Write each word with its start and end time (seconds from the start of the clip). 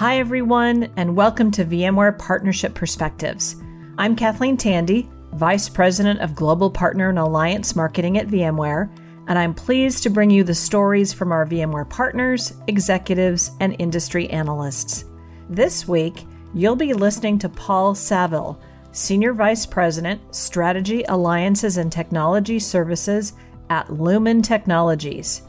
Hi, 0.00 0.16
everyone, 0.18 0.90
and 0.96 1.14
welcome 1.14 1.50
to 1.50 1.62
VMware 1.62 2.18
Partnership 2.18 2.72
Perspectives. 2.72 3.56
I'm 3.98 4.16
Kathleen 4.16 4.56
Tandy, 4.56 5.10
Vice 5.34 5.68
President 5.68 6.20
of 6.20 6.34
Global 6.34 6.70
Partner 6.70 7.10
and 7.10 7.18
Alliance 7.18 7.76
Marketing 7.76 8.16
at 8.16 8.28
VMware, 8.28 8.88
and 9.28 9.38
I'm 9.38 9.52
pleased 9.52 10.02
to 10.02 10.08
bring 10.08 10.30
you 10.30 10.42
the 10.42 10.54
stories 10.54 11.12
from 11.12 11.32
our 11.32 11.44
VMware 11.44 11.90
partners, 11.90 12.54
executives, 12.66 13.50
and 13.60 13.76
industry 13.78 14.30
analysts. 14.30 15.04
This 15.50 15.86
week, 15.86 16.24
you'll 16.54 16.76
be 16.76 16.94
listening 16.94 17.38
to 17.40 17.50
Paul 17.50 17.94
Savill, 17.94 18.58
Senior 18.92 19.34
Vice 19.34 19.66
President, 19.66 20.34
Strategy, 20.34 21.04
Alliances, 21.10 21.76
and 21.76 21.92
Technology 21.92 22.58
Services 22.58 23.34
at 23.68 23.92
Lumen 23.92 24.40
Technologies. 24.40 25.42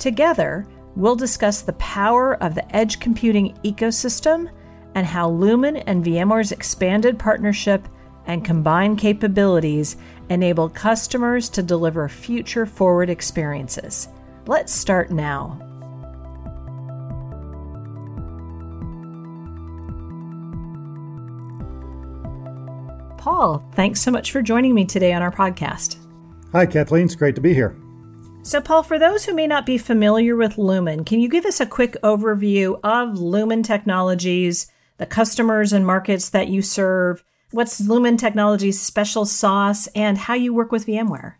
Together, 0.00 0.66
we'll 0.96 1.16
discuss 1.16 1.62
the 1.62 1.72
power 1.74 2.34
of 2.42 2.54
the 2.54 2.76
edge 2.76 3.00
computing 3.00 3.54
ecosystem 3.64 4.50
and 4.94 5.06
how 5.06 5.30
Lumen 5.30 5.76
and 5.76 6.04
VMware's 6.04 6.52
expanded 6.52 7.18
partnership 7.18 7.88
and 8.26 8.44
combined 8.44 8.98
capabilities 8.98 9.96
enable 10.28 10.68
customers 10.68 11.48
to 11.50 11.62
deliver 11.62 12.08
future 12.08 12.66
forward 12.66 13.10
experiences. 13.10 14.08
Let's 14.46 14.72
start 14.72 15.10
now. 15.10 15.58
Paul, 23.18 23.64
thanks 23.74 24.00
so 24.00 24.10
much 24.10 24.32
for 24.32 24.42
joining 24.42 24.74
me 24.74 24.84
today 24.84 25.12
on 25.12 25.22
our 25.22 25.30
podcast. 25.30 25.96
Hi, 26.50 26.66
Kathleen. 26.66 27.04
It's 27.04 27.14
great 27.14 27.36
to 27.36 27.40
be 27.40 27.54
here. 27.54 27.81
So, 28.44 28.60
Paul, 28.60 28.82
for 28.82 28.98
those 28.98 29.24
who 29.24 29.34
may 29.34 29.46
not 29.46 29.64
be 29.64 29.78
familiar 29.78 30.34
with 30.34 30.58
Lumen, 30.58 31.04
can 31.04 31.20
you 31.20 31.28
give 31.28 31.46
us 31.46 31.60
a 31.60 31.66
quick 31.66 31.96
overview 32.02 32.78
of 32.82 33.20
Lumen 33.20 33.62
Technologies, 33.62 34.66
the 34.98 35.06
customers 35.06 35.72
and 35.72 35.86
markets 35.86 36.28
that 36.30 36.48
you 36.48 36.60
serve? 36.60 37.22
What's 37.52 37.80
Lumen 37.80 38.16
Technologies' 38.16 38.80
special 38.80 39.26
sauce 39.26 39.86
and 39.94 40.18
how 40.18 40.34
you 40.34 40.52
work 40.52 40.72
with 40.72 40.86
VMware? 40.86 41.34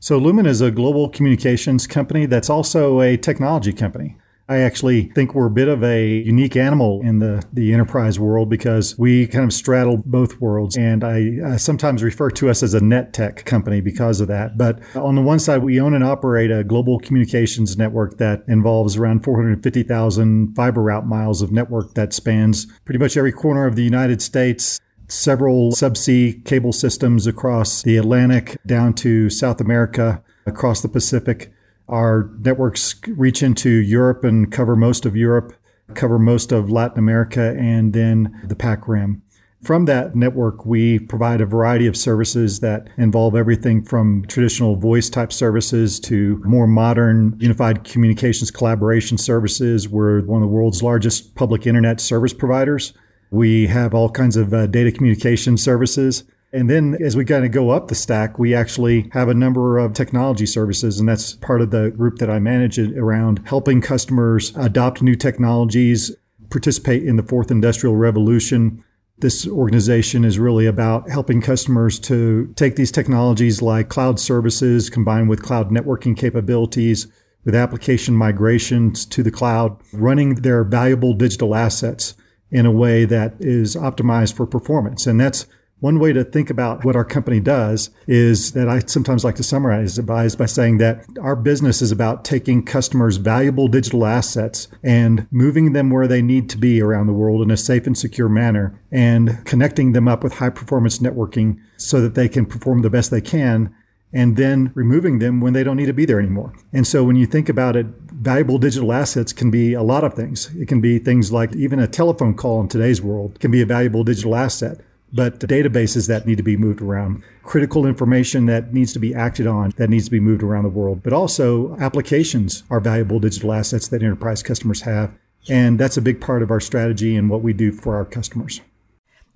So, 0.00 0.18
Lumen 0.18 0.44
is 0.44 0.60
a 0.60 0.70
global 0.70 1.08
communications 1.08 1.86
company 1.86 2.26
that's 2.26 2.50
also 2.50 3.00
a 3.00 3.16
technology 3.16 3.72
company. 3.72 4.18
I 4.48 4.58
actually 4.58 5.04
think 5.14 5.34
we're 5.34 5.46
a 5.46 5.50
bit 5.50 5.68
of 5.68 5.82
a 5.82 6.06
unique 6.06 6.54
animal 6.54 7.00
in 7.02 7.18
the, 7.18 7.42
the 7.52 7.72
enterprise 7.72 8.20
world 8.20 8.50
because 8.50 8.98
we 8.98 9.26
kind 9.26 9.44
of 9.44 9.52
straddle 9.52 9.96
both 10.04 10.38
worlds. 10.38 10.76
And 10.76 11.02
I, 11.02 11.38
I 11.44 11.56
sometimes 11.56 12.02
refer 12.02 12.30
to 12.32 12.50
us 12.50 12.62
as 12.62 12.74
a 12.74 12.80
net 12.80 13.14
tech 13.14 13.46
company 13.46 13.80
because 13.80 14.20
of 14.20 14.28
that. 14.28 14.58
But 14.58 14.80
on 14.94 15.14
the 15.14 15.22
one 15.22 15.38
side, 15.38 15.62
we 15.62 15.80
own 15.80 15.94
and 15.94 16.04
operate 16.04 16.50
a 16.50 16.62
global 16.62 16.98
communications 16.98 17.78
network 17.78 18.18
that 18.18 18.44
involves 18.46 18.96
around 18.96 19.24
450,000 19.24 20.54
fiber 20.54 20.82
route 20.82 21.06
miles 21.06 21.40
of 21.40 21.50
network 21.50 21.94
that 21.94 22.12
spans 22.12 22.66
pretty 22.84 22.98
much 22.98 23.16
every 23.16 23.32
corner 23.32 23.66
of 23.66 23.76
the 23.76 23.84
United 23.84 24.20
States 24.20 24.78
several 25.08 25.72
subsea 25.72 26.44
cable 26.44 26.72
systems 26.72 27.26
across 27.26 27.82
the 27.82 27.96
Atlantic 27.96 28.58
down 28.66 28.94
to 28.94 29.30
South 29.30 29.60
America, 29.60 30.22
across 30.46 30.82
the 30.82 30.88
Pacific. 30.88 31.52
Our 31.88 32.30
networks 32.40 32.94
reach 33.08 33.42
into 33.42 33.68
Europe 33.68 34.24
and 34.24 34.50
cover 34.50 34.74
most 34.76 35.04
of 35.04 35.16
Europe, 35.16 35.52
cover 35.94 36.18
most 36.18 36.50
of 36.50 36.70
Latin 36.70 36.98
America, 36.98 37.54
and 37.58 37.92
then 37.92 38.40
the 38.44 38.56
PAC 38.56 38.88
Rim. 38.88 39.22
From 39.64 39.86
that 39.86 40.14
network, 40.14 40.66
we 40.66 40.98
provide 40.98 41.40
a 41.40 41.46
variety 41.46 41.86
of 41.86 41.96
services 41.96 42.60
that 42.60 42.88
involve 42.98 43.34
everything 43.34 43.82
from 43.82 44.22
traditional 44.26 44.76
voice 44.76 45.08
type 45.08 45.32
services 45.32 45.98
to 46.00 46.42
more 46.44 46.66
modern 46.66 47.34
unified 47.38 47.82
communications 47.82 48.50
collaboration 48.50 49.16
services. 49.16 49.88
We're 49.88 50.20
one 50.20 50.42
of 50.42 50.48
the 50.48 50.54
world's 50.54 50.82
largest 50.82 51.34
public 51.34 51.66
internet 51.66 51.98
service 51.98 52.34
providers. 52.34 52.92
We 53.30 53.66
have 53.68 53.94
all 53.94 54.10
kinds 54.10 54.36
of 54.36 54.52
uh, 54.52 54.66
data 54.66 54.92
communication 54.92 55.56
services. 55.56 56.24
And 56.54 56.70
then 56.70 56.96
as 57.02 57.16
we 57.16 57.24
kind 57.24 57.44
of 57.44 57.50
go 57.50 57.70
up 57.70 57.88
the 57.88 57.96
stack, 57.96 58.38
we 58.38 58.54
actually 58.54 59.10
have 59.12 59.28
a 59.28 59.34
number 59.34 59.76
of 59.76 59.92
technology 59.92 60.46
services. 60.46 61.00
And 61.00 61.08
that's 61.08 61.32
part 61.34 61.60
of 61.60 61.72
the 61.72 61.90
group 61.90 62.18
that 62.18 62.30
I 62.30 62.38
manage 62.38 62.78
around 62.78 63.42
helping 63.44 63.80
customers 63.80 64.56
adopt 64.56 65.02
new 65.02 65.16
technologies, 65.16 66.12
participate 66.50 67.02
in 67.02 67.16
the 67.16 67.24
fourth 67.24 67.50
industrial 67.50 67.96
revolution. 67.96 68.84
This 69.18 69.48
organization 69.48 70.24
is 70.24 70.38
really 70.38 70.66
about 70.66 71.10
helping 71.10 71.40
customers 71.40 71.98
to 72.00 72.52
take 72.54 72.76
these 72.76 72.92
technologies 72.92 73.60
like 73.60 73.88
cloud 73.88 74.20
services 74.20 74.88
combined 74.88 75.28
with 75.28 75.42
cloud 75.42 75.70
networking 75.70 76.16
capabilities, 76.16 77.08
with 77.44 77.56
application 77.56 78.14
migrations 78.14 79.04
to 79.06 79.24
the 79.24 79.30
cloud, 79.32 79.76
running 79.92 80.36
their 80.36 80.62
valuable 80.62 81.14
digital 81.14 81.56
assets 81.56 82.14
in 82.52 82.64
a 82.64 82.70
way 82.70 83.04
that 83.04 83.34
is 83.40 83.74
optimized 83.74 84.34
for 84.34 84.46
performance. 84.46 85.06
And 85.08 85.20
that's 85.20 85.46
one 85.80 85.98
way 85.98 86.12
to 86.12 86.24
think 86.24 86.48
about 86.48 86.84
what 86.84 86.96
our 86.96 87.04
company 87.04 87.40
does 87.40 87.90
is 88.06 88.52
that 88.52 88.68
I 88.68 88.78
sometimes 88.80 89.22
like 89.22 89.34
to 89.34 89.42
summarize 89.42 89.98
it 89.98 90.06
by, 90.06 90.28
by 90.30 90.46
saying 90.46 90.78
that 90.78 91.04
our 91.20 91.36
business 91.36 91.82
is 91.82 91.92
about 91.92 92.24
taking 92.24 92.64
customers' 92.64 93.18
valuable 93.18 93.68
digital 93.68 94.06
assets 94.06 94.68
and 94.82 95.26
moving 95.30 95.72
them 95.72 95.90
where 95.90 96.08
they 96.08 96.22
need 96.22 96.48
to 96.50 96.58
be 96.58 96.80
around 96.80 97.06
the 97.06 97.12
world 97.12 97.42
in 97.42 97.50
a 97.50 97.56
safe 97.56 97.86
and 97.86 97.98
secure 97.98 98.28
manner 98.28 98.80
and 98.90 99.44
connecting 99.44 99.92
them 99.92 100.08
up 100.08 100.24
with 100.24 100.34
high 100.34 100.48
performance 100.48 101.00
networking 101.00 101.58
so 101.76 102.00
that 102.00 102.14
they 102.14 102.28
can 102.28 102.46
perform 102.46 102.80
the 102.80 102.90
best 102.90 103.10
they 103.10 103.20
can 103.20 103.74
and 104.14 104.36
then 104.36 104.70
removing 104.74 105.18
them 105.18 105.40
when 105.40 105.52
they 105.52 105.64
don't 105.64 105.76
need 105.76 105.86
to 105.86 105.92
be 105.92 106.04
there 106.06 106.20
anymore. 106.20 106.54
And 106.72 106.86
so 106.86 107.02
when 107.02 107.16
you 107.16 107.26
think 107.26 107.48
about 107.48 107.74
it, 107.74 107.86
valuable 108.12 108.58
digital 108.58 108.92
assets 108.92 109.32
can 109.32 109.50
be 109.50 109.74
a 109.74 109.82
lot 109.82 110.04
of 110.04 110.14
things. 110.14 110.54
It 110.54 110.68
can 110.68 110.80
be 110.80 110.98
things 110.98 111.32
like 111.32 111.54
even 111.56 111.80
a 111.80 111.88
telephone 111.88 112.34
call 112.34 112.60
in 112.60 112.68
today's 112.68 113.02
world 113.02 113.40
can 113.40 113.50
be 113.50 113.60
a 113.60 113.66
valuable 113.66 114.04
digital 114.04 114.36
asset 114.36 114.80
but 115.14 115.38
databases 115.38 116.08
that 116.08 116.26
need 116.26 116.36
to 116.36 116.42
be 116.42 116.56
moved 116.56 116.82
around, 116.82 117.22
critical 117.44 117.86
information 117.86 118.46
that 118.46 118.74
needs 118.74 118.92
to 118.92 118.98
be 118.98 119.14
acted 119.14 119.46
on, 119.46 119.72
that 119.76 119.88
needs 119.88 120.06
to 120.06 120.10
be 120.10 120.18
moved 120.18 120.42
around 120.42 120.64
the 120.64 120.68
world. 120.68 121.02
But 121.04 121.12
also, 121.12 121.76
applications 121.76 122.64
are 122.68 122.80
valuable 122.80 123.20
digital 123.20 123.52
assets 123.52 123.88
that 123.88 124.02
enterprise 124.02 124.42
customers 124.42 124.82
have. 124.82 125.14
And 125.48 125.78
that's 125.78 125.96
a 125.96 126.02
big 126.02 126.20
part 126.20 126.42
of 126.42 126.50
our 126.50 126.60
strategy 126.60 127.16
and 127.16 127.30
what 127.30 127.42
we 127.42 127.52
do 127.52 127.70
for 127.70 127.94
our 127.96 128.04
customers. 128.04 128.60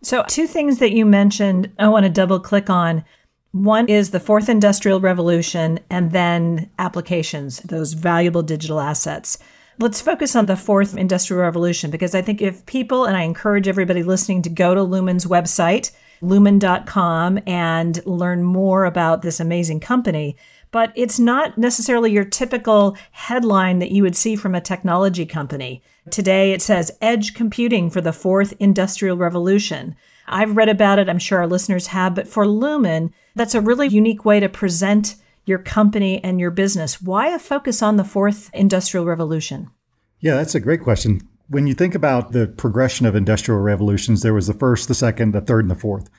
So, 0.03 0.25
two 0.29 0.47
things 0.47 0.79
that 0.79 0.93
you 0.93 1.07
mentioned, 1.07 1.73
I 1.79 1.89
want 1.89 2.05
to 2.05 2.11
double 2.11 2.41
click 2.41 2.71
on. 2.71 3.05
One 3.53 3.89
is 3.89 4.11
the 4.11 4.21
fourth 4.21 4.49
industrial 4.49 5.01
revolution, 5.01 5.81
and 5.91 6.13
then 6.13 6.71
applications, 6.79 7.61
those 7.61 7.93
valuable 7.95 8.43
digital 8.43 8.81
assets. 8.81 9.39
Let's 9.81 10.01
focus 10.01 10.35
on 10.35 10.47
the 10.47 10.57
fourth 10.57 10.97
industrial 10.97 11.41
revolution 11.41 11.93
because 11.93 12.13
I 12.13 12.21
think 12.21 12.43
if 12.43 12.67
people, 12.67 13.05
and 13.05 13.17
I 13.17 13.23
encourage 13.23 13.69
everybody 13.69 14.03
listening 14.03 14.43
to 14.43 14.51
go 14.51 14.75
to 14.75 14.83
Lumen's 14.83 15.25
website, 15.25 15.93
lumen.com, 16.21 17.39
and 17.47 18.05
learn 18.05 18.43
more 18.43 18.87
about 18.87 19.23
this 19.23 19.39
amazing 19.39 19.79
company. 19.79 20.37
But 20.73 20.93
it's 20.97 21.21
not 21.21 21.57
necessarily 21.59 22.11
your 22.11 22.25
typical 22.25 22.97
headline 23.13 23.79
that 23.79 23.93
you 23.93 24.03
would 24.03 24.17
see 24.17 24.35
from 24.35 24.57
a 24.57 24.61
technology 24.61 25.25
company. 25.25 25.81
Today 26.11 26.51
it 26.51 26.61
says 26.61 26.99
edge 27.01 27.35
computing 27.35 27.89
for 27.89 28.01
the 28.01 28.13
fourth 28.13 28.55
industrial 28.59 29.17
revolution. 29.17 29.95
I've 30.27 30.57
read 30.57 30.69
about 30.69 30.99
it, 30.99 31.09
I'm 31.09 31.21
sure 31.21 31.39
our 31.39 31.47
listeners 31.47 31.87
have, 31.87 32.17
but 32.17 32.27
for 32.27 32.49
Lumen, 32.49 33.15
that's 33.37 33.55
a 33.55 33.61
really 33.61 33.87
unique 33.87 34.25
way 34.25 34.41
to 34.41 34.49
present 34.49 35.15
your 35.49 35.59
company 35.59 36.23
and 36.23 36.39
your 36.39 36.51
business. 36.51 37.01
Why 37.01 37.29
a 37.29 37.39
focus 37.39 37.83
on 37.83 37.97
the 37.97 38.05
fourth 38.05 38.51
industrial 38.53 39.07
revolution? 39.07 39.71
Yeah, 40.21 40.35
that's 40.35 40.55
a 40.55 40.61
great 40.61 40.83
question. 40.83 41.21
When 41.49 41.67
you 41.67 41.75
think 41.75 41.95
about 41.95 42.33
the 42.33 42.47
progression 42.47 43.07
of 43.07 43.17
industrial 43.17 43.61
revolutions, 43.61 44.23
there 44.23 44.35
was 44.35 44.47
the 44.47 44.55
first, 44.55 44.89
the 44.89 44.95
second, 44.95 45.33
the 45.33 45.41
third, 45.41 45.65
and 45.65 45.71
the 45.71 45.75
fourth. 45.75 46.11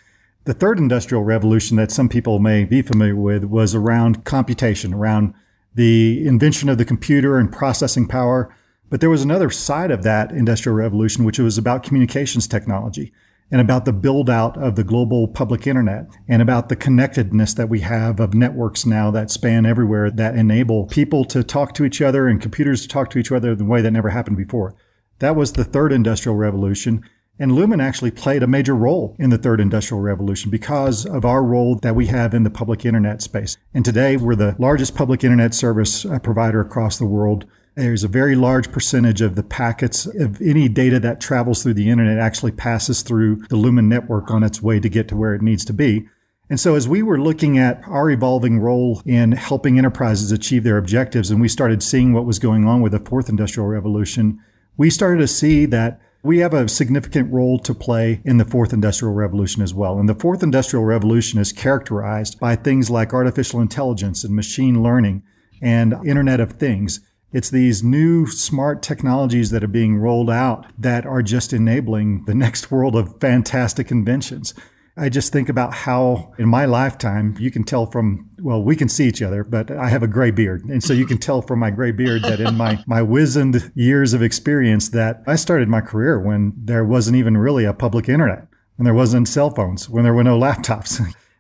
The 0.46 0.54
third 0.54 0.80
industrial 0.80 1.24
revolution 1.24 1.78
that 1.78 1.92
some 1.92 2.10
people 2.10 2.40
may 2.40 2.64
be 2.64 2.82
familiar 2.82 3.16
with 3.16 3.44
was 3.44 3.76
around 3.76 4.26
computation, 4.26 4.94
around 4.94 5.34
the 5.76 6.26
invention 6.26 6.70
of 6.70 6.78
the 6.78 6.86
computer 6.86 7.38
and 7.38 7.52
processing 7.52 8.08
power. 8.08 8.54
But 8.90 9.02
there 9.02 9.10
was 9.10 9.22
another 9.22 9.52
side 9.52 9.92
of 9.92 10.02
that 10.04 10.32
industrial 10.32 10.76
revolution, 10.76 11.26
which 11.26 11.38
was 11.38 11.58
about 11.58 11.84
communications 11.84 12.48
technology 12.48 13.14
and 13.52 13.60
about 13.60 13.86
the 13.86 13.94
build 13.94 14.30
out 14.30 14.58
of 14.58 14.76
the 14.76 14.84
global 14.84 15.28
public 15.28 15.66
internet 15.66 16.08
and 16.28 16.42
about 16.42 16.70
the 16.70 16.76
connectedness 16.76 17.54
that 17.56 17.70
we 17.70 17.80
have 17.80 18.20
of 18.20 18.34
networks 18.34 18.86
now 18.86 19.10
that 19.12 19.32
span 19.32 19.66
everywhere 19.66 20.12
that 20.12 20.36
enable 20.36 20.86
people 20.86 21.26
to 21.26 21.44
talk 21.44 21.74
to 21.74 21.84
each 21.84 22.02
other 22.02 22.28
and 22.28 22.42
computers 22.42 22.82
to 22.82 22.88
talk 22.88 23.10
to 23.10 23.20
each 23.20 23.32
other 23.32 23.52
in 23.52 23.62
a 23.62 23.66
way 23.66 23.82
that 23.82 23.92
never 23.92 24.10
happened 24.10 24.38
before. 24.38 24.76
That 25.20 25.36
was 25.36 25.54
the 25.54 25.64
third 25.64 25.92
industrial 25.92 26.36
revolution. 26.36 27.04
And 27.42 27.54
Lumen 27.54 27.80
actually 27.80 28.12
played 28.12 28.44
a 28.44 28.48
major 28.48 28.76
role 28.76 29.16
in 29.18 29.30
the 29.30 29.38
third 29.38 29.62
industrial 29.62 30.02
revolution 30.02 30.52
because 30.52 31.06
of 31.06 31.24
our 31.24 31.42
role 31.42 31.76
that 31.78 31.96
we 31.96 32.08
have 32.08 32.34
in 32.34 32.44
the 32.44 32.50
public 32.50 32.86
internet 32.86 33.22
space. 33.22 33.58
And 33.74 33.86
today 33.86 34.18
we're 34.18 34.36
the 34.36 34.56
largest 34.60 34.94
public 34.94 35.24
internet 35.24 35.54
service 35.54 36.06
uh, 36.06 36.20
provider 36.20 36.60
across 36.60 36.98
the 36.98 37.06
world. 37.06 37.46
There's 37.80 38.04
a 38.04 38.10
very 38.10 38.36
large 38.36 38.74
percentage 38.74 39.22
of 39.22 39.36
the 39.36 39.44
packets 39.44 40.06
of 40.06 40.42
any 40.42 40.68
data 40.68 41.00
that 41.00 41.22
travels 41.22 41.64
through 41.64 41.76
the 41.76 41.90
internet 41.90 42.20
actually 42.20 42.52
passes 42.52 43.04
through 43.04 43.38
the 43.48 43.56
Lumen 43.56 43.88
network 43.88 44.30
on 44.32 44.44
its 44.44 44.62
way 44.62 44.82
to 44.82 44.90
get 44.90 45.08
to 45.08 45.16
where 45.16 45.34
it 45.34 45.42
needs 45.42 45.64
to 45.64 45.72
be. 45.72 46.06
And 46.50 46.60
so, 46.60 46.76
as 46.76 46.90
we 46.90 47.02
were 47.02 47.22
looking 47.22 47.58
at 47.58 47.82
our 47.88 48.10
evolving 48.10 48.60
role 48.60 49.02
in 49.06 49.32
helping 49.32 49.78
enterprises 49.78 50.34
achieve 50.34 50.66
their 50.66 50.78
objectives, 50.78 51.32
and 51.32 51.40
we 51.40 51.48
started 51.48 51.82
seeing 51.82 52.12
what 52.12 52.26
was 52.26 52.38
going 52.38 52.68
on 52.68 52.82
with 52.82 52.92
the 52.92 53.00
fourth 53.00 53.30
industrial 53.30 53.68
revolution, 53.68 54.42
we 54.76 54.90
started 54.90 55.20
to 55.20 55.28
see 55.28 55.66
that 55.68 56.02
we 56.22 56.40
have 56.40 56.54
a 56.54 56.68
significant 56.68 57.32
role 57.32 57.60
to 57.60 57.74
play 57.74 58.22
in 58.26 58.40
the 58.40 58.46
fourth 58.46 58.74
industrial 58.74 59.14
revolution 59.14 59.64
as 59.64 59.74
well. 59.74 60.00
And 60.00 60.10
the 60.10 60.16
fourth 60.16 60.44
industrial 60.44 60.84
revolution 60.84 61.40
is 61.40 61.54
characterized 61.54 62.42
by 62.42 62.58
things 62.58 62.90
like 62.90 63.14
artificial 63.14 63.62
intelligence 63.62 64.26
and 64.26 64.36
machine 64.36 64.84
learning 64.84 65.24
and 65.62 65.94
Internet 66.06 66.42
of 66.42 66.54
Things. 66.54 67.00
It's 67.32 67.52
these 67.52 67.84
new 67.84 68.26
smart 68.26 68.82
technologies 68.82 69.52
that 69.52 69.64
are 69.64 69.68
being 69.68 69.98
rolled 69.98 70.32
out 70.32 70.66
that 70.80 71.06
are 71.06 71.22
just 71.22 71.54
enabling 71.54 72.26
the 72.26 72.34
next 72.34 72.72
world 72.72 72.96
of 72.96 73.20
fantastic 73.20 73.92
inventions. 73.92 74.54
I 74.98 75.08
just 75.08 75.32
think 75.32 75.48
about 75.48 75.74
how 75.74 76.34
in 76.38 76.50
my 76.50 76.66
lifetime, 76.66 77.38
you 77.40 77.52
can 77.52 77.64
tell 77.64 77.86
from, 77.86 78.30
well, 78.40 78.62
we 78.62 78.76
can 78.76 78.90
see 78.90 79.08
each 79.08 79.22
other, 79.22 79.46
but 79.46 79.72
I 79.72 79.88
have 79.88 80.04
a 80.04 80.08
gray 80.08 80.32
beard. 80.32 80.66
And 80.66 80.84
so 80.84 80.92
you 80.92 81.06
can 81.06 81.18
tell 81.18 81.42
from 81.42 81.60
my 81.60 81.70
gray 81.70 81.92
beard 81.92 82.24
that 82.24 82.42
in 82.42 82.56
my, 82.56 82.84
my 82.86 83.02
wizened 83.02 83.72
years 83.76 84.14
of 84.14 84.22
experience 84.22 84.90
that 84.90 85.24
I 85.26 85.36
started 85.36 85.70
my 85.70 85.80
career 85.80 86.20
when 86.20 86.52
there 86.58 86.84
wasn't 86.84 87.16
even 87.16 87.38
really 87.38 87.64
a 87.64 87.74
public 87.74 88.10
internet, 88.10 88.48
when 88.76 88.84
there 88.84 88.94
wasn't 88.94 89.30
cell 89.30 89.52
phones, 89.52 89.88
when 89.88 90.04
there 90.04 90.14
were 90.14 90.24
no 90.24 90.38
laptops. 90.40 91.00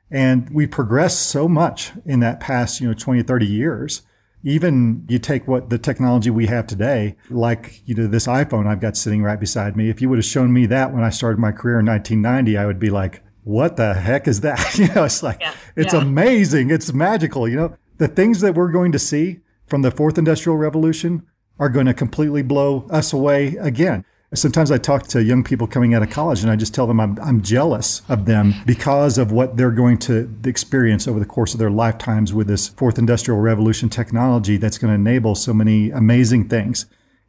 and 0.09 0.49
we 0.51 0.65
progressed 0.65 1.23
so 1.23 1.49
much 1.49 1.91
in 2.05 2.21
that 2.21 2.39
past, 2.39 2.79
you 2.79 2.87
know, 2.87 2.93
20, 2.93 3.23
30 3.23 3.45
years 3.45 4.03
even 4.43 5.05
you 5.09 5.19
take 5.19 5.47
what 5.47 5.69
the 5.69 5.77
technology 5.77 6.29
we 6.29 6.47
have 6.47 6.67
today, 6.67 7.15
like 7.29 7.81
you 7.85 7.95
know 7.95 8.07
this 8.07 8.27
iPhone 8.27 8.67
I've 8.67 8.79
got 8.79 8.95
sitting 8.95 9.21
right 9.21 9.39
beside 9.39 9.75
me. 9.75 9.89
If 9.89 10.01
you 10.01 10.09
would 10.09 10.17
have 10.17 10.25
shown 10.25 10.53
me 10.53 10.65
that 10.67 10.93
when 10.93 11.03
I 11.03 11.09
started 11.09 11.39
my 11.39 11.51
career 11.51 11.79
in 11.79 11.85
1990, 11.85 12.57
I 12.57 12.65
would 12.65 12.79
be 12.79 12.89
like, 12.89 13.21
what 13.43 13.77
the 13.77 13.93
heck 13.93 14.27
is 14.27 14.41
that? 14.41 14.75
you 14.77 14.87
know, 14.93 15.03
it's 15.03 15.23
like, 15.23 15.39
yeah. 15.41 15.53
it's 15.75 15.93
yeah. 15.93 16.01
amazing. 16.01 16.69
It's 16.69 16.93
magical. 16.93 17.47
You 17.47 17.55
know, 17.57 17.75
the 17.97 18.07
things 18.07 18.41
that 18.41 18.55
we're 18.55 18.71
going 18.71 18.91
to 18.93 18.99
see 18.99 19.39
from 19.67 19.81
the 19.81 19.91
fourth 19.91 20.17
industrial 20.17 20.57
revolution 20.57 21.25
are 21.59 21.69
going 21.69 21.85
to 21.85 21.93
completely 21.93 22.41
blow 22.41 22.87
us 22.89 23.11
away 23.11 23.55
again. 23.57 24.05
Sometimes 24.35 24.69
I 24.69 24.77
talk 24.77 25.07
to 25.07 25.23
young 25.23 25.43
people 25.43 25.65
coming 25.65 25.95
out 25.95 26.03
of 26.03 26.11
college 26.11 26.43
and 26.43 26.51
I 26.51 26.55
just 26.55 26.75
tell 26.75 26.85
them 26.85 26.99
I'm, 26.99 27.17
I'm 27.19 27.41
jealous 27.41 28.03
of 28.09 28.25
them 28.25 28.53
because 28.63 29.17
of 29.17 29.31
what 29.31 29.57
they're 29.57 29.71
going 29.71 29.97
to 29.99 30.31
experience 30.45 31.07
over 31.07 31.19
the 31.19 31.25
course 31.25 31.53
of 31.53 31.59
their 31.59 31.71
lifetimes 31.71 32.31
with 32.31 32.45
this 32.45 32.67
fourth 32.67 32.99
industrial 32.99 33.39
revolution 33.39 33.89
technology 33.89 34.57
that's 34.57 34.77
going 34.77 34.89
to 34.89 34.95
enable 34.95 35.33
so 35.33 35.51
many 35.51 35.89
amazing 35.89 36.47
things. 36.47 36.85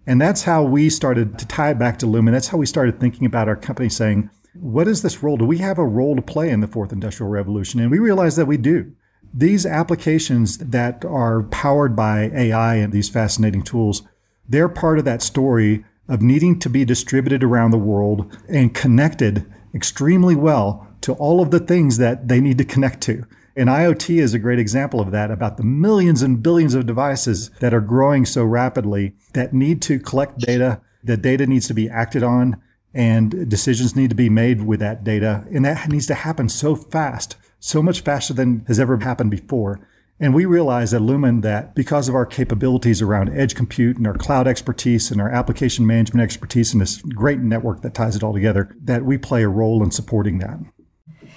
And 0.07 0.21
that's 0.21 0.43
how 0.43 0.63
we 0.63 0.91
started 0.91 1.39
to 1.39 1.47
tie 1.47 1.71
it 1.71 1.79
back 1.79 1.99
to 2.01 2.07
Lumen. 2.07 2.35
That's 2.35 2.49
how 2.49 2.59
we 2.59 2.67
started 2.67 3.01
thinking 3.01 3.25
about 3.25 3.49
our 3.49 3.57
company 3.57 3.89
saying, 3.89 4.29
what 4.53 4.87
is 4.87 5.01
this 5.01 5.23
role? 5.23 5.39
Do 5.39 5.47
we 5.47 5.59
have 5.59 5.79
a 5.79 5.87
role 5.87 6.17
to 6.17 6.23
play 6.23 6.51
in 6.51 6.61
the 6.61 6.67
fourth 6.67 6.93
industrial 6.93 7.31
revolution? 7.31 7.81
And 7.81 7.91
we 7.91 7.99
realize 7.99 8.37
that 8.37 8.47
we 8.47 8.59
do. 8.59 8.93
These 9.33 9.65
applications 9.65 10.59
that 10.59 11.07
are 11.07 11.45
powered 11.45 11.97
by 11.97 12.31
AI 12.35 12.75
and 12.75 12.93
these 12.93 13.09
fascinating 13.09 13.63
tools, 13.63 14.03
they're 14.47 14.69
part 14.69 14.99
of 14.99 15.07
that 15.07 15.23
story 15.23 15.87
of 16.11 16.21
needing 16.21 16.59
to 16.59 16.69
be 16.69 16.85
distributed 16.85 17.43
around 17.43 17.71
the 17.71 17.79
world 17.79 18.37
and 18.49 18.75
connected 18.75 19.51
extremely 19.75 20.35
well 20.35 20.87
to 21.01 21.15
all 21.15 21.41
of 21.41 21.51
the 21.51 21.61
things 21.61 21.97
that 21.97 22.29
they 22.29 22.41
need 22.41 22.59
to 22.59 22.65
connect 22.65 23.01
to. 23.01 23.25
And 23.57 23.69
IoT 23.69 24.21
is 24.21 24.35
a 24.35 24.39
great 24.39 24.59
example 24.59 25.01
of 25.01 25.13
that 25.13 25.31
about 25.31 25.57
the 25.57 25.63
millions 25.63 26.23
and 26.23 26.43
billions 26.43 26.75
of 26.75 26.87
devices 26.87 27.51
that 27.61 27.73
are 27.73 27.81
growing 27.81 28.27
so 28.27 28.45
rapidly 28.45 29.15
that 29.33 29.55
need 29.55 29.81
to 29.83 29.99
collect 29.99 30.39
data. 30.39 30.81
That 31.05 31.23
data 31.23 31.47
needs 31.47 31.67
to 31.69 31.75
be 31.75 31.89
acted 31.89 32.23
on 32.23 32.61
and 32.93 33.49
decisions 33.49 33.95
need 33.95 34.11
to 34.11 34.17
be 34.17 34.29
made 34.29 34.67
with 34.67 34.81
that 34.81 35.05
data. 35.05 35.45
And 35.53 35.65
that 35.65 35.89
needs 35.89 36.07
to 36.09 36.15
happen 36.15 36.49
so 36.49 36.75
fast, 36.75 37.37
so 37.61 37.83
much 37.83 38.01
faster 38.01 38.35
than 38.35 38.65
has 38.67 38.81
ever 38.81 38.99
happened 38.99 39.31
before. 39.31 39.81
And 40.21 40.35
we 40.35 40.45
realize 40.45 40.93
at 40.93 41.01
Lumen 41.01 41.41
that 41.41 41.75
because 41.75 42.09
of 42.09 42.15
our 42.15 42.27
capabilities 42.27 43.01
around 43.01 43.31
edge 43.31 43.55
compute 43.55 43.97
and 43.97 44.07
our 44.07 44.19
cloud 44.19 44.47
expertise 44.47 45.11
and 45.11 45.19
our 45.19 45.31
application 45.31 45.87
management 45.87 46.23
expertise 46.23 46.75
and 46.75 46.83
this 46.83 47.01
great 47.01 47.41
network 47.41 47.81
that 47.81 47.95
ties 47.95 48.17
it 48.17 48.23
all 48.23 48.35
together, 48.35 48.77
that 48.83 49.07
we 49.07 49.17
play 49.17 49.43
a 49.43 49.49
role 49.49 49.83
in 49.83 49.91
supporting 49.91 50.39
that. 50.39 50.59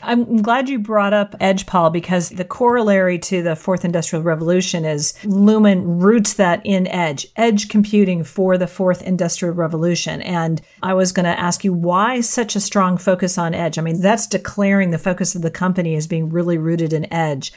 I'm 0.05 0.41
glad 0.41 0.67
you 0.67 0.79
brought 0.79 1.13
up 1.13 1.33
Edge, 1.39 1.65
Paul, 1.65 1.89
because 1.89 2.27
the 2.29 2.43
corollary 2.43 3.17
to 3.19 3.41
the 3.41 3.55
fourth 3.55 3.85
industrial 3.85 4.21
revolution 4.21 4.83
is 4.83 5.13
Lumen 5.23 5.99
roots 5.99 6.33
that 6.33 6.61
in 6.65 6.87
Edge, 6.87 7.25
Edge 7.37 7.69
computing 7.69 8.25
for 8.25 8.57
the 8.57 8.67
fourth 8.67 9.01
industrial 9.01 9.55
revolution. 9.55 10.21
And 10.21 10.61
I 10.81 10.93
was 10.93 11.13
going 11.13 11.23
to 11.23 11.39
ask 11.39 11.63
you 11.63 11.71
why 11.71 12.19
such 12.19 12.57
a 12.57 12.59
strong 12.59 12.97
focus 12.97 13.37
on 13.37 13.53
Edge? 13.53 13.77
I 13.77 13.81
mean, 13.81 14.01
that's 14.01 14.27
declaring 14.27 14.91
the 14.91 14.97
focus 14.97 15.35
of 15.35 15.41
the 15.41 15.51
company 15.51 15.95
as 15.95 16.05
being 16.05 16.27
really 16.27 16.57
rooted 16.57 16.91
in 16.91 17.11
Edge 17.13 17.53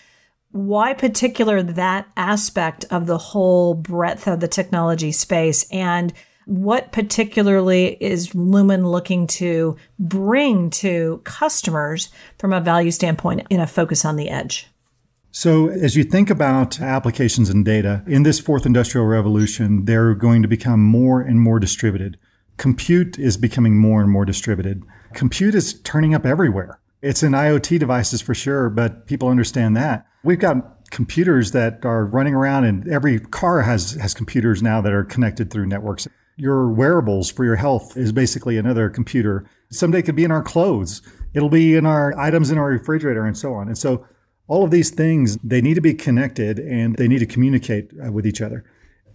why 0.57 0.95
particular 0.95 1.63
that 1.63 2.07
aspect 2.17 2.85
of 2.91 3.07
the 3.07 3.19
whole 3.19 3.75
breadth 3.75 4.27
of 4.27 4.41
the 4.41 4.49
technology 4.49 5.13
space 5.13 5.71
and 5.71 6.13
what 6.47 6.93
particularly 6.93 7.97
is 8.01 8.35
Lumen 8.35 8.87
looking 8.87 9.27
to 9.27 9.77
bring 9.99 10.71
to 10.71 11.21
customers 11.25 12.09
from 12.39 12.53
a 12.53 12.61
value 12.61 12.93
standpoint 12.93 13.47
in 13.51 13.61
a 13.61 13.67
focus 13.67 14.05
on 14.05 14.17
the 14.17 14.29
edge? 14.29 14.69
So, 15.33 15.69
as 15.69 15.97
you 15.97 16.05
think 16.05 16.31
about 16.31 16.81
applications 16.81 17.51
and 17.51 17.65
data 17.65 18.03
in 18.07 18.23
this 18.23 18.41
fourth 18.41 18.65
industrial 18.65 19.07
revolution, 19.07 19.85
they're 19.85 20.15
going 20.15 20.41
to 20.43 20.49
become 20.49 20.83
more 20.83 21.21
and 21.21 21.41
more 21.41 21.61
distributed. 21.61 22.17
Compute 22.57 23.19
is 23.19 23.37
becoming 23.37 23.77
more 23.77 24.01
and 24.01 24.11
more 24.11 24.25
distributed. 24.25 24.83
Compute 25.13 25.55
is 25.55 25.79
turning 25.83 26.15
up 26.15 26.25
everywhere. 26.25 26.79
It's 27.03 27.23
in 27.23 27.33
IoT 27.33 27.79
devices 27.79 28.21
for 28.21 28.35
sure, 28.35 28.71
but 28.71 29.07
people 29.07 29.29
understand 29.29 29.77
that. 29.77 30.07
We've 30.25 30.39
got 30.39 30.91
computers 30.91 31.53
that 31.53 31.85
are 31.85 32.05
running 32.05 32.35
around 32.35 32.65
and 32.65 32.89
every 32.89 33.19
car 33.19 33.63
has 33.63 33.93
has 33.95 34.15
computers 34.15 34.63
now 34.63 34.81
that 34.81 34.93
are 34.93 35.05
connected 35.05 35.51
through 35.51 35.67
networks. 35.67 36.09
Your 36.37 36.69
wearables 36.69 37.31
for 37.31 37.45
your 37.45 37.57
health 37.57 37.97
is 37.97 38.13
basically 38.13 38.57
another 38.59 38.91
computer. 38.91 39.49
Someday 39.71 40.01
it 40.01 40.03
could 40.03 40.17
be 40.17 40.25
in 40.25 40.31
our 40.31 40.43
clothes. 40.43 41.03
It'll 41.35 41.49
be 41.49 41.75
in 41.75 41.87
our 41.87 42.17
items 42.19 42.51
in 42.51 42.59
our 42.59 42.69
refrigerator 42.69 43.25
and 43.25 43.37
so 43.37 43.55
on. 43.55 43.69
And 43.69 43.77
so 43.77 44.07
all 44.49 44.65
of 44.65 44.71
these 44.71 44.91
things, 44.91 45.39
they 45.43 45.61
need 45.61 45.75
to 45.75 45.81
be 45.81 45.95
connected 45.95 46.59
and 46.59 46.97
they 46.97 47.09
need 47.09 47.19
to 47.19 47.27
communicate 47.27 47.91
uh, 48.05 48.13
with 48.13 48.27
each 48.27 48.41
other. 48.41 48.65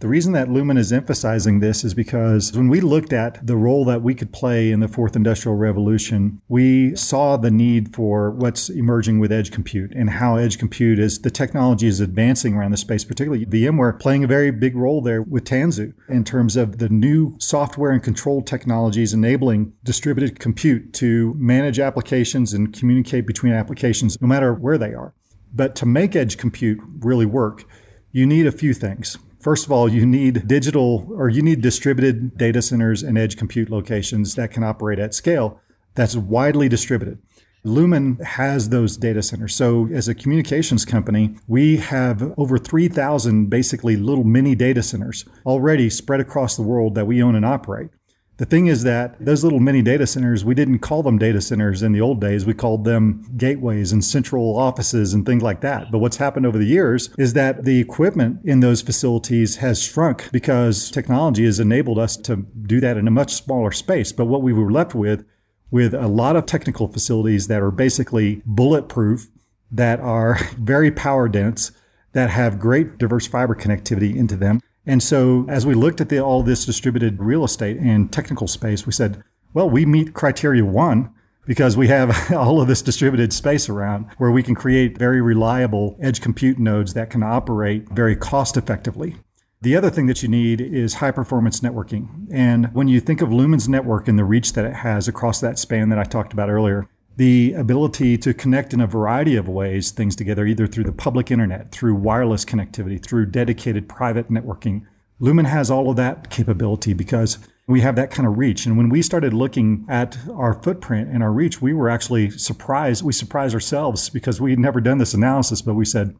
The 0.02 0.08
reason 0.08 0.34
that 0.34 0.50
Lumen 0.50 0.78
is 0.78 0.92
emphasizing 0.92 1.60
this 1.60 1.84
is 1.84 1.94
because 1.94 2.52
when 2.54 2.70
we 2.70 2.82
looked 2.82 3.14
at 3.14 3.46
the 3.46 3.56
role 3.56 3.86
that 3.86 4.02
we 4.02 4.16
could 4.16 4.34
play 4.34 4.72
in 4.72 4.80
the 4.80 4.88
fourth 4.88 5.16
industrial 5.16 5.56
revolution, 5.56 6.42
we 6.48 6.96
saw 6.96 7.38
the 7.38 7.52
need 7.52 7.94
for 7.94 8.32
what's 8.32 8.68
emerging 8.68 9.20
with 9.20 9.32
edge 9.32 9.52
compute 9.52 9.92
and 9.94 10.10
how 10.10 10.38
edge 10.38 10.58
compute 10.58 10.98
is 10.98 11.20
the 11.20 11.30
technology 11.30 11.86
is 11.86 12.00
advancing 12.00 12.56
around 12.56 12.72
the 12.72 12.78
space, 12.78 13.06
particularly 13.06 13.46
VMware 13.46 14.00
playing 14.00 14.24
a 14.24 14.28
very 14.28 14.50
big 14.50 14.76
role 14.76 15.02
there 15.02 15.22
with 15.22 15.44
Tanzu 15.44 15.94
in 16.10 16.24
terms 16.24 16.58
of 16.58 16.80
the 16.80 16.90
new 16.90 17.36
software 17.38 17.92
and 17.92 18.02
control 18.02 18.42
technologies 18.42 19.14
enabling 19.14 19.72
distributed 19.84 20.40
compute 20.40 20.94
to 20.94 21.36
manage 21.38 21.78
applications 21.78 22.54
and 22.54 22.74
communicate 22.74 23.28
between 23.28 23.54
applications 23.54 24.20
no 24.20 24.28
matter 24.28 24.52
where 24.52 24.80
they 24.80 24.96
are. 24.96 25.14
But 25.54 25.76
to 25.76 25.86
make 25.86 26.16
edge 26.16 26.40
compute 26.40 26.80
really 27.02 27.28
work, 27.28 27.66
you 28.12 28.26
need 28.26 28.48
a 28.48 28.52
few 28.52 28.74
things. 28.74 29.20
First 29.42 29.66
of 29.66 29.72
all, 29.72 29.90
you 29.90 30.06
need 30.06 30.48
digital 30.48 31.08
or 31.12 31.30
you 31.30 31.42
need 31.42 31.62
distributed 31.62 32.38
data 32.38 32.62
centers 32.62 33.02
and 33.02 33.18
edge 33.18 33.38
compute 33.38 33.70
locations 33.70 34.36
that 34.36 34.52
can 34.52 34.64
operate 34.64 35.00
at 35.00 35.14
scale 35.14 35.60
that's 35.96 36.16
widely 36.16 36.70
distributed. 36.70 37.20
Lumen 37.64 38.18
has 38.26 38.70
those 38.70 38.98
data 38.98 39.22
centers. 39.22 39.56
So, 39.56 39.88
as 39.94 40.08
a 40.08 40.16
communications 40.16 40.84
company, 40.84 41.36
we 41.48 41.78
have 41.78 42.34
over 42.38 42.58
3,000 42.58 43.50
basically 43.50 43.98
little 43.98 44.24
mini 44.24 44.56
data 44.56 44.82
centers 44.82 45.26
already 45.46 45.90
spread 45.90 46.22
across 46.22 46.56
the 46.56 46.64
world 46.64 46.96
that 46.96 47.06
we 47.06 47.22
own 47.22 47.36
and 47.36 47.46
operate. 47.46 47.90
The 48.38 48.46
thing 48.46 48.68
is 48.68 48.84
that 48.84 49.24
those 49.24 49.44
little 49.44 49.60
mini 49.60 49.84
data 49.84 50.08
centers, 50.08 50.44
we 50.44 50.56
didn't 50.56 50.80
call 50.80 51.04
them 51.04 51.20
data 51.20 51.42
centers 51.42 51.84
in 51.84 51.92
the 51.92 52.02
old 52.02 52.20
days. 52.20 52.46
We 52.46 52.56
called 52.56 52.86
them 52.86 53.24
gateways 53.38 53.92
and 53.92 54.04
central 54.04 54.58
offices 54.58 55.14
and 55.14 55.26
things 55.26 55.44
like 55.44 55.62
that. 55.62 55.92
But 55.92 56.00
what's 56.00 56.18
happened 56.18 56.48
over 56.48 56.58
the 56.58 56.66
years 56.66 57.14
is 57.20 57.34
that 57.34 57.66
the 57.66 57.80
equipment 57.80 58.40
in 58.44 58.62
those 58.62 58.82
facilities 58.82 59.58
has 59.58 59.84
shrunk 59.84 60.32
because 60.32 60.90
technology 60.90 61.46
has 61.46 61.60
enabled 61.60 62.00
us 62.00 62.18
to 62.18 62.38
do 62.66 62.80
that 62.80 62.98
in 62.98 63.08
a 63.08 63.12
much 63.12 63.34
smaller 63.34 63.72
space. 63.72 64.12
But 64.12 64.26
what 64.26 64.42
we 64.42 64.54
were 64.54 64.72
left 64.72 64.96
with, 64.96 65.24
with 65.70 65.94
a 65.94 66.08
lot 66.08 66.36
of 66.36 66.48
technical 66.48 66.88
facilities 66.88 67.48
that 67.48 67.62
are 67.62 67.72
basically 67.72 68.42
bulletproof, 68.48 69.30
that 69.72 70.00
are 70.00 70.40
very 70.58 70.90
power 70.90 71.30
dense, 71.30 71.74
that 72.14 72.32
have 72.32 72.60
great 72.60 72.98
diverse 72.98 73.28
fiber 73.28 73.56
connectivity 73.56 74.16
into 74.16 74.36
them 74.36 74.62
and 74.86 75.02
so 75.04 75.46
as 75.48 75.66
we 75.66 75.74
looked 75.74 76.02
at 76.02 76.10
the, 76.10 76.20
all 76.20 76.44
this 76.44 76.66
distributed 76.66 77.20
real 77.20 77.44
estate 77.44 77.78
and 77.78 78.12
technical 78.12 78.48
space, 78.48 78.86
we 78.86 78.92
said, 78.92 79.24
well, 79.54 79.70
we 79.70 79.86
meet 79.86 80.14
criteria 80.14 80.66
one 80.66 81.14
because 81.46 81.76
we 81.78 81.88
have 81.88 82.32
all 82.34 82.62
of 82.62 82.68
this 82.68 82.82
distributed 82.82 83.34
space 83.34 83.70
around 83.70 84.08
where 84.18 84.32
we 84.32 84.44
can 84.44 84.56
create 84.56 84.98
very 84.98 85.22
reliable 85.22 85.98
edge 86.02 86.22
compute 86.22 86.58
nodes 86.58 86.94
that 86.94 87.10
can 87.10 87.24
operate 87.24 87.90
very 87.90 88.16
cost 88.16 88.58
effectively. 88.58 89.16
The 89.62 89.76
other 89.76 89.92
thing 89.92 90.08
that 90.08 90.24
you 90.24 90.30
need 90.30 90.60
is 90.60 90.96
high 90.96 91.12
performance 91.12 91.60
networking. 91.60 92.28
And 92.32 92.74
when 92.74 92.88
you 92.88 93.00
think 93.00 93.22
of 93.22 93.32
Lumen's 93.32 93.70
network 93.70 94.08
and 94.08 94.18
the 94.18 94.26
reach 94.26 94.54
that 94.54 94.66
it 94.66 94.74
has 94.78 95.08
across 95.08 95.40
that 95.42 95.60
span 95.60 95.90
that 95.90 96.00
I 96.00 96.04
talked 96.04 96.34
about 96.34 96.50
earlier, 96.50 96.88
the 97.18 97.54
ability 97.54 98.18
to 98.18 98.34
connect 98.34 98.74
in 98.74 98.82
a 98.82 98.88
variety 98.88 99.36
of 99.36 99.48
ways 99.48 99.92
things 99.92 100.16
together, 100.16 100.46
either 100.46 100.68
through 100.68 100.86
the 100.86 100.92
public 100.92 101.30
internet, 101.32 101.72
through 101.72 101.96
wireless 101.96 102.46
connectivity, 102.46 103.04
through 103.04 103.26
dedicated 103.28 103.88
private 103.90 104.30
networking. 104.30 104.86
Lumen 105.20 105.46
has 105.46 105.70
all 105.70 105.90
of 105.90 105.98
that 105.98 106.30
capability 106.30 106.94
because 106.94 107.38
We 107.68 107.82
have 107.82 107.96
that 107.96 108.12
kind 108.12 108.28
of 108.28 108.38
reach. 108.38 108.66
And 108.66 108.76
when 108.76 108.90
we 108.90 109.02
started 109.02 109.34
looking 109.34 109.86
at 109.88 110.18
our 110.34 110.54
footprint 110.56 111.10
and 111.10 111.24
our 111.24 111.32
reach, 111.32 111.62
we 111.62 111.74
were 111.74 111.90
actually 111.90 112.30
surprised. 112.32 113.04
We 113.04 113.14
surprised 113.14 113.54
ourselves 113.54 114.10
because 114.10 114.42
we 114.42 114.50
had 114.52 114.60
never 114.60 114.82
done 114.82 114.98
this 114.98 115.14
analysis, 115.14 115.62
but 115.62 115.76
we 115.76 115.86
said, 115.86 116.16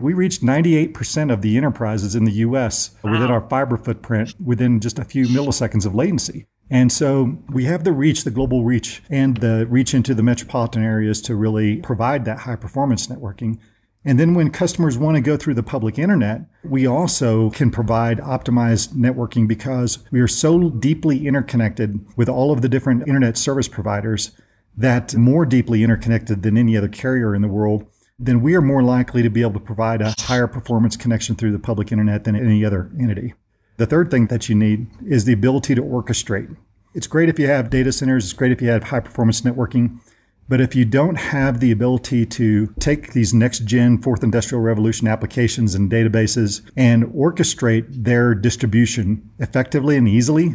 we 0.00 0.14
reached 0.14 0.42
98% 0.42 1.32
of 1.32 1.42
the 1.42 1.56
enterprises 1.56 2.14
in 2.14 2.24
the 2.24 2.32
US 2.32 2.94
wow. 3.02 3.12
within 3.12 3.30
our 3.30 3.40
fiber 3.48 3.76
footprint 3.76 4.34
within 4.42 4.80
just 4.80 4.98
a 4.98 5.04
few 5.04 5.26
milliseconds 5.26 5.84
of 5.86 5.94
latency. 5.94 6.46
And 6.72 6.90
so 6.90 7.36
we 7.50 7.66
have 7.66 7.84
the 7.84 7.92
reach, 7.92 8.24
the 8.24 8.30
global 8.30 8.64
reach, 8.64 9.02
and 9.10 9.36
the 9.36 9.66
reach 9.68 9.92
into 9.92 10.14
the 10.14 10.22
metropolitan 10.22 10.82
areas 10.82 11.20
to 11.22 11.36
really 11.36 11.76
provide 11.76 12.24
that 12.24 12.38
high 12.38 12.56
performance 12.56 13.08
networking. 13.08 13.58
And 14.06 14.18
then 14.18 14.32
when 14.32 14.50
customers 14.50 14.96
want 14.96 15.16
to 15.16 15.20
go 15.20 15.36
through 15.36 15.52
the 15.52 15.62
public 15.62 15.98
internet, 15.98 16.40
we 16.64 16.86
also 16.86 17.50
can 17.50 17.70
provide 17.70 18.20
optimized 18.20 18.94
networking 18.94 19.46
because 19.46 19.98
we 20.10 20.20
are 20.20 20.26
so 20.26 20.70
deeply 20.70 21.26
interconnected 21.26 22.00
with 22.16 22.30
all 22.30 22.52
of 22.52 22.62
the 22.62 22.70
different 22.70 23.06
internet 23.06 23.36
service 23.36 23.68
providers 23.68 24.32
that 24.74 25.14
more 25.14 25.44
deeply 25.44 25.84
interconnected 25.84 26.42
than 26.42 26.56
any 26.56 26.74
other 26.74 26.88
carrier 26.88 27.34
in 27.34 27.42
the 27.42 27.48
world, 27.48 27.84
then 28.18 28.40
we 28.40 28.54
are 28.54 28.62
more 28.62 28.82
likely 28.82 29.22
to 29.22 29.28
be 29.28 29.42
able 29.42 29.52
to 29.52 29.60
provide 29.60 30.00
a 30.00 30.14
higher 30.20 30.46
performance 30.46 30.96
connection 30.96 31.36
through 31.36 31.52
the 31.52 31.58
public 31.58 31.92
internet 31.92 32.24
than 32.24 32.34
any 32.34 32.64
other 32.64 32.90
entity. 32.98 33.34
The 33.82 33.86
third 33.86 34.12
thing 34.12 34.28
that 34.28 34.48
you 34.48 34.54
need 34.54 34.86
is 35.04 35.24
the 35.24 35.32
ability 35.32 35.74
to 35.74 35.82
orchestrate. 35.82 36.56
It's 36.94 37.08
great 37.08 37.28
if 37.28 37.36
you 37.36 37.48
have 37.48 37.68
data 37.68 37.90
centers, 37.90 38.22
it's 38.22 38.32
great 38.32 38.52
if 38.52 38.62
you 38.62 38.68
have 38.68 38.84
high 38.84 39.00
performance 39.00 39.40
networking, 39.40 39.98
but 40.48 40.60
if 40.60 40.76
you 40.76 40.84
don't 40.84 41.16
have 41.16 41.58
the 41.58 41.72
ability 41.72 42.26
to 42.26 42.72
take 42.78 43.12
these 43.12 43.34
next 43.34 43.64
gen 43.64 44.00
fourth 44.00 44.22
industrial 44.22 44.62
revolution 44.62 45.08
applications 45.08 45.74
and 45.74 45.90
databases 45.90 46.62
and 46.76 47.06
orchestrate 47.06 47.86
their 48.04 48.36
distribution 48.36 49.28
effectively 49.40 49.96
and 49.96 50.06
easily, 50.06 50.54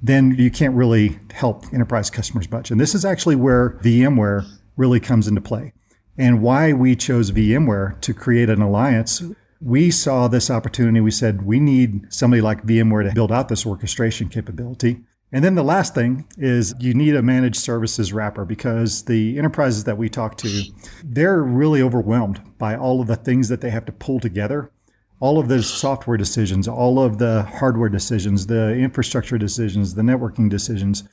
then 0.00 0.36
you 0.38 0.48
can't 0.48 0.76
really 0.76 1.18
help 1.32 1.64
enterprise 1.74 2.08
customers 2.08 2.48
much. 2.52 2.70
And 2.70 2.80
this 2.80 2.94
is 2.94 3.04
actually 3.04 3.34
where 3.34 3.70
VMware 3.82 4.48
really 4.76 5.00
comes 5.00 5.26
into 5.26 5.40
play 5.40 5.72
and 6.16 6.40
why 6.40 6.72
we 6.72 6.94
chose 6.94 7.32
VMware 7.32 8.00
to 8.02 8.14
create 8.14 8.48
an 8.48 8.62
alliance 8.62 9.24
we 9.60 9.90
saw 9.90 10.26
this 10.26 10.50
opportunity. 10.50 11.00
We 11.00 11.10
said, 11.10 11.42
we 11.42 11.60
need 11.60 12.12
somebody 12.12 12.40
like 12.40 12.64
VMware 12.64 13.08
to 13.08 13.14
build 13.14 13.30
out 13.30 13.48
this 13.48 13.66
orchestration 13.66 14.28
capability. 14.28 15.00
And 15.32 15.44
then 15.44 15.54
the 15.54 15.62
last 15.62 15.94
thing 15.94 16.26
is 16.38 16.74
you 16.80 16.92
need 16.94 17.14
a 17.14 17.22
managed 17.22 17.56
services 17.56 18.12
wrapper 18.12 18.44
because 18.44 19.04
the 19.04 19.38
enterprises 19.38 19.84
that 19.84 19.98
we 19.98 20.08
talk 20.08 20.36
to, 20.38 20.62
they're 21.04 21.42
really 21.42 21.82
overwhelmed 21.82 22.40
by 22.58 22.74
all 22.74 23.00
of 23.00 23.06
the 23.06 23.16
things 23.16 23.48
that 23.48 23.60
they 23.60 23.70
have 23.70 23.84
to 23.84 23.92
pull 23.92 24.18
together. 24.18 24.72
All 25.20 25.38
of 25.38 25.48
those 25.48 25.68
software 25.68 26.16
decisions, 26.16 26.66
all 26.66 26.98
of 26.98 27.18
the 27.18 27.42
hardware 27.42 27.90
decisions, 27.90 28.46
the 28.46 28.72
infrastructure 28.74 29.36
decisions, 29.36 29.94
the 29.94 30.02
networking 30.02 30.48
decisions 30.48 31.04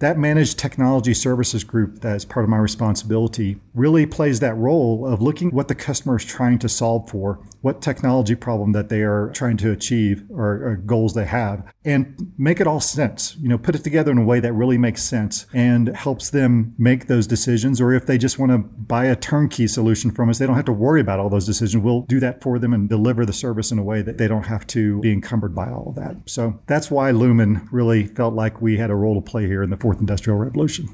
that 0.00 0.18
managed 0.18 0.58
technology 0.58 1.14
services 1.14 1.64
group 1.64 2.00
that 2.00 2.16
is 2.16 2.24
part 2.24 2.44
of 2.44 2.50
my 2.50 2.56
responsibility 2.56 3.60
really 3.74 4.06
plays 4.06 4.40
that 4.40 4.54
role 4.54 5.06
of 5.06 5.20
looking 5.20 5.50
what 5.50 5.68
the 5.68 5.74
customer 5.74 6.16
is 6.16 6.24
trying 6.24 6.58
to 6.58 6.68
solve 6.68 7.08
for 7.10 7.40
what 7.60 7.82
technology 7.82 8.34
problem 8.34 8.72
that 8.72 8.88
they 8.88 9.02
are 9.02 9.30
trying 9.34 9.56
to 9.56 9.72
achieve 9.72 10.22
or, 10.30 10.68
or, 10.68 10.76
goals 10.76 11.14
they 11.14 11.24
have 11.24 11.64
and 11.84 12.32
make 12.38 12.60
it 12.60 12.66
all 12.66 12.80
sense. 12.80 13.36
You 13.40 13.48
know 13.48 13.58
put 13.58 13.74
it 13.74 13.82
together 13.84 14.12
in 14.12 14.18
a 14.18 14.24
way 14.24 14.40
that 14.40 14.52
really 14.52 14.78
makes 14.78 15.02
sense 15.02 15.46
and 15.52 15.88
helps 15.88 16.30
them 16.30 16.74
make 16.78 17.06
those 17.06 17.26
decisions 17.26 17.80
or 17.80 17.92
if 17.92 18.06
they 18.06 18.16
just 18.16 18.38
want 18.38 18.52
to 18.52 18.58
buy 18.58 19.06
a 19.06 19.16
turnkey 19.16 19.66
solution 19.66 20.10
from 20.10 20.30
us 20.30 20.38
they 20.38 20.46
don't 20.46 20.56
have 20.56 20.64
to 20.66 20.72
worry 20.72 21.00
about 21.00 21.18
all 21.18 21.28
those 21.28 21.46
decisions. 21.46 21.82
We'll 21.82 22.02
do 22.02 22.20
that 22.20 22.42
for 22.42 22.58
them 22.58 22.72
and 22.72 22.88
deliver 22.88 23.26
the 23.26 23.32
service 23.32 23.72
in 23.72 23.78
a 23.78 23.82
way 23.82 24.02
that 24.02 24.18
they 24.18 24.28
don't 24.28 24.46
have 24.46 24.66
to 24.68 25.00
be 25.00 25.12
encumbered 25.12 25.54
by 25.54 25.70
all 25.70 25.88
of 25.88 25.96
that. 25.96 26.16
So 26.26 26.60
that's 26.66 26.90
why 26.90 27.10
lumen 27.10 27.68
really 27.72 28.06
felt 28.06 28.34
like 28.34 28.62
we 28.62 28.76
had 28.76 28.90
a 28.90 28.94
role 28.94 29.14
to 29.14 29.20
play 29.20 29.46
here 29.46 29.62
in 29.62 29.70
the 29.70 29.76
fourth 29.88 30.00
industrial 30.00 30.38
revolution. 30.38 30.86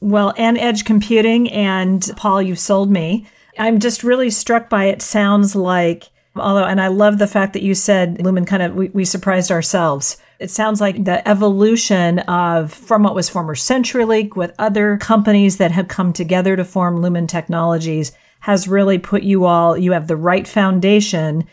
Well 0.00 0.32
and 0.38 0.56
edge 0.56 0.86
computing 0.86 1.50
and 1.50 2.10
paul 2.16 2.40
you've 2.40 2.58
sold 2.58 2.90
me. 2.90 3.26
I'm 3.58 3.80
just 3.80 4.02
really 4.02 4.30
struck 4.30 4.70
by 4.70 4.84
it. 4.86 5.02
Sounds 5.02 5.54
like 5.54 6.08
although 6.34 6.64
and 6.64 6.80
I 6.80 6.86
love 6.86 7.18
the 7.18 7.26
fact 7.26 7.52
that 7.52 7.62
you 7.62 7.74
said 7.74 8.22
Lumen 8.22 8.46
kind 8.46 8.62
of 8.62 8.74
we, 8.74 8.88
we 8.94 9.04
surprised 9.04 9.50
ourselves. 9.50 10.16
It 10.38 10.50
sounds 10.50 10.80
like 10.80 11.04
the 11.04 11.28
evolution 11.28 12.20
of 12.20 12.72
from 12.72 13.02
what 13.02 13.14
was 13.14 13.28
former 13.28 13.54
CenturyLink 13.54 14.36
with 14.36 14.54
other 14.58 14.96
companies 14.96 15.58
that 15.58 15.72
have 15.72 15.88
come 15.88 16.14
together 16.14 16.56
to 16.56 16.64
form 16.64 17.02
Lumen 17.02 17.26
Technologies 17.26 18.12
has 18.38 18.66
really 18.66 18.96
put 18.96 19.22
you 19.22 19.44
all 19.44 19.76
you 19.76 19.92
have 19.92 20.06
the 20.06 20.16
right 20.16 20.48
foundation 20.48 21.44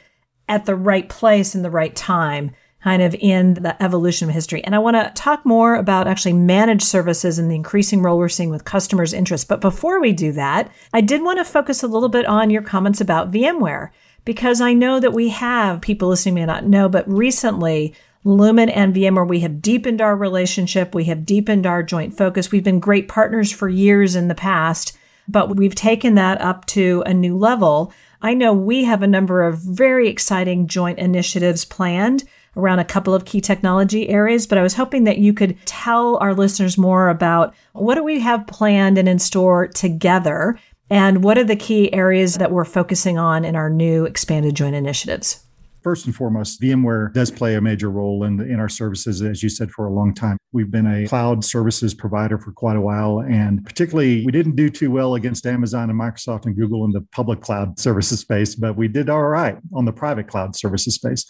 at 0.47 0.65
the 0.65 0.75
right 0.77 1.09
place 1.09 1.53
in 1.53 1.63
the 1.63 1.69
right 1.69 1.97
time 1.97 2.51
kind 2.87 3.01
of 3.01 3.13
in 3.15 3.55
the 3.55 3.83
evolution 3.83 4.29
of 4.29 4.33
history. 4.33 4.63
And 4.63 4.73
I 4.73 4.79
want 4.79 4.95
to 4.95 5.11
talk 5.21 5.45
more 5.45 5.75
about 5.75 6.07
actually 6.07 6.31
managed 6.31 6.85
services 6.85 7.37
and 7.37 7.51
the 7.51 7.55
increasing 7.55 8.01
role 8.01 8.17
we're 8.17 8.29
seeing 8.29 8.49
with 8.49 8.63
customers' 8.63 9.11
interest. 9.11 9.49
But 9.49 9.59
before 9.59 9.99
we 9.99 10.13
do 10.13 10.31
that, 10.31 10.71
I 10.93 11.01
did 11.01 11.21
want 11.21 11.37
to 11.39 11.43
focus 11.43 11.83
a 11.83 11.87
little 11.87 12.07
bit 12.07 12.25
on 12.25 12.49
your 12.49 12.61
comments 12.61 13.01
about 13.01 13.29
VMware, 13.29 13.89
because 14.23 14.61
I 14.61 14.71
know 14.71 15.01
that 15.01 15.11
we 15.11 15.27
have 15.27 15.81
people 15.81 16.07
listening 16.07 16.35
may 16.35 16.45
not 16.45 16.65
know, 16.65 16.87
but 16.87 17.05
recently, 17.09 17.93
Lumen 18.23 18.69
and 18.69 18.95
VMware, 18.95 19.27
we 19.27 19.41
have 19.41 19.61
deepened 19.61 19.99
our 19.99 20.15
relationship. 20.15 20.95
We 20.95 21.03
have 21.05 21.25
deepened 21.25 21.67
our 21.67 21.83
joint 21.83 22.15
focus. 22.15 22.53
We've 22.53 22.63
been 22.63 22.79
great 22.79 23.09
partners 23.09 23.51
for 23.51 23.67
years 23.67 24.15
in 24.15 24.29
the 24.29 24.33
past, 24.33 24.97
but 25.27 25.57
we've 25.57 25.75
taken 25.75 26.15
that 26.15 26.39
up 26.39 26.65
to 26.67 27.03
a 27.05 27.13
new 27.13 27.35
level. 27.35 27.91
I 28.21 28.33
know 28.33 28.53
we 28.53 28.85
have 28.85 29.03
a 29.03 29.07
number 29.07 29.43
of 29.43 29.59
very 29.59 30.07
exciting 30.07 30.67
joint 30.67 30.99
initiatives 30.99 31.65
planned 31.65 32.23
around 32.57 32.79
a 32.79 32.85
couple 32.85 33.13
of 33.13 33.25
key 33.25 33.39
technology 33.39 34.09
areas, 34.09 34.47
but 34.47 34.57
I 34.57 34.63
was 34.63 34.73
hoping 34.73 35.03
that 35.05 35.19
you 35.19 35.33
could 35.33 35.57
tell 35.65 36.17
our 36.17 36.33
listeners 36.33 36.77
more 36.77 37.09
about 37.09 37.53
what 37.73 37.95
do 37.95 38.03
we 38.03 38.19
have 38.19 38.47
planned 38.47 38.97
and 38.97 39.07
in 39.07 39.19
store 39.19 39.67
together 39.67 40.59
and 40.89 41.23
what 41.23 41.37
are 41.37 41.43
the 41.43 41.55
key 41.55 41.93
areas 41.93 42.35
that 42.35 42.51
we're 42.51 42.65
focusing 42.65 43.17
on 43.17 43.45
in 43.45 43.55
our 43.55 43.69
new 43.69 44.05
expanded 44.05 44.55
joint 44.55 44.75
initiatives? 44.75 45.43
First 45.83 46.05
and 46.05 46.15
foremost, 46.15 46.61
VMware 46.61 47.13
does 47.13 47.31
play 47.31 47.55
a 47.55 47.61
major 47.61 47.89
role 47.89 48.23
in, 48.23 48.41
in 48.41 48.59
our 48.59 48.67
services, 48.67 49.21
as 49.21 49.41
you 49.41 49.47
said, 49.47 49.71
for 49.71 49.85
a 49.85 49.93
long 49.93 50.13
time. 50.13 50.37
We've 50.51 50.71
been 50.71 50.87
a 50.87 51.07
cloud 51.07 51.45
services 51.45 51.93
provider 51.93 52.37
for 52.37 52.51
quite 52.51 52.75
a 52.75 52.81
while. 52.81 53.21
And 53.21 53.63
particularly, 53.63 54.25
we 54.25 54.31
didn't 54.31 54.55
do 54.55 54.69
too 54.69 54.91
well 54.91 55.15
against 55.15 55.45
Amazon 55.45 55.89
and 55.89 55.97
Microsoft 55.97 56.45
and 56.45 56.55
Google 56.55 56.83
in 56.83 56.91
the 56.91 57.05
public 57.13 57.41
cloud 57.41 57.79
services 57.79 58.19
space, 58.19 58.55
but 58.55 58.75
we 58.75 58.87
did 58.87 59.09
all 59.09 59.23
right 59.23 59.57
on 59.73 59.85
the 59.85 59.93
private 59.93 60.27
cloud 60.27 60.55
services 60.57 60.95
space 60.95 61.25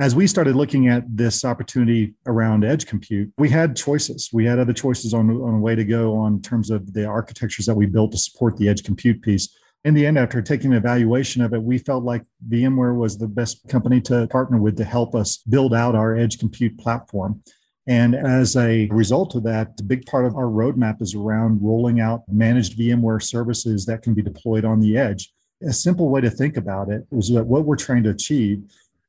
as 0.00 0.14
we 0.14 0.26
started 0.26 0.56
looking 0.56 0.88
at 0.88 1.04
this 1.14 1.44
opportunity 1.44 2.14
around 2.24 2.64
edge 2.64 2.86
compute, 2.86 3.30
we 3.36 3.50
had 3.50 3.76
choices. 3.76 4.30
We 4.32 4.46
had 4.46 4.58
other 4.58 4.72
choices 4.72 5.12
on, 5.12 5.30
on 5.30 5.54
a 5.54 5.58
way 5.58 5.74
to 5.74 5.84
go 5.84 6.16
on 6.16 6.40
terms 6.40 6.70
of 6.70 6.94
the 6.94 7.04
architectures 7.04 7.66
that 7.66 7.74
we 7.74 7.84
built 7.84 8.12
to 8.12 8.18
support 8.18 8.56
the 8.56 8.66
edge 8.66 8.82
compute 8.82 9.20
piece. 9.20 9.54
In 9.84 9.92
the 9.92 10.06
end, 10.06 10.18
after 10.18 10.40
taking 10.40 10.72
an 10.72 10.78
evaluation 10.78 11.42
of 11.42 11.52
it, 11.52 11.62
we 11.62 11.76
felt 11.76 12.02
like 12.02 12.22
VMware 12.48 12.96
was 12.96 13.18
the 13.18 13.28
best 13.28 13.68
company 13.68 14.00
to 14.02 14.26
partner 14.28 14.58
with 14.58 14.78
to 14.78 14.84
help 14.84 15.14
us 15.14 15.36
build 15.48 15.74
out 15.74 15.94
our 15.94 16.16
edge 16.16 16.38
compute 16.38 16.78
platform. 16.78 17.42
And 17.86 18.14
as 18.14 18.56
a 18.56 18.88
result 18.90 19.34
of 19.34 19.42
that, 19.44 19.80
a 19.80 19.82
big 19.82 20.06
part 20.06 20.24
of 20.24 20.34
our 20.34 20.46
roadmap 20.46 21.02
is 21.02 21.14
around 21.14 21.60
rolling 21.62 22.00
out 22.00 22.22
managed 22.26 22.78
VMware 22.78 23.22
services 23.22 23.84
that 23.84 24.00
can 24.00 24.14
be 24.14 24.22
deployed 24.22 24.64
on 24.64 24.80
the 24.80 24.96
edge. 24.96 25.30
A 25.62 25.74
simple 25.74 26.08
way 26.08 26.22
to 26.22 26.30
think 26.30 26.56
about 26.56 26.88
it 26.88 27.06
is 27.12 27.30
that 27.34 27.44
what 27.44 27.66
we're 27.66 27.76
trying 27.76 28.02
to 28.04 28.10
achieve 28.10 28.62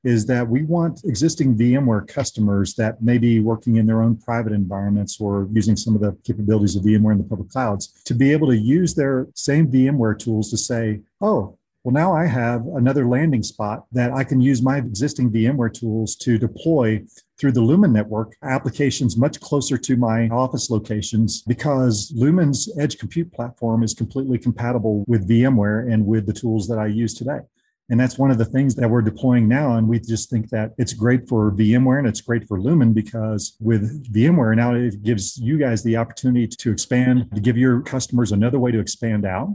is 0.04 0.26
that 0.26 0.48
we 0.48 0.64
want 0.64 1.02
existing 1.06 1.56
VMware 1.58 2.08
customers 2.08 2.74
that 2.76 3.02
may 3.02 3.18
be 3.18 3.40
working 3.40 3.76
in 3.76 3.86
their 3.86 4.02
own 4.02 4.18
private 4.18 4.54
environments 4.54 5.20
or 5.20 5.48
using 5.52 5.76
some 5.76 5.96
of 5.96 6.02
the 6.02 6.18
capabilities 6.24 6.76
of 6.76 6.84
VMware 6.84 7.14
in 7.14 7.18
the 7.20 7.24
public 7.24 7.50
clouds 7.50 8.02
to 8.06 8.14
be 8.14 8.32
able 8.32 8.48
to 8.48 8.58
use 8.58 8.96
their 8.96 9.28
same 9.36 9.68
VMware 9.72 10.18
tools 10.18 10.50
to 10.50 10.58
say, 10.58 11.02
oh, 11.22 11.58
well, 11.84 11.94
now 11.94 12.14
I 12.16 12.28
have 12.28 12.68
another 12.68 13.08
landing 13.08 13.42
spot 13.42 13.86
that 13.92 14.12
I 14.12 14.24
can 14.24 14.40
use 14.40 14.62
my 14.62 14.78
existing 14.78 15.32
VMware 15.32 15.74
tools 15.74 16.16
to 16.18 16.38
deploy 16.38 17.04
through 17.40 17.54
the 17.54 17.62
Lumen 17.62 17.92
network 17.92 18.36
applications 18.44 19.18
much 19.18 19.40
closer 19.40 19.80
to 19.80 19.98
my 19.98 20.30
office 20.30 20.70
locations 20.70 21.42
because 21.42 22.14
Lumen's 22.16 22.70
edge 22.78 23.00
compute 23.00 23.34
platform 23.34 23.82
is 23.82 23.96
completely 23.96 24.38
compatible 24.38 25.04
with 25.08 25.28
VMware 25.28 25.92
and 25.92 26.06
with 26.06 26.28
the 26.28 26.34
tools 26.34 26.68
that 26.68 26.78
I 26.78 26.86
use 26.86 27.16
today. 27.16 27.40
And 27.92 28.00
that's 28.00 28.18
one 28.18 28.32
of 28.32 28.38
the 28.38 28.46
things 28.46 28.74
that 28.76 28.90
we're 28.90 29.02
deploying 29.02 29.50
now. 29.50 29.76
And 29.76 29.86
we 29.86 30.00
just 30.00 30.30
think 30.30 30.50
that 30.52 30.72
it's 30.78 30.94
great 30.94 31.28
for 31.28 31.52
VMware 31.52 32.00
and 32.00 32.08
it's 32.08 32.22
great 32.22 32.48
for 32.48 32.60
Lumen 32.60 32.94
because 32.94 33.58
with 33.60 34.12
VMware 34.14 34.56
now, 34.56 34.74
it 34.74 35.04
gives 35.04 35.38
you 35.38 35.58
guys 35.58 35.84
the 35.84 35.98
opportunity 35.98 36.48
to 36.48 36.72
expand, 36.72 37.28
to 37.36 37.42
give 37.42 37.58
your 37.58 37.82
customers 37.82 38.32
another 38.32 38.60
way 38.60 38.72
to 38.72 38.80
expand 38.80 39.26
out. 39.26 39.50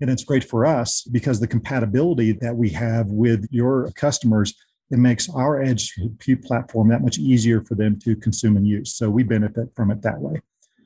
And 0.00 0.08
it's 0.08 0.22
great 0.22 0.44
for 0.44 0.64
us 0.64 1.02
because 1.02 1.40
the 1.40 1.48
compatibility 1.48 2.30
that 2.30 2.54
we 2.54 2.70
have 2.70 3.08
with 3.08 3.48
your 3.50 3.90
customers, 3.96 4.54
it 4.92 4.98
makes 4.98 5.28
our 5.28 5.60
edge 5.60 5.92
platform 6.44 6.90
that 6.90 7.02
much 7.02 7.18
easier 7.18 7.60
for 7.60 7.74
them 7.74 7.98
to 8.04 8.14
consume 8.14 8.56
and 8.56 8.68
use. 8.68 8.94
So 8.94 9.10
we 9.10 9.24
benefit 9.24 9.74
from 9.74 9.90
it 9.90 10.00
that 10.02 10.20
way. 10.20 10.40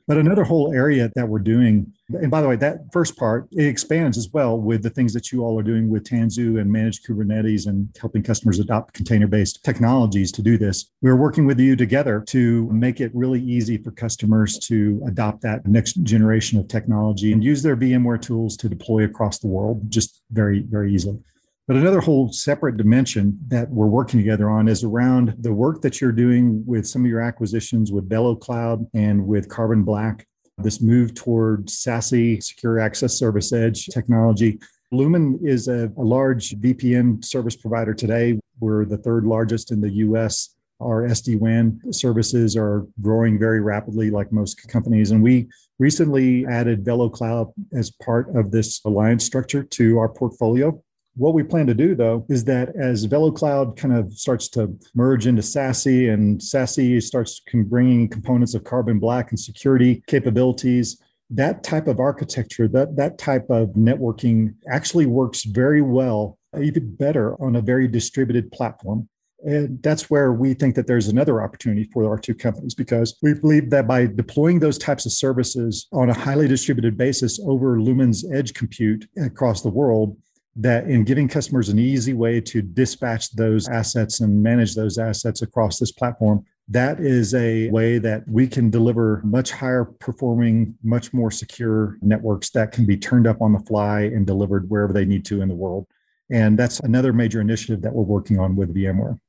But 0.07 0.17
another 0.19 0.43
whole 0.43 0.71
area 0.71 1.11
that 1.15 1.27
we're 1.27 1.39
doing, 1.39 1.91
and 2.09 2.29
by 2.29 2.41
the 2.41 2.47
way, 2.47 2.55
that 2.57 2.91
first 2.93 3.17
part, 3.17 3.47
it 3.51 3.65
expands 3.65 4.19
as 4.19 4.29
well 4.31 4.59
with 4.59 4.83
the 4.83 4.91
things 4.91 5.13
that 5.13 5.31
you 5.31 5.43
all 5.43 5.59
are 5.59 5.63
doing 5.63 5.89
with 5.89 6.03
Tanzu 6.03 6.61
and 6.61 6.71
managed 6.71 7.07
Kubernetes 7.07 7.65
and 7.65 7.89
helping 7.99 8.21
customers 8.21 8.59
adopt 8.59 8.93
container 8.93 9.25
based 9.25 9.63
technologies 9.63 10.31
to 10.33 10.43
do 10.43 10.59
this. 10.59 10.91
We're 11.01 11.15
working 11.15 11.47
with 11.47 11.59
you 11.59 11.75
together 11.75 12.23
to 12.27 12.69
make 12.71 13.01
it 13.01 13.11
really 13.15 13.41
easy 13.41 13.77
for 13.77 13.89
customers 13.91 14.59
to 14.67 15.01
adopt 15.07 15.41
that 15.41 15.65
next 15.65 15.93
generation 16.03 16.59
of 16.59 16.67
technology 16.67 17.33
and 17.33 17.43
use 17.43 17.63
their 17.63 17.75
VMware 17.75 18.21
tools 18.21 18.57
to 18.57 18.69
deploy 18.69 19.05
across 19.05 19.39
the 19.39 19.47
world 19.47 19.89
just 19.89 20.21
very, 20.29 20.59
very 20.59 20.93
easily. 20.93 21.19
But 21.67 21.77
another 21.77 21.99
whole 21.99 22.31
separate 22.31 22.77
dimension 22.77 23.39
that 23.47 23.69
we're 23.71 23.87
working 23.87 24.19
together 24.19 24.51
on 24.51 24.67
is 24.67 24.83
around 24.83 25.35
the 25.39 25.51
work 25.51 25.81
that 25.81 25.99
you're 25.99 26.11
doing 26.11 26.63
with 26.67 26.87
some 26.87 27.03
of 27.03 27.09
your 27.09 27.21
acquisitions 27.21 27.91
with 27.91 28.07
Bellow 28.07 28.35
VeloCloud 28.35 28.87
and 28.93 29.25
with 29.25 29.49
Carbon 29.49 29.83
Black, 29.83 30.27
this 30.59 30.79
move 30.79 31.15
toward 31.15 31.65
SASE, 31.65 32.43
Secure 32.43 32.79
Access 32.79 33.17
Service 33.17 33.51
Edge 33.51 33.87
technology. 33.87 34.59
Lumen 34.91 35.39
is 35.43 35.67
a, 35.67 35.91
a 35.97 36.03
large 36.03 36.51
VPN 36.59 37.25
service 37.25 37.55
provider 37.55 37.95
today. 37.95 38.39
We're 38.59 38.85
the 38.85 38.97
third 38.97 39.25
largest 39.25 39.71
in 39.71 39.81
the 39.81 39.89
US 39.89 40.55
our 40.81 41.03
SD 41.03 41.39
WAN 41.39 41.79
services 41.91 42.57
are 42.57 42.85
growing 43.01 43.39
very 43.39 43.61
rapidly, 43.61 44.09
like 44.11 44.31
most 44.31 44.67
companies. 44.67 45.11
And 45.11 45.23
we 45.23 45.47
recently 45.79 46.45
added 46.45 46.83
VeloCloud 46.83 47.53
as 47.73 47.91
part 47.91 48.35
of 48.35 48.51
this 48.51 48.81
alliance 48.83 49.23
structure 49.23 49.63
to 49.63 49.97
our 49.97 50.09
portfolio. 50.09 50.81
What 51.17 51.33
we 51.33 51.43
plan 51.43 51.65
to 51.67 51.73
do, 51.73 51.95
though, 51.95 52.25
is 52.29 52.43
that 52.45 52.75
as 52.75 53.07
VeloCloud 53.07 53.77
kind 53.77 53.95
of 53.95 54.11
starts 54.13 54.49
to 54.49 54.77
merge 54.95 55.27
into 55.27 55.41
SASE 55.41 56.13
and 56.13 56.39
SASE 56.41 57.01
starts 57.03 57.41
bringing 57.53 58.09
components 58.09 58.53
of 58.53 58.65
Carbon 58.65 58.99
Black 58.99 59.31
and 59.31 59.39
security 59.39 60.03
capabilities, 60.07 61.01
that 61.29 61.63
type 61.63 61.87
of 61.87 62.01
architecture, 62.01 62.67
that, 62.67 62.97
that 62.97 63.17
type 63.17 63.49
of 63.49 63.69
networking 63.69 64.55
actually 64.69 65.05
works 65.05 65.45
very 65.45 65.81
well, 65.81 66.37
even 66.61 66.93
better 66.95 67.41
on 67.41 67.55
a 67.55 67.61
very 67.61 67.87
distributed 67.87 68.51
platform. 68.51 69.07
And 69.45 69.81
that's 69.81 70.09
where 70.09 70.33
we 70.33 70.53
think 70.53 70.75
that 70.75 70.87
there's 70.87 71.07
another 71.07 71.41
opportunity 71.41 71.89
for 71.93 72.09
our 72.09 72.17
two 72.17 72.35
companies 72.35 72.73
because 72.73 73.15
we 73.21 73.33
believe 73.35 73.69
that 73.69 73.87
by 73.87 74.07
deploying 74.07 74.59
those 74.59 74.77
types 74.77 75.05
of 75.05 75.13
services 75.13 75.87
on 75.93 76.09
a 76.09 76.13
highly 76.13 76.47
distributed 76.47 76.97
basis 76.97 77.39
over 77.45 77.79
Lumen's 77.79 78.29
edge 78.33 78.53
compute 78.53 79.07
across 79.17 79.61
the 79.61 79.69
world, 79.69 80.17
that 80.55 80.85
in 80.89 81.03
giving 81.03 81.27
customers 81.27 81.69
an 81.69 81.79
easy 81.79 82.13
way 82.13 82.39
to 82.39 82.61
dispatch 82.61 83.31
those 83.31 83.67
assets 83.67 84.21
and 84.21 84.41
manage 84.41 84.75
those 84.75 84.97
assets 84.97 85.41
across 85.41 85.79
this 85.79 85.91
platform, 85.91 86.45
that 86.69 86.99
is 86.99 87.33
a 87.35 87.69
way 87.69 87.99
that 87.99 88.27
we 88.27 88.47
can 88.47 88.69
deliver 88.69 89.21
much 89.23 89.51
higher 89.51 89.85
performing, 89.85 90.75
much 90.83 91.13
more 91.13 91.29
secure 91.29 91.97
networks 92.01 92.49
that 92.51 92.71
can 92.71 92.85
be 92.85 92.97
turned 92.97 93.27
up 93.27 93.41
on 93.41 93.53
the 93.53 93.59
fly 93.59 94.01
and 94.01 94.25
delivered 94.25 94.69
wherever 94.69 94.93
they 94.93 95.05
need 95.05 95.25
to 95.25 95.41
in 95.41 95.49
the 95.49 95.55
world. 95.55 95.85
And 96.31 96.57
that's 96.57 96.79
another 96.79 97.13
major 97.13 97.39
initiative 97.39 97.81
that 97.83 97.93
we're 97.93 98.03
working 98.03 98.39
on 98.39 98.55
with 98.55 98.73
VMware. 98.73 99.19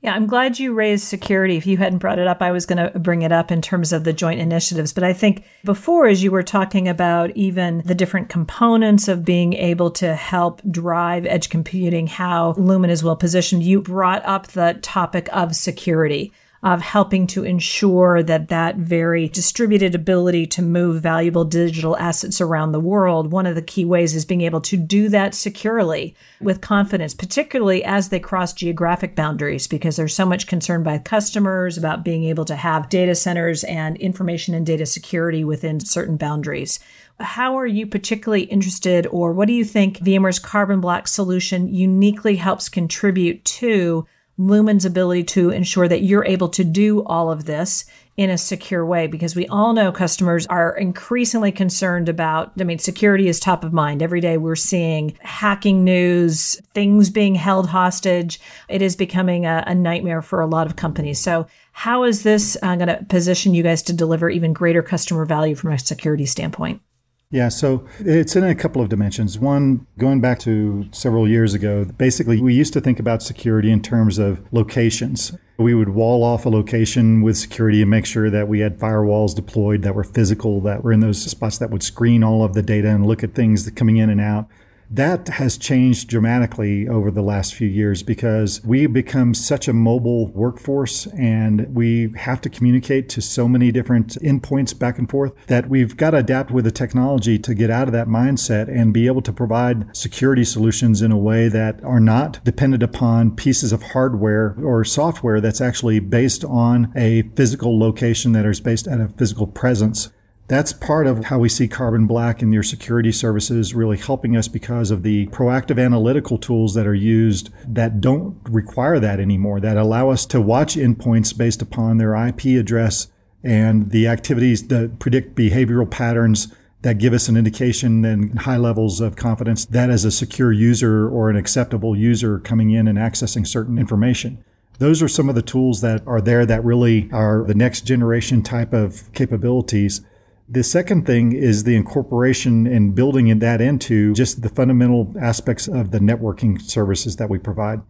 Yeah, 0.00 0.14
I'm 0.14 0.28
glad 0.28 0.60
you 0.60 0.74
raised 0.74 1.04
security. 1.04 1.56
If 1.56 1.66
you 1.66 1.76
hadn't 1.76 1.98
brought 1.98 2.20
it 2.20 2.28
up, 2.28 2.40
I 2.40 2.52
was 2.52 2.66
going 2.66 2.78
to 2.78 2.96
bring 3.00 3.22
it 3.22 3.32
up 3.32 3.50
in 3.50 3.60
terms 3.60 3.92
of 3.92 4.04
the 4.04 4.12
joint 4.12 4.40
initiatives. 4.40 4.92
But 4.92 5.02
I 5.02 5.12
think 5.12 5.44
before, 5.64 6.06
as 6.06 6.22
you 6.22 6.30
were 6.30 6.44
talking 6.44 6.86
about 6.86 7.30
even 7.36 7.82
the 7.84 7.96
different 7.96 8.28
components 8.28 9.08
of 9.08 9.24
being 9.24 9.54
able 9.54 9.90
to 9.92 10.14
help 10.14 10.62
drive 10.70 11.26
edge 11.26 11.48
computing, 11.48 12.06
how 12.06 12.54
Lumen 12.56 12.90
is 12.90 13.02
well 13.02 13.16
positioned, 13.16 13.64
you 13.64 13.82
brought 13.82 14.24
up 14.24 14.46
the 14.48 14.78
topic 14.82 15.28
of 15.32 15.56
security 15.56 16.32
of 16.62 16.80
helping 16.80 17.26
to 17.26 17.44
ensure 17.44 18.22
that 18.22 18.48
that 18.48 18.76
very 18.76 19.28
distributed 19.28 19.94
ability 19.94 20.46
to 20.46 20.62
move 20.62 21.02
valuable 21.02 21.44
digital 21.44 21.96
assets 21.98 22.40
around 22.40 22.72
the 22.72 22.80
world 22.80 23.30
one 23.30 23.46
of 23.46 23.54
the 23.54 23.62
key 23.62 23.84
ways 23.84 24.14
is 24.14 24.24
being 24.24 24.40
able 24.40 24.60
to 24.60 24.76
do 24.76 25.08
that 25.08 25.34
securely 25.34 26.14
with 26.40 26.60
confidence 26.60 27.14
particularly 27.14 27.84
as 27.84 28.08
they 28.08 28.20
cross 28.20 28.52
geographic 28.52 29.14
boundaries 29.14 29.66
because 29.66 29.96
there's 29.96 30.14
so 30.14 30.26
much 30.26 30.46
concern 30.46 30.82
by 30.82 30.98
customers 30.98 31.78
about 31.78 32.04
being 32.04 32.24
able 32.24 32.44
to 32.44 32.56
have 32.56 32.88
data 32.88 33.14
centers 33.14 33.64
and 33.64 33.96
information 33.98 34.54
and 34.54 34.66
data 34.66 34.86
security 34.86 35.44
within 35.44 35.80
certain 35.80 36.16
boundaries. 36.16 36.78
How 37.20 37.58
are 37.58 37.66
you 37.66 37.86
particularly 37.86 38.44
interested, 38.44 39.06
or 39.08 39.32
what 39.32 39.48
do 39.48 39.54
you 39.54 39.64
think 39.64 39.98
VMware's 39.98 40.38
Carbon 40.38 40.80
Black 40.80 41.08
solution 41.08 41.72
uniquely 41.74 42.36
helps 42.36 42.68
contribute 42.68 43.44
to 43.44 44.06
Lumen's 44.38 44.84
ability 44.84 45.24
to 45.24 45.50
ensure 45.50 45.88
that 45.88 46.02
you're 46.02 46.24
able 46.24 46.48
to 46.50 46.62
do 46.62 47.02
all 47.04 47.30
of 47.30 47.44
this 47.44 47.84
in 48.16 48.30
a 48.30 48.38
secure 48.38 48.84
way 48.84 49.06
because 49.06 49.36
we 49.36 49.46
all 49.48 49.72
know 49.72 49.92
customers 49.92 50.46
are 50.46 50.76
increasingly 50.76 51.52
concerned 51.52 52.08
about 52.08 52.52
I 52.60 52.64
mean 52.64 52.78
security 52.78 53.28
is 53.28 53.38
top 53.38 53.64
of 53.64 53.72
mind. 53.72 54.02
Every 54.02 54.20
day 54.20 54.36
we're 54.36 54.56
seeing 54.56 55.16
hacking 55.20 55.84
news 55.84 56.60
things 56.74 57.10
being 57.10 57.34
held 57.34 57.68
hostage. 57.68 58.40
It 58.68 58.82
is 58.82 58.96
becoming 58.96 59.46
a, 59.46 59.64
a 59.66 59.74
nightmare 59.74 60.22
for 60.22 60.40
a 60.40 60.46
lot 60.46 60.66
of 60.66 60.76
companies. 60.76 61.20
So 61.20 61.46
how 61.72 62.04
is 62.04 62.22
this 62.22 62.56
uh, 62.62 62.76
going 62.76 62.88
to 62.88 63.04
position 63.04 63.54
you 63.54 63.62
guys 63.62 63.82
to 63.82 63.92
deliver 63.92 64.28
even 64.28 64.52
greater 64.52 64.82
customer 64.82 65.24
value 65.24 65.54
from 65.54 65.72
a 65.72 65.78
security 65.78 66.26
standpoint 66.26 66.80
yeah, 67.30 67.48
so 67.50 67.86
it's 67.98 68.36
in 68.36 68.44
a 68.44 68.54
couple 68.54 68.80
of 68.80 68.88
dimensions. 68.88 69.38
One, 69.38 69.86
going 69.98 70.22
back 70.22 70.38
to 70.40 70.88
several 70.92 71.28
years 71.28 71.52
ago, 71.52 71.84
basically, 71.84 72.40
we 72.40 72.54
used 72.54 72.72
to 72.72 72.80
think 72.80 72.98
about 72.98 73.22
security 73.22 73.70
in 73.70 73.82
terms 73.82 74.16
of 74.16 74.40
locations. 74.50 75.36
We 75.58 75.74
would 75.74 75.90
wall 75.90 76.24
off 76.24 76.46
a 76.46 76.48
location 76.48 77.20
with 77.20 77.36
security 77.36 77.82
and 77.82 77.90
make 77.90 78.06
sure 78.06 78.30
that 78.30 78.48
we 78.48 78.60
had 78.60 78.78
firewalls 78.78 79.34
deployed 79.34 79.82
that 79.82 79.94
were 79.94 80.04
physical, 80.04 80.62
that 80.62 80.82
were 80.82 80.92
in 80.92 81.00
those 81.00 81.22
spots 81.22 81.58
that 81.58 81.70
would 81.70 81.82
screen 81.82 82.24
all 82.24 82.44
of 82.44 82.54
the 82.54 82.62
data 82.62 82.88
and 82.88 83.06
look 83.06 83.22
at 83.22 83.34
things 83.34 83.68
coming 83.72 83.98
in 83.98 84.08
and 84.08 84.22
out. 84.22 84.48
That 84.90 85.28
has 85.28 85.58
changed 85.58 86.08
dramatically 86.08 86.88
over 86.88 87.10
the 87.10 87.22
last 87.22 87.54
few 87.54 87.68
years 87.68 88.02
because 88.02 88.64
we've 88.64 88.92
become 88.92 89.34
such 89.34 89.68
a 89.68 89.74
mobile 89.74 90.28
workforce 90.28 91.06
and 91.08 91.74
we 91.74 92.10
have 92.16 92.40
to 92.40 92.48
communicate 92.48 93.10
to 93.10 93.20
so 93.20 93.46
many 93.46 93.70
different 93.70 94.16
endpoints 94.22 94.76
back 94.76 94.98
and 94.98 95.08
forth 95.08 95.34
that 95.46 95.68
we've 95.68 95.94
got 95.98 96.12
to 96.12 96.18
adapt 96.18 96.50
with 96.50 96.64
the 96.64 96.70
technology 96.70 97.38
to 97.38 97.54
get 97.54 97.70
out 97.70 97.86
of 97.86 97.92
that 97.92 98.08
mindset 98.08 98.68
and 98.68 98.94
be 98.94 99.06
able 99.06 99.20
to 99.22 99.32
provide 99.32 99.94
security 99.94 100.44
solutions 100.44 101.02
in 101.02 101.12
a 101.12 101.18
way 101.18 101.48
that 101.48 101.84
are 101.84 102.00
not 102.00 102.42
dependent 102.44 102.82
upon 102.82 103.36
pieces 103.36 103.72
of 103.74 103.82
hardware 103.82 104.56
or 104.62 104.84
software 104.86 105.38
that's 105.38 105.60
actually 105.60 106.00
based 106.00 106.46
on 106.46 106.90
a 106.96 107.22
physical 107.36 107.78
location 107.78 108.32
that 108.32 108.46
is 108.46 108.60
based 108.60 108.88
at 108.88 109.02
a 109.02 109.08
physical 109.08 109.46
presence. 109.46 110.08
That's 110.48 110.72
part 110.72 111.06
of 111.06 111.26
how 111.26 111.38
we 111.38 111.50
see 111.50 111.68
Carbon 111.68 112.06
Black 112.06 112.40
and 112.40 112.54
your 112.54 112.62
security 112.62 113.12
services 113.12 113.74
really 113.74 113.98
helping 113.98 114.34
us 114.34 114.48
because 114.48 114.90
of 114.90 115.02
the 115.02 115.26
proactive 115.26 115.78
analytical 115.78 116.38
tools 116.38 116.72
that 116.72 116.86
are 116.86 116.94
used 116.94 117.50
that 117.66 118.00
don't 118.00 118.34
require 118.44 118.98
that 118.98 119.20
anymore, 119.20 119.60
that 119.60 119.76
allow 119.76 120.08
us 120.08 120.24
to 120.24 120.40
watch 120.40 120.74
endpoints 120.76 121.36
based 121.36 121.60
upon 121.60 121.98
their 121.98 122.14
IP 122.14 122.46
address 122.58 123.08
and 123.44 123.90
the 123.90 124.08
activities 124.08 124.68
that 124.68 124.98
predict 124.98 125.34
behavioral 125.34 125.88
patterns 125.88 126.48
that 126.80 126.96
give 126.96 127.12
us 127.12 127.28
an 127.28 127.36
indication 127.36 128.06
and 128.06 128.38
high 128.38 128.56
levels 128.56 129.02
of 129.02 129.16
confidence 129.16 129.66
that 129.66 129.90
as 129.90 130.06
a 130.06 130.10
secure 130.10 130.50
user 130.50 131.10
or 131.10 131.28
an 131.28 131.36
acceptable 131.36 131.94
user 131.94 132.38
coming 132.38 132.70
in 132.70 132.88
and 132.88 132.96
accessing 132.96 133.46
certain 133.46 133.78
information. 133.78 134.42
Those 134.78 135.02
are 135.02 135.08
some 135.08 135.28
of 135.28 135.34
the 135.34 135.42
tools 135.42 135.82
that 135.82 136.06
are 136.06 136.22
there 136.22 136.46
that 136.46 136.64
really 136.64 137.10
are 137.12 137.44
the 137.44 137.54
next 137.54 137.82
generation 137.82 138.42
type 138.42 138.72
of 138.72 139.12
capabilities 139.12 140.00
the 140.48 140.62
second 140.62 141.06
thing 141.06 141.32
is 141.32 141.64
the 141.64 141.76
incorporation 141.76 142.66
and 142.66 142.94
building 142.94 143.38
that 143.38 143.60
into 143.60 144.14
just 144.14 144.42
the 144.42 144.48
fundamental 144.48 145.14
aspects 145.20 145.68
of 145.68 145.90
the 145.90 145.98
networking 145.98 146.60
services 146.60 147.16
that 147.16 147.28
we 147.28 147.38
provide. 147.38 147.82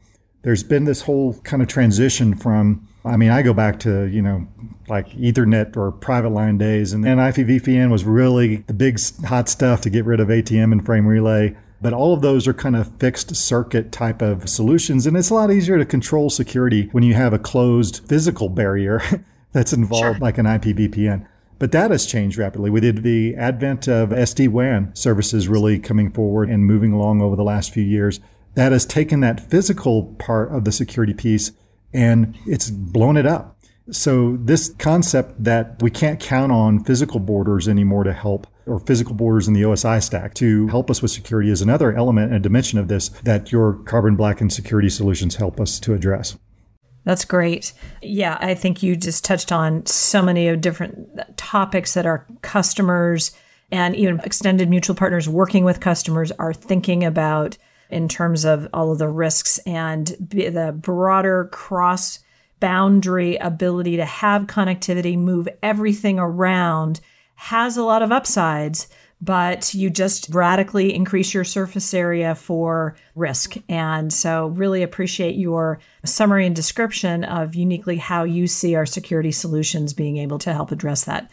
There's 0.42 0.62
been 0.62 0.84
this 0.84 1.02
whole 1.02 1.34
kind 1.40 1.62
of 1.62 1.68
transition 1.68 2.34
from, 2.34 2.88
I 3.04 3.16
mean, 3.16 3.30
I 3.30 3.42
go 3.42 3.52
back 3.52 3.78
to, 3.80 4.04
you 4.04 4.22
know, 4.22 4.46
like 4.88 5.08
Ethernet 5.10 5.76
or 5.76 5.92
private 5.92 6.30
line 6.30 6.58
days, 6.58 6.92
and 6.92 7.04
then 7.04 7.18
IPVPN 7.18 7.90
was 7.90 8.04
really 8.04 8.56
the 8.66 8.74
big 8.74 8.98
hot 9.24 9.48
stuff 9.48 9.80
to 9.82 9.90
get 9.90 10.04
rid 10.04 10.20
of 10.20 10.28
ATM 10.28 10.72
and 10.72 10.84
frame 10.84 11.06
relay. 11.06 11.56
But 11.80 11.92
all 11.92 12.12
of 12.12 12.22
those 12.22 12.48
are 12.48 12.54
kind 12.54 12.74
of 12.74 12.90
fixed 12.98 13.34
circuit 13.36 13.92
type 13.92 14.20
of 14.20 14.48
solutions. 14.48 15.06
And 15.06 15.16
it's 15.16 15.30
a 15.30 15.34
lot 15.34 15.52
easier 15.52 15.78
to 15.78 15.84
control 15.84 16.28
security 16.28 16.88
when 16.90 17.04
you 17.04 17.14
have 17.14 17.32
a 17.32 17.38
closed 17.38 18.00
physical 18.08 18.48
barrier 18.48 19.00
that's 19.52 19.72
involved, 19.72 20.16
sure. 20.16 20.18
like 20.18 20.38
an 20.38 20.46
IPVPN. 20.46 21.26
But 21.58 21.72
that 21.72 21.90
has 21.90 22.06
changed 22.06 22.38
rapidly 22.38 22.70
with 22.70 23.02
the 23.02 23.34
advent 23.36 23.88
of 23.88 24.10
SD 24.10 24.48
WAN 24.48 24.94
services 24.94 25.48
really 25.48 25.78
coming 25.78 26.10
forward 26.10 26.48
and 26.48 26.64
moving 26.64 26.92
along 26.92 27.20
over 27.20 27.34
the 27.34 27.42
last 27.42 27.72
few 27.72 27.82
years. 27.82 28.20
That 28.54 28.72
has 28.72 28.86
taken 28.86 29.20
that 29.20 29.50
physical 29.50 30.14
part 30.18 30.52
of 30.52 30.64
the 30.64 30.72
security 30.72 31.14
piece 31.14 31.52
and 31.92 32.36
it's 32.46 32.70
blown 32.70 33.16
it 33.16 33.26
up. 33.26 33.56
So, 33.90 34.36
this 34.38 34.74
concept 34.78 35.42
that 35.44 35.80
we 35.82 35.90
can't 35.90 36.20
count 36.20 36.52
on 36.52 36.84
physical 36.84 37.20
borders 37.20 37.66
anymore 37.68 38.04
to 38.04 38.12
help, 38.12 38.46
or 38.66 38.80
physical 38.80 39.14
borders 39.14 39.48
in 39.48 39.54
the 39.54 39.62
OSI 39.62 40.02
stack 40.02 40.34
to 40.34 40.68
help 40.68 40.90
us 40.90 41.00
with 41.00 41.10
security, 41.10 41.50
is 41.50 41.62
another 41.62 41.94
element 41.94 42.30
and 42.30 42.42
dimension 42.42 42.78
of 42.78 42.88
this 42.88 43.08
that 43.24 43.50
your 43.50 43.74
carbon 43.84 44.14
black 44.14 44.42
and 44.42 44.52
security 44.52 44.90
solutions 44.90 45.36
help 45.36 45.58
us 45.58 45.80
to 45.80 45.94
address. 45.94 46.36
That's 47.08 47.24
great. 47.24 47.72
Yeah, 48.02 48.36
I 48.38 48.52
think 48.52 48.82
you 48.82 48.94
just 48.94 49.24
touched 49.24 49.50
on 49.50 49.86
so 49.86 50.20
many 50.20 50.46
of 50.48 50.60
different 50.60 51.08
topics 51.38 51.94
that 51.94 52.04
our 52.04 52.26
customers 52.42 53.30
and 53.72 53.96
even 53.96 54.20
extended 54.20 54.68
mutual 54.68 54.94
partners 54.94 55.26
working 55.26 55.64
with 55.64 55.80
customers 55.80 56.32
are 56.32 56.52
thinking 56.52 57.04
about 57.04 57.56
in 57.88 58.08
terms 58.08 58.44
of 58.44 58.68
all 58.74 58.92
of 58.92 58.98
the 58.98 59.08
risks 59.08 59.56
and 59.60 60.08
the 60.18 60.78
broader 60.78 61.48
cross 61.50 62.18
boundary 62.60 63.36
ability 63.36 63.96
to 63.96 64.04
have 64.04 64.42
connectivity, 64.42 65.16
move 65.16 65.48
everything 65.62 66.18
around 66.18 67.00
has 67.36 67.78
a 67.78 67.84
lot 67.84 68.02
of 68.02 68.12
upsides 68.12 68.86
but 69.20 69.74
you 69.74 69.90
just 69.90 70.32
radically 70.32 70.94
increase 70.94 71.34
your 71.34 71.44
surface 71.44 71.92
area 71.92 72.34
for 72.34 72.96
risk. 73.14 73.56
And 73.68 74.12
so, 74.12 74.48
really 74.48 74.82
appreciate 74.82 75.34
your 75.34 75.80
summary 76.04 76.46
and 76.46 76.54
description 76.54 77.24
of 77.24 77.54
uniquely 77.54 77.96
how 77.96 78.24
you 78.24 78.46
see 78.46 78.74
our 78.74 78.86
security 78.86 79.32
solutions 79.32 79.92
being 79.92 80.18
able 80.18 80.38
to 80.40 80.52
help 80.52 80.70
address 80.70 81.04
that. 81.04 81.30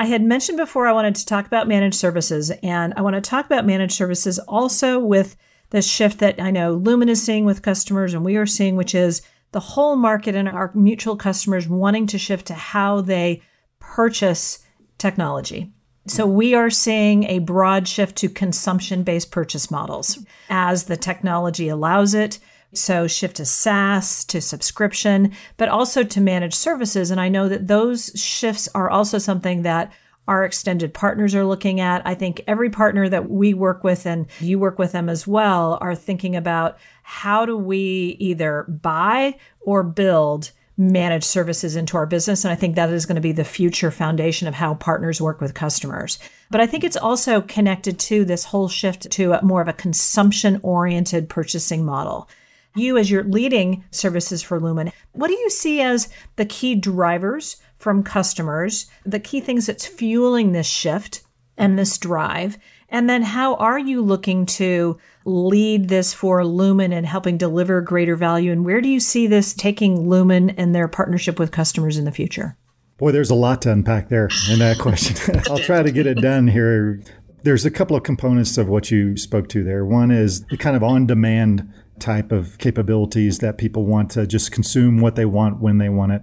I 0.00 0.06
had 0.06 0.22
mentioned 0.22 0.58
before 0.58 0.86
I 0.86 0.92
wanted 0.92 1.16
to 1.16 1.26
talk 1.26 1.46
about 1.46 1.68
managed 1.68 1.96
services, 1.96 2.52
and 2.62 2.94
I 2.96 3.02
want 3.02 3.14
to 3.14 3.20
talk 3.20 3.46
about 3.46 3.66
managed 3.66 3.94
services 3.94 4.38
also 4.40 4.98
with 4.98 5.36
the 5.70 5.82
shift 5.82 6.20
that 6.20 6.40
I 6.40 6.50
know 6.50 6.72
Lumen 6.72 7.08
is 7.08 7.22
seeing 7.22 7.44
with 7.44 7.62
customers 7.62 8.14
and 8.14 8.24
we 8.24 8.36
are 8.36 8.46
seeing, 8.46 8.76
which 8.76 8.94
is 8.94 9.22
the 9.52 9.60
whole 9.60 9.96
market 9.96 10.34
and 10.34 10.48
our 10.48 10.70
mutual 10.74 11.16
customers 11.16 11.68
wanting 11.68 12.06
to 12.08 12.18
shift 12.18 12.46
to 12.46 12.54
how 12.54 13.00
they 13.00 13.42
purchase 13.78 14.64
technology. 14.98 15.72
So 16.08 16.26
we 16.26 16.54
are 16.54 16.70
seeing 16.70 17.24
a 17.24 17.38
broad 17.38 17.86
shift 17.86 18.16
to 18.16 18.28
consumption 18.28 19.02
based 19.02 19.30
purchase 19.30 19.70
models 19.70 20.18
as 20.48 20.84
the 20.84 20.96
technology 20.96 21.68
allows 21.68 22.14
it. 22.14 22.38
So 22.74 23.06
shift 23.06 23.36
to 23.36 23.44
SaaS, 23.46 24.24
to 24.26 24.40
subscription, 24.40 25.32
but 25.56 25.68
also 25.68 26.04
to 26.04 26.20
managed 26.20 26.54
services. 26.54 27.10
And 27.10 27.20
I 27.20 27.28
know 27.28 27.48
that 27.48 27.66
those 27.66 28.10
shifts 28.14 28.68
are 28.74 28.90
also 28.90 29.18
something 29.18 29.62
that 29.62 29.92
our 30.26 30.44
extended 30.44 30.92
partners 30.92 31.34
are 31.34 31.46
looking 31.46 31.80
at. 31.80 32.06
I 32.06 32.14
think 32.14 32.42
every 32.46 32.68
partner 32.68 33.08
that 33.08 33.30
we 33.30 33.54
work 33.54 33.82
with 33.82 34.04
and 34.04 34.26
you 34.40 34.58
work 34.58 34.78
with 34.78 34.92
them 34.92 35.08
as 35.08 35.26
well 35.26 35.78
are 35.80 35.94
thinking 35.94 36.36
about 36.36 36.78
how 37.02 37.46
do 37.46 37.56
we 37.56 38.16
either 38.18 38.64
buy 38.64 39.36
or 39.60 39.82
build 39.82 40.52
manage 40.78 41.24
services 41.24 41.74
into 41.74 41.96
our 41.96 42.06
business. 42.06 42.44
And 42.44 42.52
I 42.52 42.54
think 42.54 42.76
that 42.76 42.88
is 42.90 43.04
going 43.04 43.16
to 43.16 43.20
be 43.20 43.32
the 43.32 43.44
future 43.44 43.90
foundation 43.90 44.46
of 44.46 44.54
how 44.54 44.74
partners 44.74 45.20
work 45.20 45.40
with 45.40 45.52
customers. 45.52 46.20
But 46.50 46.60
I 46.60 46.66
think 46.66 46.84
it's 46.84 46.96
also 46.96 47.40
connected 47.42 47.98
to 47.98 48.24
this 48.24 48.44
whole 48.44 48.68
shift 48.68 49.10
to 49.10 49.32
a 49.32 49.44
more 49.44 49.60
of 49.60 49.68
a 49.68 49.72
consumption 49.72 50.60
oriented 50.62 51.28
purchasing 51.28 51.84
model. 51.84 52.28
You, 52.76 52.96
as 52.96 53.10
you're 53.10 53.24
leading 53.24 53.84
services 53.90 54.40
for 54.40 54.60
Lumen, 54.60 54.92
what 55.12 55.28
do 55.28 55.34
you 55.34 55.50
see 55.50 55.80
as 55.80 56.08
the 56.36 56.46
key 56.46 56.76
drivers 56.76 57.56
from 57.78 58.04
customers, 58.04 58.86
the 59.04 59.18
key 59.18 59.40
things 59.40 59.66
that's 59.66 59.86
fueling 59.86 60.52
this 60.52 60.66
shift 60.66 61.22
and 61.56 61.76
this 61.76 61.98
drive? 61.98 62.56
And 62.88 63.10
then 63.10 63.22
how 63.22 63.56
are 63.56 63.78
you 63.78 64.00
looking 64.00 64.46
to 64.46 64.96
lead 65.28 65.88
this 65.88 66.14
for 66.14 66.44
Lumen 66.44 66.92
and 66.92 67.06
helping 67.06 67.36
deliver 67.36 67.80
greater 67.80 68.16
value? 68.16 68.50
And 68.50 68.64
where 68.64 68.80
do 68.80 68.88
you 68.88 69.00
see 69.00 69.26
this 69.26 69.52
taking 69.52 70.08
Lumen 70.08 70.50
and 70.50 70.74
their 70.74 70.88
partnership 70.88 71.38
with 71.38 71.52
customers 71.52 71.98
in 71.98 72.04
the 72.04 72.12
future? 72.12 72.56
Boy, 72.96 73.12
there's 73.12 73.30
a 73.30 73.34
lot 73.34 73.62
to 73.62 73.72
unpack 73.72 74.08
there 74.08 74.28
in 74.50 74.58
that 74.58 74.78
question. 74.80 75.40
I'll 75.50 75.58
try 75.58 75.82
to 75.82 75.92
get 75.92 76.06
it 76.06 76.20
done 76.20 76.48
here. 76.48 77.02
There's 77.42 77.64
a 77.64 77.70
couple 77.70 77.96
of 77.96 78.02
components 78.02 78.58
of 78.58 78.68
what 78.68 78.90
you 78.90 79.16
spoke 79.16 79.48
to 79.50 79.62
there. 79.62 79.84
One 79.84 80.10
is 80.10 80.44
the 80.46 80.56
kind 80.56 80.76
of 80.76 80.82
on 80.82 81.06
demand 81.06 81.72
type 82.00 82.32
of 82.32 82.58
capabilities 82.58 83.38
that 83.38 83.58
people 83.58 83.84
want 83.84 84.10
to 84.12 84.26
just 84.26 84.50
consume 84.50 85.00
what 85.00 85.14
they 85.14 85.24
want 85.24 85.60
when 85.60 85.78
they 85.78 85.88
want 85.88 86.12
it. 86.12 86.22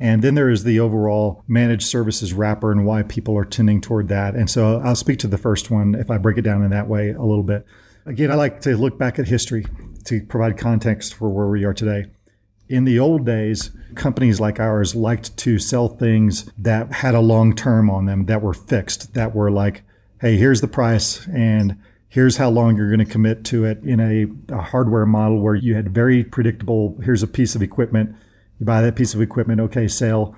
And 0.00 0.22
then 0.22 0.34
there 0.34 0.50
is 0.50 0.64
the 0.64 0.80
overall 0.80 1.44
managed 1.46 1.86
services 1.86 2.32
wrapper 2.32 2.72
and 2.72 2.84
why 2.84 3.02
people 3.02 3.36
are 3.38 3.44
tending 3.44 3.80
toward 3.80 4.08
that. 4.08 4.34
And 4.34 4.50
so 4.50 4.80
I'll 4.80 4.96
speak 4.96 5.18
to 5.20 5.28
the 5.28 5.38
first 5.38 5.70
one 5.70 5.94
if 5.94 6.10
I 6.10 6.18
break 6.18 6.36
it 6.36 6.42
down 6.42 6.62
in 6.62 6.70
that 6.70 6.88
way 6.88 7.10
a 7.10 7.22
little 7.22 7.44
bit. 7.44 7.64
Again, 8.06 8.30
I 8.30 8.34
like 8.34 8.60
to 8.62 8.76
look 8.76 8.98
back 8.98 9.18
at 9.18 9.28
history 9.28 9.64
to 10.04 10.22
provide 10.24 10.58
context 10.58 11.14
for 11.14 11.30
where 11.30 11.46
we 11.46 11.64
are 11.64 11.72
today. 11.72 12.04
In 12.68 12.84
the 12.84 12.98
old 12.98 13.24
days, 13.24 13.70
companies 13.94 14.38
like 14.38 14.60
ours 14.60 14.94
liked 14.94 15.34
to 15.38 15.58
sell 15.58 15.88
things 15.88 16.50
that 16.58 16.92
had 16.92 17.14
a 17.14 17.20
long 17.20 17.56
term 17.56 17.88
on 17.88 18.04
them, 18.04 18.24
that 18.24 18.42
were 18.42 18.52
fixed, 18.52 19.14
that 19.14 19.34
were 19.34 19.50
like, 19.50 19.84
hey, 20.20 20.36
here's 20.36 20.60
the 20.60 20.68
price 20.68 21.26
and 21.28 21.78
here's 22.08 22.36
how 22.36 22.50
long 22.50 22.76
you're 22.76 22.94
going 22.94 23.04
to 23.04 23.10
commit 23.10 23.42
to 23.44 23.64
it 23.64 23.82
in 23.82 24.00
a, 24.00 24.26
a 24.54 24.60
hardware 24.60 25.06
model 25.06 25.40
where 25.40 25.54
you 25.54 25.74
had 25.74 25.94
very 25.94 26.24
predictable, 26.24 26.98
here's 27.02 27.22
a 27.22 27.26
piece 27.26 27.54
of 27.54 27.62
equipment. 27.62 28.14
You 28.60 28.66
buy 28.66 28.82
that 28.82 28.96
piece 28.96 29.14
of 29.14 29.22
equipment, 29.22 29.60
okay, 29.62 29.88
sale. 29.88 30.36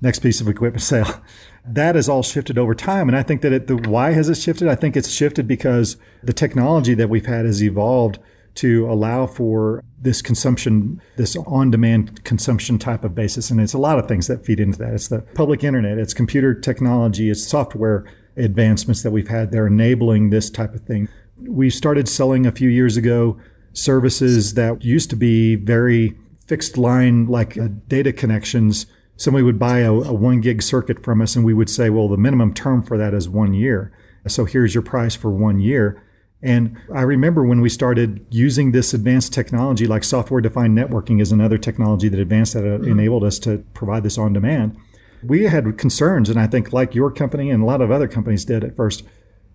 Next 0.00 0.20
piece 0.20 0.40
of 0.40 0.48
equipment 0.48 0.82
sale 0.82 1.22
that 1.70 1.94
has 1.94 2.08
all 2.08 2.22
shifted 2.22 2.58
over 2.58 2.74
time. 2.74 3.08
And 3.08 3.16
I 3.16 3.22
think 3.22 3.42
that 3.42 3.52
it, 3.52 3.66
the 3.66 3.76
why 3.76 4.12
has 4.12 4.28
it 4.28 4.36
shifted? 4.36 4.68
I 4.68 4.74
think 4.74 4.96
it's 4.96 5.10
shifted 5.10 5.46
because 5.46 5.96
the 6.22 6.32
technology 6.32 6.94
that 6.94 7.10
we've 7.10 7.26
had 7.26 7.44
has 7.44 7.62
evolved 7.62 8.18
to 8.56 8.90
allow 8.90 9.26
for 9.26 9.84
this 10.00 10.22
consumption, 10.22 11.00
this 11.16 11.36
on 11.46 11.70
demand 11.70 12.24
consumption 12.24 12.78
type 12.78 13.04
of 13.04 13.14
basis. 13.14 13.50
And 13.50 13.60
it's 13.60 13.74
a 13.74 13.78
lot 13.78 13.98
of 13.98 14.08
things 14.08 14.26
that 14.26 14.44
feed 14.44 14.58
into 14.58 14.78
that. 14.78 14.94
It's 14.94 15.08
the 15.08 15.20
public 15.34 15.62
internet, 15.62 15.98
it's 15.98 16.14
computer 16.14 16.54
technology, 16.54 17.30
it's 17.30 17.46
software 17.46 18.04
advancements 18.36 19.02
that 19.02 19.10
we've 19.10 19.28
had. 19.28 19.52
They're 19.52 19.66
enabling 19.66 20.30
this 20.30 20.50
type 20.50 20.74
of 20.74 20.80
thing. 20.82 21.08
We 21.36 21.70
started 21.70 22.08
selling 22.08 22.46
a 22.46 22.52
few 22.52 22.68
years 22.68 22.96
ago 22.96 23.38
services 23.74 24.54
that 24.54 24.82
used 24.82 25.10
to 25.10 25.16
be 25.16 25.54
very 25.54 26.18
fixed 26.46 26.78
line, 26.78 27.26
like 27.26 27.58
uh, 27.58 27.68
data 27.86 28.12
connections 28.12 28.86
somebody 29.18 29.42
would 29.42 29.58
buy 29.58 29.80
a, 29.80 29.92
a, 29.92 30.12
one 30.12 30.40
gig 30.40 30.62
circuit 30.62 31.04
from 31.04 31.20
us 31.20 31.36
and 31.36 31.44
we 31.44 31.52
would 31.52 31.68
say, 31.68 31.90
well, 31.90 32.08
the 32.08 32.16
minimum 32.16 32.54
term 32.54 32.82
for 32.82 32.96
that 32.96 33.12
is 33.12 33.28
one 33.28 33.52
year. 33.52 33.92
So 34.26 34.46
here's 34.46 34.74
your 34.74 34.82
price 34.82 35.14
for 35.14 35.30
one 35.30 35.60
year. 35.60 36.02
And 36.40 36.78
I 36.94 37.02
remember 37.02 37.44
when 37.44 37.60
we 37.60 37.68
started 37.68 38.24
using 38.30 38.70
this 38.70 38.94
advanced 38.94 39.32
technology, 39.32 39.88
like 39.88 40.04
software 40.04 40.40
defined 40.40 40.78
networking 40.78 41.20
is 41.20 41.32
another 41.32 41.58
technology 41.58 42.08
that 42.08 42.20
advanced 42.20 42.54
that 42.54 42.64
uh, 42.64 42.80
enabled 42.82 43.24
us 43.24 43.40
to 43.40 43.58
provide 43.74 44.04
this 44.04 44.18
on 44.18 44.32
demand. 44.32 44.76
We 45.24 45.44
had 45.44 45.76
concerns, 45.78 46.30
and 46.30 46.38
I 46.38 46.46
think 46.46 46.72
like 46.72 46.94
your 46.94 47.10
company 47.10 47.50
and 47.50 47.60
a 47.60 47.66
lot 47.66 47.80
of 47.80 47.90
other 47.90 48.06
companies 48.06 48.44
did 48.44 48.62
at 48.62 48.76
first, 48.76 49.02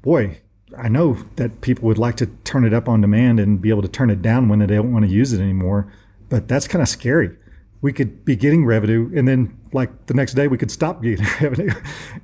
boy, 0.02 0.42
I 0.78 0.90
know 0.90 1.18
that 1.38 1.62
people 1.62 1.86
would 1.86 1.98
like 1.98 2.18
to 2.18 2.26
turn 2.44 2.66
it 2.66 2.74
up 2.74 2.90
on 2.90 3.00
demand 3.00 3.40
and 3.40 3.62
be 3.62 3.70
able 3.70 3.82
to 3.84 3.88
turn 3.88 4.10
it 4.10 4.22
down 4.22 4.50
when 4.50 4.60
they 4.60 4.68
don't 4.68 4.92
want 4.92 5.06
to 5.06 5.12
use 5.12 5.32
it 5.32 5.40
anymore, 5.40 5.90
but 6.28 6.50
that's 6.50 6.68
kind 6.68 6.82
of 6.82 6.90
scary 6.90 7.38
we 7.84 7.92
could 7.92 8.24
be 8.24 8.34
getting 8.38 8.66
revenue 8.66 9.12
and 9.14 9.28
then 9.28 9.56
like 9.74 10.06
the 10.06 10.14
next 10.14 10.36
day 10.36 10.48
we 10.48 10.58
could 10.58 10.72
stop 10.72 11.04
getting 11.04 11.24
revenue. 11.42 11.70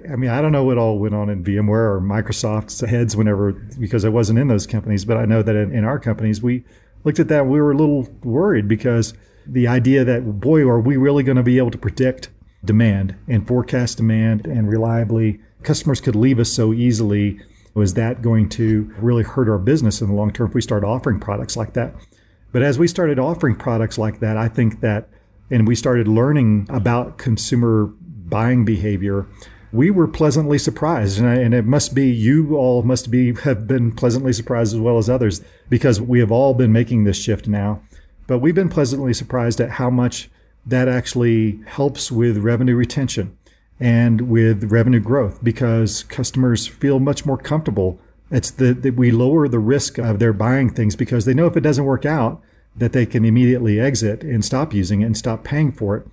I 0.09 0.15
mean, 0.15 0.29
I 0.29 0.41
don't 0.41 0.53
know 0.53 0.63
what 0.63 0.77
all 0.77 0.97
went 0.97 1.13
on 1.13 1.29
in 1.29 1.43
VMware 1.43 1.67
or 1.67 2.01
Microsoft's 2.01 2.79
heads 2.79 3.17
whenever 3.17 3.51
because 3.77 4.05
I 4.05 4.09
wasn't 4.09 4.39
in 4.39 4.47
those 4.47 4.65
companies, 4.65 5.03
but 5.03 5.17
I 5.17 5.25
know 5.25 5.43
that 5.43 5.55
in, 5.57 5.75
in 5.75 5.83
our 5.83 5.99
companies 5.99 6.41
we 6.41 6.63
looked 7.03 7.19
at 7.19 7.27
that 7.27 7.45
we 7.45 7.59
were 7.59 7.73
a 7.73 7.77
little 7.77 8.07
worried 8.23 8.69
because 8.69 9.13
the 9.45 9.67
idea 9.67 10.05
that 10.05 10.39
boy 10.39 10.61
are 10.61 10.79
we 10.79 10.95
really 10.95 11.23
going 11.23 11.35
to 11.35 11.43
be 11.43 11.57
able 11.57 11.71
to 11.71 11.77
predict 11.77 12.29
demand 12.63 13.17
and 13.27 13.45
forecast 13.45 13.97
demand 13.97 14.47
and 14.47 14.69
reliably 14.69 15.41
customers 15.63 15.99
could 15.99 16.15
leave 16.15 16.39
us 16.39 16.49
so 16.49 16.71
easily 16.71 17.37
was 17.73 17.95
that 17.95 18.21
going 18.21 18.47
to 18.47 18.93
really 18.99 19.23
hurt 19.23 19.49
our 19.49 19.59
business 19.59 20.01
in 20.01 20.07
the 20.07 20.13
long 20.13 20.31
term 20.31 20.47
if 20.47 20.55
we 20.55 20.61
start 20.61 20.85
offering 20.85 21.19
products 21.19 21.57
like 21.57 21.73
that 21.73 21.93
but 22.51 22.61
as 22.61 22.77
we 22.77 22.87
started 22.87 23.17
offering 23.17 23.55
products 23.55 23.97
like 23.97 24.19
that 24.19 24.35
i 24.35 24.47
think 24.47 24.81
that 24.81 25.07
and 25.49 25.67
we 25.67 25.75
started 25.75 26.07
learning 26.07 26.67
about 26.69 27.17
consumer 27.17 27.91
buying 28.29 28.65
behavior, 28.65 29.27
we 29.71 29.91
were 29.91 30.07
pleasantly 30.07 30.57
surprised. 30.57 31.19
And, 31.19 31.27
I, 31.27 31.35
and, 31.35 31.53
it 31.53 31.65
must 31.65 31.93
be 31.93 32.09
you 32.09 32.55
all 32.55 32.83
must 32.83 33.11
be 33.11 33.33
have 33.41 33.67
been 33.67 33.91
pleasantly 33.91 34.33
surprised 34.33 34.73
as 34.73 34.79
well 34.79 34.97
as 34.97 35.09
others 35.09 35.41
because 35.69 36.01
we 36.01 36.19
have 36.19 36.31
all 36.31 36.53
been 36.53 36.71
making 36.71 37.03
this 37.03 37.21
shift 37.21 37.47
now. 37.47 37.81
But 38.27 38.39
we've 38.39 38.55
been 38.55 38.69
pleasantly 38.69 39.13
surprised 39.13 39.59
at 39.59 39.71
how 39.71 39.89
much 39.89 40.29
that 40.65 40.87
actually 40.87 41.59
helps 41.65 42.11
with 42.11 42.37
revenue 42.37 42.75
retention 42.75 43.35
and 43.79 44.21
with 44.21 44.71
revenue 44.71 44.99
growth 44.99 45.43
because 45.43 46.03
customers 46.03 46.67
feel 46.67 46.99
much 46.99 47.25
more 47.25 47.37
comfortable. 47.37 47.99
It's 48.29 48.51
that 48.51 48.93
we 48.95 49.09
lower 49.11 49.47
the 49.47 49.59
risk 49.59 49.97
of 49.97 50.19
their 50.19 50.33
buying 50.33 50.69
things 50.69 50.95
because 50.95 51.25
they 51.25 51.33
know 51.33 51.47
if 51.47 51.57
it 51.57 51.61
doesn't 51.61 51.85
work 51.85 52.05
out, 52.05 52.41
that 52.75 52.93
they 52.93 53.05
can 53.05 53.25
immediately 53.25 53.79
exit 53.79 54.23
and 54.23 54.43
stop 54.43 54.73
using 54.73 55.01
it 55.01 55.05
and 55.05 55.17
stop 55.17 55.43
paying 55.43 55.71
for 55.71 55.97
it. 55.97 56.07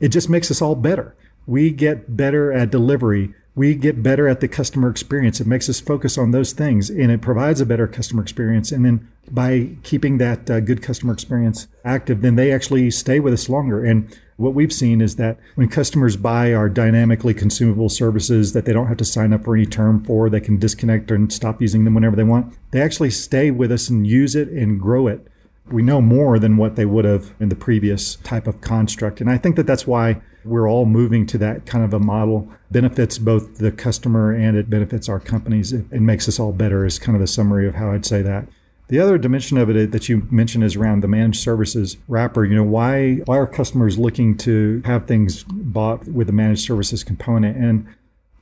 It 0.00 0.08
just 0.08 0.28
makes 0.28 0.50
us 0.50 0.62
all 0.62 0.74
better. 0.74 1.14
We 1.46 1.70
get 1.70 2.16
better 2.16 2.52
at 2.52 2.70
delivery. 2.70 3.34
We 3.54 3.74
get 3.74 4.02
better 4.02 4.28
at 4.28 4.40
the 4.40 4.48
customer 4.48 4.88
experience. 4.88 5.40
It 5.40 5.46
makes 5.46 5.68
us 5.68 5.80
focus 5.80 6.16
on 6.16 6.30
those 6.30 6.52
things 6.52 6.88
and 6.88 7.10
it 7.10 7.20
provides 7.20 7.60
a 7.60 7.66
better 7.66 7.86
customer 7.86 8.22
experience. 8.22 8.70
And 8.70 8.84
then 8.84 9.08
by 9.30 9.70
keeping 9.82 10.18
that 10.18 10.48
uh, 10.48 10.60
good 10.60 10.82
customer 10.82 11.12
experience 11.12 11.66
active, 11.84 12.22
then 12.22 12.36
they 12.36 12.52
actually 12.52 12.90
stay 12.90 13.20
with 13.20 13.34
us 13.34 13.48
longer. 13.48 13.84
And 13.84 14.16
what 14.36 14.54
we've 14.54 14.72
seen 14.72 15.00
is 15.00 15.16
that 15.16 15.38
when 15.56 15.68
customers 15.68 16.16
buy 16.16 16.54
our 16.54 16.68
dynamically 16.68 17.34
consumable 17.34 17.88
services 17.88 18.52
that 18.52 18.64
they 18.64 18.72
don't 18.72 18.86
have 18.86 18.96
to 18.98 19.04
sign 19.04 19.32
up 19.32 19.44
for 19.44 19.54
any 19.54 19.66
term 19.66 20.02
for, 20.02 20.30
they 20.30 20.40
can 20.40 20.58
disconnect 20.58 21.10
and 21.10 21.32
stop 21.32 21.60
using 21.60 21.84
them 21.84 21.94
whenever 21.94 22.16
they 22.16 22.24
want, 22.24 22.56
they 22.70 22.80
actually 22.80 23.10
stay 23.10 23.50
with 23.50 23.70
us 23.70 23.88
and 23.90 24.06
use 24.06 24.34
it 24.34 24.48
and 24.48 24.80
grow 24.80 25.08
it 25.08 25.26
we 25.70 25.82
know 25.82 26.00
more 26.00 26.38
than 26.38 26.56
what 26.56 26.76
they 26.76 26.86
would 26.86 27.04
have 27.04 27.34
in 27.40 27.48
the 27.48 27.56
previous 27.56 28.16
type 28.16 28.46
of 28.46 28.60
construct. 28.60 29.20
And 29.20 29.30
I 29.30 29.38
think 29.38 29.56
that 29.56 29.66
that's 29.66 29.86
why 29.86 30.20
we're 30.44 30.68
all 30.68 30.86
moving 30.86 31.26
to 31.26 31.38
that 31.38 31.66
kind 31.66 31.84
of 31.84 31.92
a 31.92 32.00
model. 32.00 32.50
Benefits 32.70 33.18
both 33.18 33.58
the 33.58 33.70
customer 33.70 34.32
and 34.32 34.56
it 34.56 34.70
benefits 34.70 35.08
our 35.08 35.20
companies. 35.20 35.72
It, 35.72 35.84
it 35.90 36.00
makes 36.00 36.28
us 36.28 36.40
all 36.40 36.52
better, 36.52 36.84
is 36.84 36.98
kind 36.98 37.16
of 37.16 37.20
the 37.20 37.26
summary 37.26 37.68
of 37.68 37.74
how 37.74 37.92
I'd 37.92 38.06
say 38.06 38.22
that. 38.22 38.48
The 38.88 38.98
other 38.98 39.18
dimension 39.18 39.56
of 39.56 39.70
it 39.70 39.92
that 39.92 40.08
you 40.08 40.26
mentioned 40.32 40.64
is 40.64 40.74
around 40.74 41.02
the 41.02 41.08
managed 41.08 41.40
services 41.40 41.96
wrapper. 42.08 42.44
You 42.44 42.56
know, 42.56 42.64
why 42.64 43.16
why 43.26 43.38
are 43.38 43.46
customers 43.46 43.98
looking 43.98 44.36
to 44.38 44.82
have 44.84 45.06
things 45.06 45.44
bought 45.44 46.08
with 46.08 46.26
the 46.26 46.32
managed 46.32 46.66
services 46.66 47.04
component? 47.04 47.56
And 47.56 47.86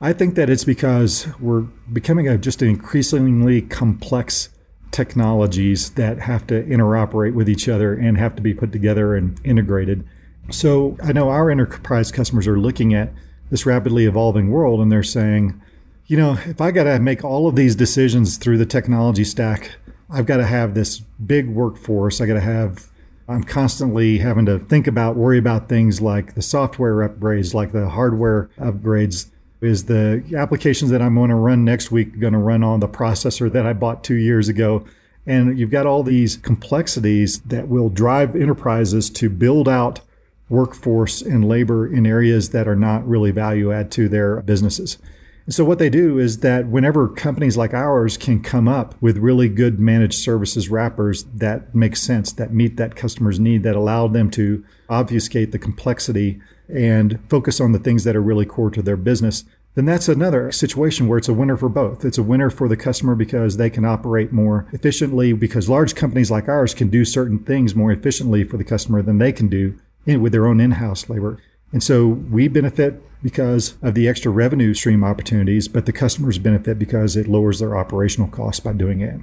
I 0.00 0.14
think 0.14 0.36
that 0.36 0.48
it's 0.48 0.64
because 0.64 1.26
we're 1.38 1.62
becoming 1.92 2.28
a, 2.28 2.38
just 2.38 2.62
an 2.62 2.68
increasingly 2.68 3.60
complex 3.60 4.48
technologies 4.90 5.90
that 5.90 6.18
have 6.18 6.46
to 6.48 6.62
interoperate 6.64 7.34
with 7.34 7.48
each 7.48 7.68
other 7.68 7.94
and 7.94 8.18
have 8.18 8.34
to 8.36 8.42
be 8.42 8.54
put 8.54 8.72
together 8.72 9.14
and 9.14 9.40
integrated. 9.44 10.06
So 10.50 10.96
I 11.02 11.12
know 11.12 11.28
our 11.28 11.50
enterprise 11.50 12.10
customers 12.10 12.46
are 12.46 12.58
looking 12.58 12.94
at 12.94 13.12
this 13.50 13.66
rapidly 13.66 14.06
evolving 14.06 14.50
world 14.50 14.80
and 14.80 14.90
they're 14.90 15.02
saying, 15.02 15.60
you 16.06 16.16
know, 16.16 16.38
if 16.46 16.60
I 16.60 16.70
got 16.70 16.84
to 16.84 16.98
make 16.98 17.22
all 17.22 17.48
of 17.48 17.54
these 17.54 17.74
decisions 17.76 18.38
through 18.38 18.58
the 18.58 18.66
technology 18.66 19.24
stack, 19.24 19.72
I've 20.10 20.26
got 20.26 20.38
to 20.38 20.46
have 20.46 20.74
this 20.74 20.98
big 20.98 21.48
workforce. 21.48 22.20
I 22.20 22.26
got 22.26 22.34
to 22.34 22.40
have, 22.40 22.86
I'm 23.28 23.44
constantly 23.44 24.18
having 24.18 24.46
to 24.46 24.58
think 24.58 24.86
about, 24.86 25.16
worry 25.16 25.38
about 25.38 25.68
things 25.68 26.00
like 26.00 26.34
the 26.34 26.40
software 26.40 27.06
upgrades, 27.06 27.52
like 27.52 27.72
the 27.72 27.90
hardware 27.90 28.48
upgrades. 28.58 29.26
Is 29.60 29.86
the 29.86 30.22
applications 30.36 30.90
that 30.92 31.02
I'm 31.02 31.16
going 31.16 31.30
to 31.30 31.36
run 31.36 31.64
next 31.64 31.90
week 31.90 32.20
going 32.20 32.32
to 32.32 32.38
run 32.38 32.62
on 32.62 32.80
the 32.80 32.88
processor 32.88 33.50
that 33.52 33.66
I 33.66 33.72
bought 33.72 34.04
two 34.04 34.14
years 34.14 34.48
ago? 34.48 34.84
And 35.26 35.58
you've 35.58 35.70
got 35.70 35.86
all 35.86 36.02
these 36.02 36.36
complexities 36.36 37.40
that 37.40 37.68
will 37.68 37.90
drive 37.90 38.36
enterprises 38.36 39.10
to 39.10 39.28
build 39.28 39.68
out 39.68 40.00
workforce 40.48 41.20
and 41.20 41.46
labor 41.46 41.86
in 41.86 42.06
areas 42.06 42.50
that 42.50 42.66
are 42.66 42.76
not 42.76 43.06
really 43.06 43.30
value 43.30 43.72
add 43.72 43.90
to 43.92 44.08
their 44.08 44.40
businesses. 44.42 44.96
And 45.44 45.54
So 45.54 45.64
what 45.64 45.78
they 45.78 45.90
do 45.90 46.18
is 46.18 46.38
that 46.38 46.68
whenever 46.68 47.08
companies 47.08 47.56
like 47.56 47.72
ours 47.74 48.16
can 48.16 48.42
come 48.42 48.68
up 48.68 48.94
with 49.00 49.16
really 49.16 49.48
good 49.48 49.80
managed 49.80 50.18
services 50.18 50.68
wrappers 50.68 51.24
that 51.34 51.74
make 51.74 51.96
sense, 51.96 52.32
that 52.32 52.52
meet 52.52 52.76
that 52.76 52.96
customer's 52.96 53.40
need, 53.40 53.62
that 53.62 53.74
allow 53.74 54.08
them 54.08 54.30
to 54.32 54.64
obfuscate 54.90 55.52
the 55.52 55.58
complexity 55.58 56.40
and 56.68 57.18
focus 57.28 57.60
on 57.60 57.72
the 57.72 57.78
things 57.78 58.04
that 58.04 58.16
are 58.16 58.22
really 58.22 58.46
core 58.46 58.70
to 58.70 58.82
their 58.82 58.96
business, 58.96 59.44
then 59.74 59.84
that's 59.84 60.08
another 60.08 60.50
situation 60.50 61.06
where 61.06 61.18
it's 61.18 61.28
a 61.28 61.34
winner 61.34 61.56
for 61.56 61.68
both. 61.68 62.04
It's 62.04 62.18
a 62.18 62.22
winner 62.22 62.50
for 62.50 62.68
the 62.68 62.76
customer 62.76 63.14
because 63.14 63.56
they 63.56 63.70
can 63.70 63.84
operate 63.84 64.32
more 64.32 64.66
efficiently 64.72 65.32
because 65.32 65.68
large 65.68 65.94
companies 65.94 66.30
like 66.30 66.48
ours 66.48 66.74
can 66.74 66.88
do 66.88 67.04
certain 67.04 67.38
things 67.38 67.74
more 67.74 67.92
efficiently 67.92 68.44
for 68.44 68.56
the 68.56 68.64
customer 68.64 69.02
than 69.02 69.18
they 69.18 69.32
can 69.32 69.48
do 69.48 69.78
with 70.06 70.32
their 70.32 70.46
own 70.46 70.60
in-house 70.60 71.08
labor. 71.08 71.38
And 71.70 71.82
so 71.82 72.06
we 72.06 72.48
benefit 72.48 73.02
because 73.22 73.74
of 73.82 73.94
the 73.94 74.08
extra 74.08 74.30
revenue 74.32 74.74
stream 74.74 75.04
opportunities, 75.04 75.68
but 75.68 75.86
the 75.86 75.92
customers 75.92 76.38
benefit 76.38 76.78
because 76.78 77.14
it 77.14 77.28
lowers 77.28 77.58
their 77.58 77.76
operational 77.76 78.28
costs 78.28 78.60
by 78.60 78.72
doing 78.72 79.00
it. 79.00 79.20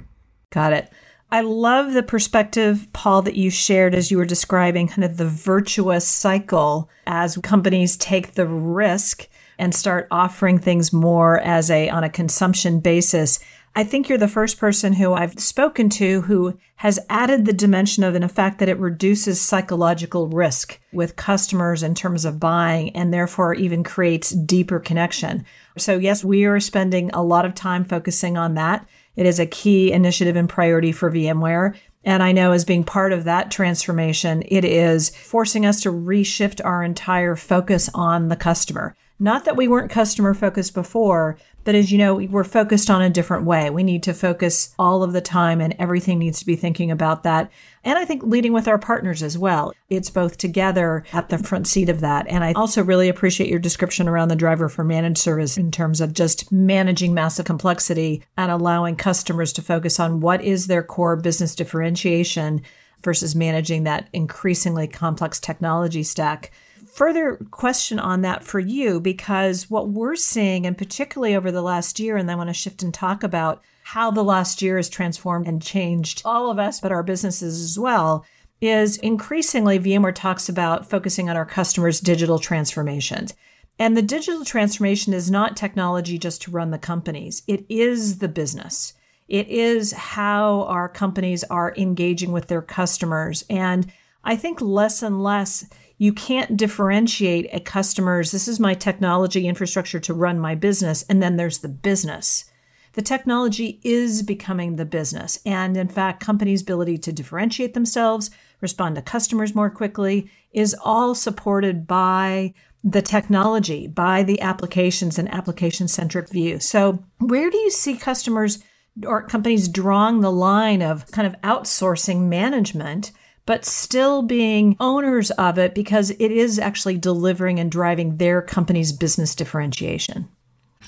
Got 0.52 0.72
it. 0.72 0.92
I 1.30 1.40
love 1.40 1.92
the 1.92 2.04
perspective, 2.04 2.86
Paul, 2.92 3.22
that 3.22 3.34
you 3.34 3.50
shared 3.50 3.94
as 3.94 4.10
you 4.10 4.16
were 4.16 4.24
describing 4.24 4.86
kind 4.86 5.04
of 5.04 5.16
the 5.16 5.26
virtuous 5.26 6.06
cycle 6.06 6.88
as 7.06 7.36
companies 7.38 7.96
take 7.96 8.34
the 8.34 8.46
risk 8.46 9.28
and 9.58 9.74
start 9.74 10.06
offering 10.10 10.58
things 10.58 10.92
more 10.92 11.40
as 11.40 11.70
a 11.70 11.88
on 11.88 12.04
a 12.04 12.10
consumption 12.10 12.78
basis 12.78 13.40
I 13.78 13.84
think 13.84 14.08
you're 14.08 14.16
the 14.16 14.26
first 14.26 14.58
person 14.58 14.94
who 14.94 15.12
I've 15.12 15.38
spoken 15.38 15.90
to 15.90 16.22
who 16.22 16.58
has 16.76 16.98
added 17.10 17.44
the 17.44 17.52
dimension 17.52 18.04
of, 18.04 18.14
in 18.14 18.22
effect 18.22 18.58
that 18.58 18.70
it 18.70 18.78
reduces 18.78 19.38
psychological 19.38 20.28
risk 20.28 20.80
with 20.94 21.16
customers 21.16 21.82
in 21.82 21.94
terms 21.94 22.24
of 22.24 22.40
buying 22.40 22.88
and 22.96 23.12
therefore 23.12 23.52
even 23.52 23.84
creates 23.84 24.30
deeper 24.30 24.80
connection. 24.80 25.44
So, 25.76 25.98
yes, 25.98 26.24
we 26.24 26.46
are 26.46 26.58
spending 26.58 27.10
a 27.10 27.22
lot 27.22 27.44
of 27.44 27.54
time 27.54 27.84
focusing 27.84 28.38
on 28.38 28.54
that. 28.54 28.88
It 29.16 29.26
is 29.26 29.40
a 29.40 29.46
key 29.46 29.92
initiative 29.92 30.36
and 30.36 30.48
priority 30.48 30.92
for 30.92 31.10
VMware. 31.10 31.74
And 32.04 32.22
I 32.22 32.32
know 32.32 32.52
as 32.52 32.64
being 32.64 32.84
part 32.84 33.12
of 33.12 33.24
that 33.24 33.50
transformation, 33.50 34.44
it 34.46 34.64
is 34.64 35.10
forcing 35.10 35.66
us 35.66 35.80
to 35.80 35.92
reshift 35.92 36.64
our 36.64 36.84
entire 36.84 37.34
focus 37.34 37.90
on 37.94 38.28
the 38.28 38.36
customer. 38.36 38.94
Not 39.18 39.46
that 39.46 39.56
we 39.56 39.66
weren't 39.66 39.90
customer 39.90 40.34
focused 40.34 40.74
before, 40.74 41.38
but 41.64 41.74
as 41.74 41.90
you 41.90 41.96
know, 41.96 42.16
we're 42.16 42.44
focused 42.44 42.90
on 42.90 43.00
a 43.00 43.08
different 43.08 43.44
way. 43.44 43.70
We 43.70 43.82
need 43.82 44.02
to 44.02 44.12
focus 44.12 44.74
all 44.78 45.02
of 45.02 45.14
the 45.14 45.22
time 45.22 45.60
and 45.60 45.74
everything 45.78 46.18
needs 46.18 46.38
to 46.40 46.46
be 46.46 46.54
thinking 46.54 46.90
about 46.90 47.22
that. 47.22 47.50
And 47.82 47.98
I 47.98 48.04
think 48.04 48.22
leading 48.22 48.52
with 48.52 48.68
our 48.68 48.78
partners 48.78 49.22
as 49.22 49.38
well. 49.38 49.72
It's 49.88 50.10
both 50.10 50.36
together 50.36 51.02
at 51.14 51.30
the 51.30 51.38
front 51.38 51.66
seat 51.66 51.88
of 51.88 52.00
that. 52.00 52.26
And 52.28 52.44
I 52.44 52.52
also 52.52 52.84
really 52.84 53.08
appreciate 53.08 53.48
your 53.48 53.58
description 53.58 54.06
around 54.06 54.28
the 54.28 54.36
driver 54.36 54.68
for 54.68 54.84
managed 54.84 55.18
service 55.18 55.56
in 55.56 55.70
terms 55.70 56.02
of 56.02 56.12
just 56.12 56.52
managing 56.52 57.14
massive 57.14 57.46
complexity 57.46 58.22
and 58.36 58.50
allowing 58.50 58.96
customers 58.96 59.52
to 59.54 59.62
focus 59.62 59.98
on 59.98 60.20
what 60.20 60.44
is 60.44 60.66
their 60.66 60.82
core 60.82 61.16
business 61.16 61.54
differentiation 61.54 62.60
versus 63.02 63.34
managing 63.34 63.84
that 63.84 64.08
increasingly 64.12 64.86
complex 64.86 65.40
technology 65.40 66.02
stack 66.02 66.52
further 66.96 67.36
question 67.50 67.98
on 67.98 68.22
that 68.22 68.42
for 68.42 68.58
you 68.58 68.98
because 68.98 69.68
what 69.68 69.90
we're 69.90 70.16
seeing, 70.16 70.64
and 70.64 70.78
particularly 70.78 71.36
over 71.36 71.52
the 71.52 71.60
last 71.60 72.00
year, 72.00 72.16
and 72.16 72.30
I 72.30 72.34
want 72.34 72.48
to 72.48 72.54
shift 72.54 72.82
and 72.82 72.92
talk 72.92 73.22
about 73.22 73.62
how 73.82 74.10
the 74.10 74.24
last 74.24 74.62
year 74.62 74.78
has 74.78 74.88
transformed 74.88 75.46
and 75.46 75.60
changed 75.60 76.22
all 76.24 76.50
of 76.50 76.58
us, 76.58 76.80
but 76.80 76.92
our 76.92 77.02
businesses 77.02 77.62
as 77.62 77.78
well, 77.78 78.24
is 78.62 78.96
increasingly 78.96 79.78
VMware 79.78 80.14
talks 80.14 80.48
about 80.48 80.88
focusing 80.88 81.28
on 81.28 81.36
our 81.36 81.44
customers' 81.44 82.00
digital 82.00 82.38
transformations. 82.38 83.34
And 83.78 83.94
the 83.94 84.00
digital 84.00 84.46
transformation 84.46 85.12
is 85.12 85.30
not 85.30 85.54
technology 85.54 86.16
just 86.16 86.40
to 86.42 86.50
run 86.50 86.70
the 86.70 86.78
companies, 86.78 87.42
it 87.46 87.66
is 87.68 88.20
the 88.20 88.28
business. 88.28 88.94
It 89.28 89.48
is 89.48 89.92
how 89.92 90.62
our 90.62 90.88
companies 90.88 91.44
are 91.44 91.74
engaging 91.76 92.32
with 92.32 92.46
their 92.46 92.62
customers. 92.62 93.44
And 93.50 93.92
I 94.24 94.34
think 94.36 94.60
less 94.62 95.02
and 95.02 95.22
less 95.22 95.66
you 95.98 96.12
can't 96.12 96.56
differentiate 96.56 97.48
a 97.52 97.60
customer's, 97.60 98.30
this 98.30 98.48
is 98.48 98.60
my 98.60 98.74
technology 98.74 99.46
infrastructure 99.46 100.00
to 100.00 100.14
run 100.14 100.38
my 100.38 100.54
business, 100.54 101.04
and 101.08 101.22
then 101.22 101.36
there's 101.36 101.58
the 101.58 101.68
business. 101.68 102.50
The 102.92 103.02
technology 103.02 103.78
is 103.82 104.22
becoming 104.22 104.76
the 104.76 104.86
business. 104.86 105.38
And 105.44 105.76
in 105.76 105.88
fact, 105.88 106.24
companies' 106.24 106.62
ability 106.62 106.98
to 106.98 107.12
differentiate 107.12 107.74
themselves, 107.74 108.30
respond 108.62 108.96
to 108.96 109.02
customers 109.02 109.54
more 109.54 109.68
quickly, 109.68 110.30
is 110.52 110.74
all 110.82 111.14
supported 111.14 111.86
by 111.86 112.54
the 112.82 113.02
technology, 113.02 113.86
by 113.86 114.22
the 114.22 114.40
applications 114.40 115.18
and 115.18 115.32
application 115.32 115.88
centric 115.88 116.30
view. 116.30 116.58
So, 116.58 117.04
where 117.18 117.50
do 117.50 117.58
you 117.58 117.70
see 117.70 117.96
customers 117.96 118.62
or 119.04 119.22
companies 119.22 119.68
drawing 119.68 120.20
the 120.20 120.32
line 120.32 120.82
of 120.82 121.10
kind 121.10 121.26
of 121.26 121.38
outsourcing 121.42 122.28
management? 122.28 123.12
But 123.46 123.64
still 123.64 124.22
being 124.22 124.76
owners 124.80 125.30
of 125.32 125.58
it 125.58 125.74
because 125.74 126.10
it 126.10 126.30
is 126.30 126.58
actually 126.58 126.98
delivering 126.98 127.58
and 127.58 127.70
driving 127.70 128.16
their 128.16 128.42
company's 128.42 128.92
business 128.92 129.34
differentiation? 129.34 130.28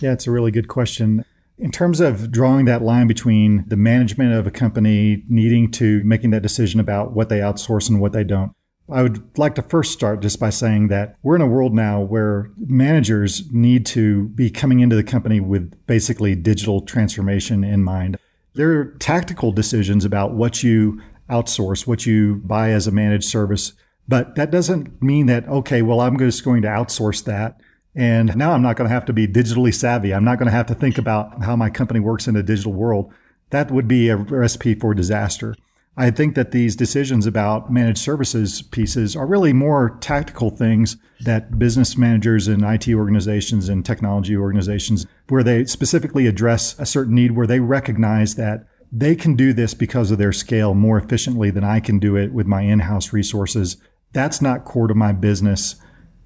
Yeah, 0.00 0.12
it's 0.12 0.26
a 0.26 0.30
really 0.30 0.50
good 0.50 0.68
question. 0.68 1.24
In 1.56 1.72
terms 1.72 2.00
of 2.00 2.30
drawing 2.30 2.66
that 2.66 2.82
line 2.82 3.06
between 3.06 3.64
the 3.66 3.76
management 3.76 4.32
of 4.32 4.46
a 4.46 4.50
company 4.50 5.24
needing 5.28 5.70
to 5.72 6.02
making 6.04 6.30
that 6.30 6.42
decision 6.42 6.78
about 6.78 7.12
what 7.12 7.28
they 7.28 7.38
outsource 7.38 7.88
and 7.88 8.00
what 8.00 8.12
they 8.12 8.22
don't, 8.22 8.52
I 8.90 9.02
would 9.02 9.36
like 9.36 9.54
to 9.56 9.62
first 9.62 9.92
start 9.92 10.20
just 10.20 10.40
by 10.40 10.50
saying 10.50 10.88
that 10.88 11.16
we're 11.22 11.36
in 11.36 11.42
a 11.42 11.46
world 11.46 11.74
now 11.74 12.00
where 12.00 12.50
managers 12.56 13.50
need 13.52 13.84
to 13.86 14.28
be 14.30 14.50
coming 14.50 14.80
into 14.80 14.96
the 14.96 15.02
company 15.02 15.40
with 15.40 15.74
basically 15.86 16.34
digital 16.34 16.80
transformation 16.80 17.64
in 17.64 17.84
mind. 17.84 18.16
There 18.54 18.78
are 18.78 18.84
tactical 18.98 19.52
decisions 19.52 20.04
about 20.04 20.32
what 20.32 20.62
you 20.62 21.02
outsource, 21.28 21.86
what 21.86 22.06
you 22.06 22.42
buy 22.44 22.70
as 22.70 22.86
a 22.86 22.92
managed 22.92 23.28
service. 23.28 23.72
But 24.06 24.34
that 24.36 24.50
doesn't 24.50 25.02
mean 25.02 25.26
that, 25.26 25.46
okay, 25.48 25.82
well, 25.82 26.00
I'm 26.00 26.18
just 26.18 26.44
going 26.44 26.62
to 26.62 26.68
outsource 26.68 27.24
that. 27.24 27.60
And 27.94 28.36
now 28.36 28.52
I'm 28.52 28.62
not 28.62 28.76
going 28.76 28.88
to 28.88 28.94
have 28.94 29.04
to 29.06 29.12
be 29.12 29.26
digitally 29.26 29.74
savvy. 29.74 30.14
I'm 30.14 30.24
not 30.24 30.38
going 30.38 30.46
to 30.46 30.52
have 30.52 30.66
to 30.66 30.74
think 30.74 30.98
about 30.98 31.42
how 31.42 31.56
my 31.56 31.68
company 31.68 32.00
works 32.00 32.26
in 32.26 32.36
a 32.36 32.42
digital 32.42 32.72
world. 32.72 33.12
That 33.50 33.70
would 33.70 33.88
be 33.88 34.08
a 34.08 34.16
recipe 34.16 34.74
for 34.74 34.94
disaster. 34.94 35.54
I 35.96 36.12
think 36.12 36.36
that 36.36 36.52
these 36.52 36.76
decisions 36.76 37.26
about 37.26 37.72
managed 37.72 37.98
services 37.98 38.62
pieces 38.62 39.16
are 39.16 39.26
really 39.26 39.52
more 39.52 39.98
tactical 40.00 40.50
things 40.50 40.96
that 41.22 41.58
business 41.58 41.96
managers 41.96 42.46
and 42.46 42.62
IT 42.62 42.88
organizations 42.94 43.68
and 43.68 43.84
technology 43.84 44.36
organizations, 44.36 45.06
where 45.28 45.42
they 45.42 45.64
specifically 45.64 46.28
address 46.28 46.78
a 46.78 46.86
certain 46.86 47.16
need 47.16 47.32
where 47.32 47.48
they 47.48 47.58
recognize 47.58 48.36
that 48.36 48.64
they 48.90 49.14
can 49.14 49.37
do 49.37 49.53
this 49.53 49.74
because 49.74 50.11
of 50.11 50.18
their 50.18 50.33
scale 50.33 50.74
more 50.74 50.98
efficiently 50.98 51.51
than 51.51 51.64
I 51.64 51.81
can 51.81 51.98
do 51.98 52.16
it 52.16 52.33
with 52.33 52.46
my 52.46 52.62
in 52.62 52.81
house 52.81 53.12
resources. 53.12 53.77
That's 54.12 54.40
not 54.40 54.64
core 54.64 54.88
to 54.88 54.94
my 54.94 55.12
business. 55.12 55.77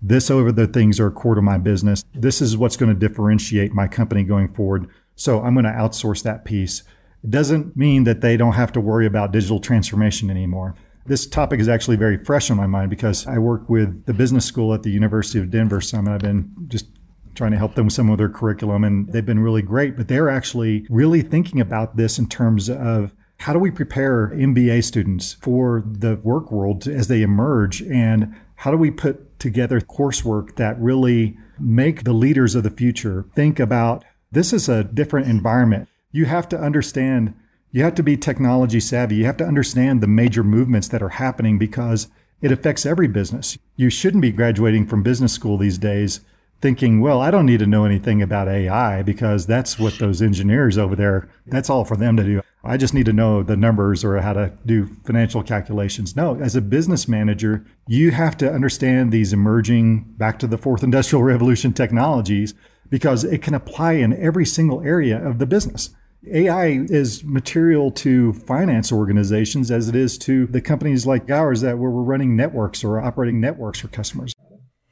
This 0.00 0.30
over 0.30 0.52
the 0.52 0.66
things 0.66 0.98
are 1.00 1.10
core 1.10 1.34
to 1.34 1.42
my 1.42 1.58
business. 1.58 2.04
This 2.14 2.40
is 2.40 2.56
what's 2.56 2.76
going 2.76 2.92
to 2.92 3.08
differentiate 3.08 3.72
my 3.72 3.88
company 3.88 4.24
going 4.24 4.52
forward. 4.52 4.88
So 5.14 5.42
I'm 5.42 5.54
going 5.54 5.64
to 5.64 5.70
outsource 5.70 6.22
that 6.22 6.44
piece. 6.44 6.82
It 7.22 7.30
doesn't 7.30 7.76
mean 7.76 8.04
that 8.04 8.20
they 8.20 8.36
don't 8.36 8.54
have 8.54 8.72
to 8.72 8.80
worry 8.80 9.06
about 9.06 9.32
digital 9.32 9.60
transformation 9.60 10.30
anymore. 10.30 10.74
This 11.06 11.26
topic 11.26 11.60
is 11.60 11.68
actually 11.68 11.96
very 11.96 12.22
fresh 12.24 12.50
on 12.50 12.56
my 12.56 12.66
mind 12.66 12.90
because 12.90 13.26
I 13.26 13.38
work 13.38 13.68
with 13.68 14.06
the 14.06 14.14
business 14.14 14.44
school 14.44 14.72
at 14.72 14.82
the 14.82 14.90
University 14.90 15.38
of 15.38 15.50
Denver. 15.50 15.80
Some 15.80 16.08
I've 16.08 16.20
been 16.20 16.52
just 16.68 16.86
trying 17.34 17.52
to 17.52 17.58
help 17.58 17.74
them 17.74 17.86
with 17.86 17.94
some 17.94 18.10
of 18.10 18.18
their 18.18 18.28
curriculum, 18.28 18.84
and 18.84 19.12
they've 19.12 19.26
been 19.26 19.40
really 19.40 19.62
great. 19.62 19.96
But 19.96 20.08
they're 20.08 20.28
actually 20.28 20.86
really 20.88 21.22
thinking 21.22 21.60
about 21.60 21.96
this 21.96 22.18
in 22.18 22.28
terms 22.28 22.68
of 22.68 23.14
how 23.38 23.52
do 23.52 23.58
we 23.58 23.70
prepare 23.70 24.28
MBA 24.28 24.84
students 24.84 25.32
for 25.32 25.82
the 25.84 26.16
work 26.22 26.52
world 26.52 26.86
as 26.86 27.08
they 27.08 27.22
emerge, 27.22 27.82
and 27.82 28.34
how 28.56 28.70
do 28.70 28.76
we 28.76 28.90
put 28.90 29.38
together 29.38 29.80
coursework 29.80 30.56
that 30.56 30.80
really 30.80 31.36
make 31.58 32.04
the 32.04 32.12
leaders 32.12 32.54
of 32.54 32.62
the 32.62 32.70
future 32.70 33.26
think 33.34 33.58
about 33.58 34.04
this 34.30 34.52
is 34.52 34.68
a 34.68 34.84
different 34.84 35.28
environment. 35.28 35.88
You 36.10 36.24
have 36.24 36.48
to 36.50 36.58
understand, 36.58 37.34
you 37.70 37.82
have 37.82 37.94
to 37.96 38.02
be 38.02 38.16
technology 38.16 38.80
savvy. 38.80 39.16
You 39.16 39.26
have 39.26 39.36
to 39.38 39.44
understand 39.44 40.00
the 40.00 40.06
major 40.06 40.42
movements 40.42 40.88
that 40.88 41.02
are 41.02 41.10
happening 41.10 41.58
because 41.58 42.08
it 42.40 42.50
affects 42.50 42.86
every 42.86 43.08
business. 43.08 43.58
You 43.76 43.90
shouldn't 43.90 44.22
be 44.22 44.32
graduating 44.32 44.86
from 44.86 45.02
business 45.02 45.32
school 45.32 45.58
these 45.58 45.78
days 45.78 46.20
thinking, 46.62 47.00
well, 47.00 47.20
I 47.20 47.32
don't 47.32 47.44
need 47.44 47.58
to 47.58 47.66
know 47.66 47.84
anything 47.84 48.22
about 48.22 48.48
AI 48.48 49.02
because 49.02 49.46
that's 49.46 49.78
what 49.78 49.98
those 49.98 50.22
engineers 50.22 50.78
over 50.78 50.94
there, 50.94 51.28
that's 51.46 51.68
all 51.68 51.84
for 51.84 51.96
them 51.96 52.16
to 52.16 52.22
do. 52.22 52.40
I 52.64 52.76
just 52.76 52.94
need 52.94 53.06
to 53.06 53.12
know 53.12 53.42
the 53.42 53.56
numbers 53.56 54.04
or 54.04 54.18
how 54.20 54.32
to 54.34 54.52
do 54.64 54.86
financial 55.04 55.42
calculations. 55.42 56.14
No, 56.14 56.36
as 56.36 56.54
a 56.54 56.60
business 56.60 57.08
manager, 57.08 57.66
you 57.88 58.12
have 58.12 58.36
to 58.38 58.50
understand 58.50 59.10
these 59.10 59.32
emerging 59.32 60.04
back 60.16 60.38
to 60.38 60.46
the 60.46 60.56
fourth 60.56 60.84
industrial 60.84 61.22
revolution 61.24 61.72
technologies 61.72 62.54
because 62.88 63.24
it 63.24 63.42
can 63.42 63.54
apply 63.54 63.94
in 63.94 64.12
every 64.22 64.46
single 64.46 64.80
area 64.82 65.18
of 65.26 65.40
the 65.40 65.46
business. 65.46 65.90
AI 66.30 66.84
is 66.88 67.24
material 67.24 67.90
to 67.90 68.32
finance 68.32 68.92
organizations 68.92 69.72
as 69.72 69.88
it 69.88 69.96
is 69.96 70.16
to 70.18 70.46
the 70.46 70.60
companies 70.60 71.04
like 71.04 71.28
ours 71.28 71.62
that 71.62 71.78
where 71.78 71.90
we're 71.90 72.02
running 72.02 72.36
networks 72.36 72.84
or 72.84 73.00
operating 73.00 73.40
networks 73.40 73.80
for 73.80 73.88
customers. 73.88 74.32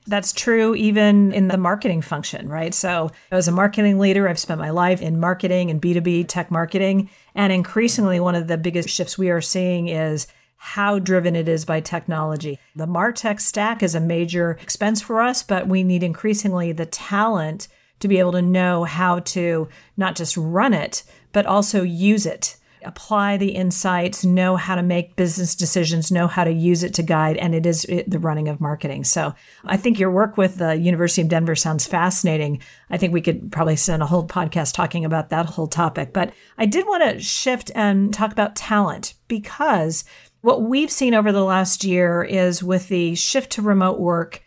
That's 0.06 0.32
true 0.32 0.74
even 0.74 1.32
in 1.32 1.48
the 1.48 1.58
marketing 1.58 2.02
function, 2.02 2.48
right? 2.48 2.74
So, 2.74 3.10
as 3.30 3.48
a 3.48 3.52
marketing 3.52 3.98
leader, 3.98 4.28
I've 4.28 4.38
spent 4.38 4.60
my 4.60 4.70
life 4.70 5.02
in 5.02 5.20
marketing 5.20 5.70
and 5.70 5.80
B2B 5.80 6.26
tech 6.26 6.50
marketing. 6.50 7.10
And 7.34 7.52
increasingly, 7.52 8.18
one 8.18 8.34
of 8.34 8.48
the 8.48 8.58
biggest 8.58 8.88
shifts 8.88 9.18
we 9.18 9.30
are 9.30 9.42
seeing 9.42 9.88
is 9.88 10.26
how 10.56 10.98
driven 10.98 11.36
it 11.36 11.48
is 11.48 11.64
by 11.64 11.80
technology. 11.80 12.58
The 12.76 12.86
MarTech 12.86 13.40
stack 13.40 13.82
is 13.82 13.94
a 13.94 14.00
major 14.00 14.58
expense 14.62 15.00
for 15.00 15.20
us, 15.20 15.42
but 15.42 15.68
we 15.68 15.82
need 15.82 16.02
increasingly 16.02 16.72
the 16.72 16.86
talent 16.86 17.68
to 18.00 18.08
be 18.08 18.18
able 18.18 18.32
to 18.32 18.42
know 18.42 18.84
how 18.84 19.20
to 19.20 19.68
not 19.96 20.16
just 20.16 20.36
run 20.36 20.74
it, 20.74 21.02
but 21.32 21.46
also 21.46 21.82
use 21.82 22.26
it 22.26 22.56
apply 22.84 23.36
the 23.36 23.50
insights, 23.50 24.24
know 24.24 24.56
how 24.56 24.74
to 24.74 24.82
make 24.82 25.16
business 25.16 25.54
decisions, 25.54 26.10
know 26.10 26.26
how 26.26 26.44
to 26.44 26.52
use 26.52 26.82
it 26.82 26.94
to 26.94 27.02
guide, 27.02 27.36
and 27.36 27.54
it 27.54 27.66
is 27.66 27.86
the 28.06 28.18
running 28.18 28.48
of 28.48 28.60
marketing. 28.60 29.04
So 29.04 29.34
I 29.64 29.76
think 29.76 29.98
your 29.98 30.10
work 30.10 30.36
with 30.36 30.56
the 30.56 30.76
University 30.76 31.22
of 31.22 31.28
Denver 31.28 31.56
sounds 31.56 31.86
fascinating. 31.86 32.62
I 32.90 32.96
think 32.96 33.12
we 33.12 33.20
could 33.20 33.52
probably 33.52 33.76
send 33.76 34.02
a 34.02 34.06
whole 34.06 34.26
podcast 34.26 34.74
talking 34.74 35.04
about 35.04 35.30
that 35.30 35.46
whole 35.46 35.68
topic. 35.68 36.12
But 36.12 36.32
I 36.58 36.66
did 36.66 36.86
want 36.86 37.02
to 37.02 37.20
shift 37.20 37.70
and 37.74 38.12
talk 38.12 38.32
about 38.32 38.56
talent 38.56 39.14
because 39.28 40.04
what 40.40 40.62
we've 40.62 40.90
seen 40.90 41.14
over 41.14 41.32
the 41.32 41.44
last 41.44 41.84
year 41.84 42.22
is 42.22 42.62
with 42.62 42.88
the 42.88 43.14
shift 43.14 43.52
to 43.52 43.62
remote 43.62 43.98
work 43.98 44.42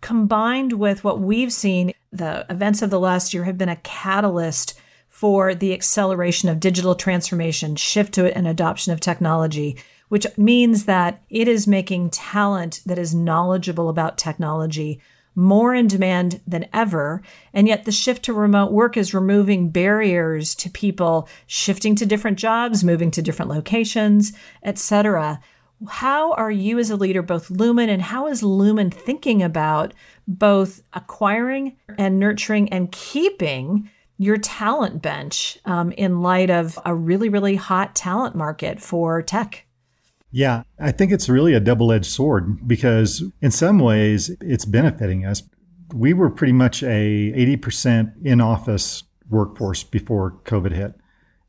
combined 0.00 0.72
with 0.74 1.04
what 1.04 1.20
we've 1.20 1.52
seen, 1.52 1.92
the 2.12 2.46
events 2.50 2.82
of 2.82 2.90
the 2.90 3.00
last 3.00 3.34
year 3.34 3.44
have 3.44 3.58
been 3.58 3.68
a 3.68 3.76
catalyst 3.76 4.80
for 5.18 5.52
the 5.52 5.74
acceleration 5.74 6.48
of 6.48 6.60
digital 6.60 6.94
transformation, 6.94 7.74
shift 7.74 8.14
to 8.14 8.24
it, 8.24 8.32
and 8.36 8.46
adoption 8.46 8.92
of 8.92 9.00
technology, 9.00 9.76
which 10.10 10.24
means 10.36 10.84
that 10.84 11.20
it 11.28 11.48
is 11.48 11.66
making 11.66 12.08
talent 12.10 12.80
that 12.86 13.00
is 13.00 13.16
knowledgeable 13.16 13.88
about 13.88 14.16
technology 14.16 15.00
more 15.34 15.74
in 15.74 15.88
demand 15.88 16.40
than 16.46 16.68
ever. 16.72 17.20
And 17.52 17.66
yet 17.66 17.84
the 17.84 17.90
shift 17.90 18.26
to 18.26 18.32
remote 18.32 18.70
work 18.70 18.96
is 18.96 19.12
removing 19.12 19.70
barriers 19.70 20.54
to 20.54 20.70
people 20.70 21.28
shifting 21.48 21.96
to 21.96 22.06
different 22.06 22.38
jobs, 22.38 22.84
moving 22.84 23.10
to 23.10 23.22
different 23.22 23.50
locations, 23.50 24.32
etc. 24.62 25.40
How 25.88 26.32
are 26.34 26.52
you 26.52 26.78
as 26.78 26.90
a 26.90 26.96
leader, 26.96 27.22
both 27.22 27.50
Lumen 27.50 27.88
and 27.88 28.02
how 28.02 28.28
is 28.28 28.44
Lumen 28.44 28.92
thinking 28.92 29.42
about 29.42 29.94
both 30.28 30.80
acquiring 30.92 31.76
and 31.98 32.20
nurturing 32.20 32.68
and 32.72 32.92
keeping 32.92 33.90
your 34.18 34.36
talent 34.36 35.00
bench 35.00 35.58
um, 35.64 35.92
in 35.92 36.20
light 36.20 36.50
of 36.50 36.78
a 36.84 36.94
really, 36.94 37.28
really 37.28 37.54
hot 37.54 37.94
talent 37.94 38.34
market 38.34 38.80
for 38.80 39.22
tech? 39.22 39.64
Yeah, 40.30 40.64
I 40.78 40.90
think 40.90 41.12
it's 41.12 41.28
really 41.28 41.54
a 41.54 41.60
double 41.60 41.90
edged 41.92 42.10
sword 42.10 42.68
because 42.68 43.22
in 43.40 43.50
some 43.50 43.78
ways 43.78 44.30
it's 44.40 44.64
benefiting 44.64 45.24
us. 45.24 45.42
We 45.94 46.12
were 46.12 46.28
pretty 46.28 46.52
much 46.52 46.82
a 46.82 47.32
80% 47.32 48.26
in 48.26 48.40
office 48.40 49.04
workforce 49.30 49.84
before 49.84 50.32
COVID 50.44 50.72
hit. 50.72 50.94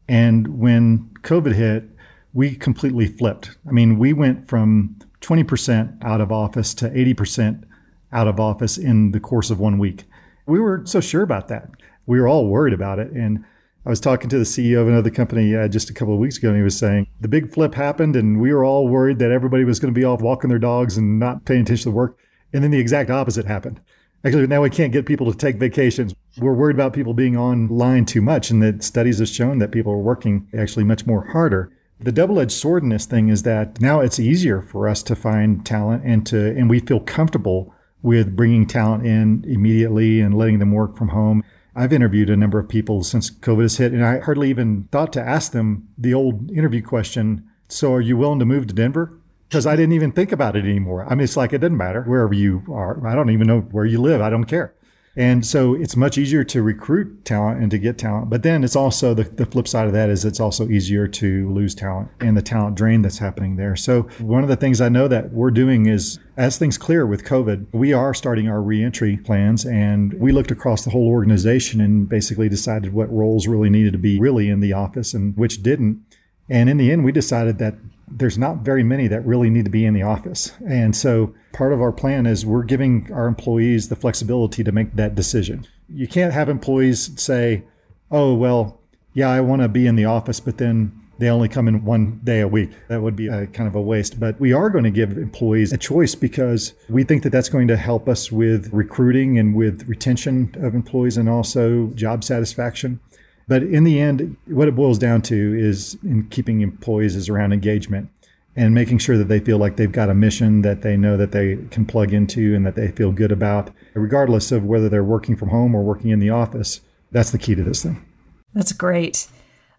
And 0.07 0.59
when 0.59 1.09
COVID 1.23 1.55
hit, 1.55 1.89
we 2.33 2.55
completely 2.55 3.07
flipped. 3.07 3.57
I 3.67 3.71
mean, 3.71 3.97
we 3.97 4.13
went 4.13 4.47
from 4.47 4.97
20% 5.21 6.03
out 6.03 6.21
of 6.21 6.31
office 6.31 6.73
to 6.75 6.89
80% 6.89 7.63
out 8.11 8.27
of 8.27 8.39
office 8.39 8.77
in 8.77 9.11
the 9.11 9.19
course 9.19 9.49
of 9.49 9.59
one 9.59 9.77
week. 9.77 10.05
We 10.45 10.59
were 10.59 10.83
so 10.85 11.01
sure 11.01 11.21
about 11.21 11.47
that 11.49 11.69
we 12.09 12.19
were 12.19 12.27
all 12.27 12.47
worried 12.47 12.73
about 12.73 12.97
it. 12.97 13.11
And 13.11 13.45
I 13.85 13.89
was 13.89 13.99
talking 13.99 14.29
to 14.29 14.39
the 14.39 14.43
CEO 14.43 14.81
of 14.81 14.87
another 14.87 15.11
company 15.11 15.55
uh, 15.55 15.67
just 15.67 15.91
a 15.91 15.93
couple 15.93 16.13
of 16.13 16.19
weeks 16.19 16.37
ago, 16.37 16.49
and 16.49 16.57
he 16.57 16.63
was 16.63 16.77
saying 16.77 17.07
the 17.21 17.27
big 17.27 17.53
flip 17.53 17.75
happened, 17.75 18.15
and 18.15 18.41
we 18.41 18.51
were 18.51 18.65
all 18.65 18.87
worried 18.87 19.19
that 19.19 19.31
everybody 19.31 19.63
was 19.63 19.79
going 19.79 19.93
to 19.93 19.97
be 19.97 20.03
off 20.03 20.19
walking 20.19 20.49
their 20.49 20.59
dogs 20.59 20.97
and 20.97 21.19
not 21.19 21.45
paying 21.45 21.61
attention 21.61 21.91
to 21.91 21.95
work. 21.95 22.17
And 22.51 22.63
then 22.63 22.71
the 22.71 22.79
exact 22.79 23.11
opposite 23.11 23.45
happened. 23.45 23.79
Actually, 24.25 24.47
now 24.47 24.61
we 24.61 24.71
can't 24.71 24.91
get 24.91 25.05
people 25.05 25.31
to 25.31 25.37
take 25.37 25.57
vacations. 25.57 26.13
We're 26.39 26.53
worried 26.53 26.75
about 26.75 26.93
people 26.93 27.13
being 27.13 27.37
online 27.37 28.05
too 28.05 28.21
much, 28.21 28.49
and 28.49 28.61
that 28.63 28.83
studies 28.83 29.19
have 29.19 29.29
shown 29.29 29.59
that 29.59 29.71
people 29.71 29.93
are 29.93 29.97
working 29.97 30.47
actually 30.57 30.85
much 30.85 31.05
more 31.05 31.27
harder. 31.27 31.71
The 31.99 32.11
double-edged 32.11 32.51
sword 32.51 32.81
in 32.81 32.89
this 32.89 33.05
thing 33.05 33.29
is 33.29 33.43
that 33.43 33.79
now 33.79 33.99
it's 34.01 34.19
easier 34.19 34.61
for 34.61 34.89
us 34.89 35.03
to 35.03 35.15
find 35.15 35.63
talent 35.63 36.03
and 36.05 36.25
to, 36.25 36.57
and 36.57 36.69
we 36.69 36.79
feel 36.79 37.01
comfortable 37.01 37.73
with 38.01 38.35
bringing 38.35 38.65
talent 38.65 39.05
in 39.05 39.45
immediately 39.47 40.21
and 40.21 40.35
letting 40.35 40.57
them 40.57 40.71
work 40.71 40.97
from 40.97 41.09
home. 41.09 41.43
I've 41.75 41.93
interviewed 41.93 42.29
a 42.29 42.37
number 42.37 42.59
of 42.59 42.67
people 42.67 43.03
since 43.03 43.29
COVID 43.29 43.61
has 43.61 43.77
hit, 43.77 43.93
and 43.93 44.05
I 44.05 44.19
hardly 44.19 44.49
even 44.49 44.87
thought 44.91 45.13
to 45.13 45.21
ask 45.21 45.51
them 45.51 45.87
the 45.97 46.13
old 46.13 46.51
interview 46.51 46.81
question 46.81 47.47
So, 47.67 47.93
are 47.93 48.01
you 48.01 48.17
willing 48.17 48.39
to 48.39 48.45
move 48.45 48.67
to 48.67 48.73
Denver? 48.73 49.17
Because 49.47 49.65
I 49.65 49.75
didn't 49.75 49.93
even 49.93 50.11
think 50.11 50.31
about 50.31 50.55
it 50.55 50.65
anymore. 50.65 51.05
I 51.05 51.15
mean, 51.15 51.23
it's 51.23 51.37
like 51.37 51.53
it 51.53 51.59
doesn't 51.59 51.77
matter 51.77 52.03
wherever 52.03 52.33
you 52.33 52.63
are. 52.69 53.05
I 53.07 53.15
don't 53.15 53.31
even 53.31 53.47
know 53.47 53.61
where 53.61 53.85
you 53.85 53.99
live. 53.99 54.21
I 54.21 54.29
don't 54.29 54.45
care. 54.45 54.73
And 55.19 55.45
so 55.45 55.73
it's 55.73 55.97
much 55.97 56.17
easier 56.17 56.45
to 56.45 56.63
recruit 56.63 57.25
talent 57.25 57.61
and 57.61 57.69
to 57.71 57.77
get 57.77 57.97
talent. 57.97 58.29
But 58.29 58.41
then 58.43 58.63
it's 58.63 58.77
also 58.77 59.13
the, 59.13 59.25
the 59.25 59.45
flip 59.45 59.67
side 59.67 59.85
of 59.85 59.91
that 59.91 60.09
is 60.09 60.23
it's 60.23 60.39
also 60.39 60.69
easier 60.69 61.09
to 61.09 61.51
lose 61.51 61.75
talent 61.75 62.07
and 62.21 62.37
the 62.37 62.41
talent 62.41 62.77
drain 62.77 63.01
that's 63.01 63.17
happening 63.17 63.57
there. 63.57 63.75
So 63.75 64.03
one 64.19 64.43
of 64.43 64.49
the 64.49 64.55
things 64.55 64.79
I 64.79 64.87
know 64.87 65.09
that 65.09 65.33
we're 65.33 65.51
doing 65.51 65.87
is 65.87 66.19
as 66.37 66.57
things 66.57 66.77
clear 66.77 67.05
with 67.05 67.25
COVID, 67.25 67.65
we 67.73 67.91
are 67.91 68.13
starting 68.13 68.47
our 68.47 68.61
reentry 68.61 69.17
plans 69.17 69.65
and 69.65 70.13
we 70.13 70.31
looked 70.31 70.51
across 70.51 70.85
the 70.85 70.89
whole 70.91 71.09
organization 71.09 71.81
and 71.81 72.07
basically 72.07 72.47
decided 72.47 72.93
what 72.93 73.11
roles 73.11 73.45
really 73.45 73.69
needed 73.69 73.91
to 73.91 73.99
be 73.99 74.21
really 74.21 74.47
in 74.47 74.61
the 74.61 74.71
office 74.71 75.13
and 75.13 75.35
which 75.35 75.61
didn't. 75.61 76.01
And 76.47 76.69
in 76.69 76.77
the 76.77 76.93
end, 76.93 77.03
we 77.03 77.11
decided 77.11 77.57
that 77.57 77.75
there's 78.11 78.37
not 78.37 78.57
very 78.57 78.83
many 78.83 79.07
that 79.07 79.25
really 79.25 79.49
need 79.49 79.65
to 79.65 79.71
be 79.71 79.85
in 79.85 79.93
the 79.93 80.03
office. 80.03 80.51
And 80.67 80.95
so 80.95 81.33
part 81.53 81.73
of 81.73 81.81
our 81.81 81.91
plan 81.91 82.25
is 82.25 82.45
we're 82.45 82.63
giving 82.63 83.11
our 83.13 83.27
employees 83.27 83.89
the 83.89 83.95
flexibility 83.95 84.63
to 84.63 84.71
make 84.71 84.95
that 84.95 85.15
decision. 85.15 85.67
You 85.87 86.07
can't 86.07 86.33
have 86.33 86.49
employees 86.49 87.19
say, 87.21 87.63
oh, 88.11 88.33
well, 88.33 88.79
yeah, 89.13 89.29
I 89.29 89.41
want 89.41 89.61
to 89.61 89.67
be 89.67 89.87
in 89.87 89.95
the 89.95 90.05
office, 90.05 90.39
but 90.39 90.57
then 90.57 90.99
they 91.19 91.29
only 91.29 91.49
come 91.49 91.67
in 91.67 91.83
one 91.83 92.21
day 92.23 92.39
a 92.39 92.47
week. 92.47 92.71
That 92.87 93.01
would 93.01 93.15
be 93.15 93.27
a 93.27 93.47
kind 93.47 93.67
of 93.67 93.75
a 93.75 93.81
waste. 93.81 94.19
But 94.19 94.39
we 94.39 94.53
are 94.53 94.69
going 94.69 94.85
to 94.85 94.89
give 94.89 95.17
employees 95.17 95.73
a 95.73 95.77
choice 95.77 96.15
because 96.15 96.73
we 96.87 97.03
think 97.03 97.23
that 97.23 97.31
that's 97.31 97.49
going 97.49 97.67
to 97.67 97.75
help 97.75 98.07
us 98.07 98.31
with 98.31 98.69
recruiting 98.71 99.37
and 99.37 99.53
with 99.53 99.87
retention 99.87 100.55
of 100.61 100.75
employees 100.75 101.17
and 101.17 101.27
also 101.27 101.87
job 101.87 102.23
satisfaction. 102.23 103.01
But 103.49 103.63
in 103.63 103.83
the 103.83 103.99
end, 103.99 104.37
what 104.45 104.67
it 104.67 104.75
boils 104.75 104.99
down 104.99 105.23
to 105.23 105.59
is 105.59 105.97
in 106.03 106.27
keeping 106.29 106.61
employees 106.61 107.15
is 107.15 107.29
around 107.29 107.51
engagement 107.51 108.11
and 108.55 108.75
making 108.75 108.99
sure 108.99 109.17
that 109.17 109.27
they 109.27 109.39
feel 109.39 109.57
like 109.57 109.75
they've 109.75 109.91
got 109.91 110.07
a 110.07 110.13
mission 110.13 110.61
that 110.61 110.83
they 110.83 110.95
know 110.95 111.17
that 111.17 111.31
they 111.31 111.57
can 111.71 111.83
plug 111.83 112.13
into 112.13 112.53
and 112.53 112.63
that 112.67 112.75
they 112.75 112.89
feel 112.89 113.11
good 113.11 113.31
about, 113.31 113.71
regardless 113.95 114.51
of 114.51 114.65
whether 114.65 114.87
they're 114.87 115.03
working 115.03 115.35
from 115.35 115.49
home 115.49 115.73
or 115.73 115.81
working 115.81 116.11
in 116.11 116.19
the 116.19 116.29
office. 116.29 116.81
That's 117.11 117.31
the 117.31 117.39
key 117.39 117.55
to 117.55 117.63
this 117.63 117.81
thing. 117.81 118.05
That's 118.53 118.71
great. 118.71 119.27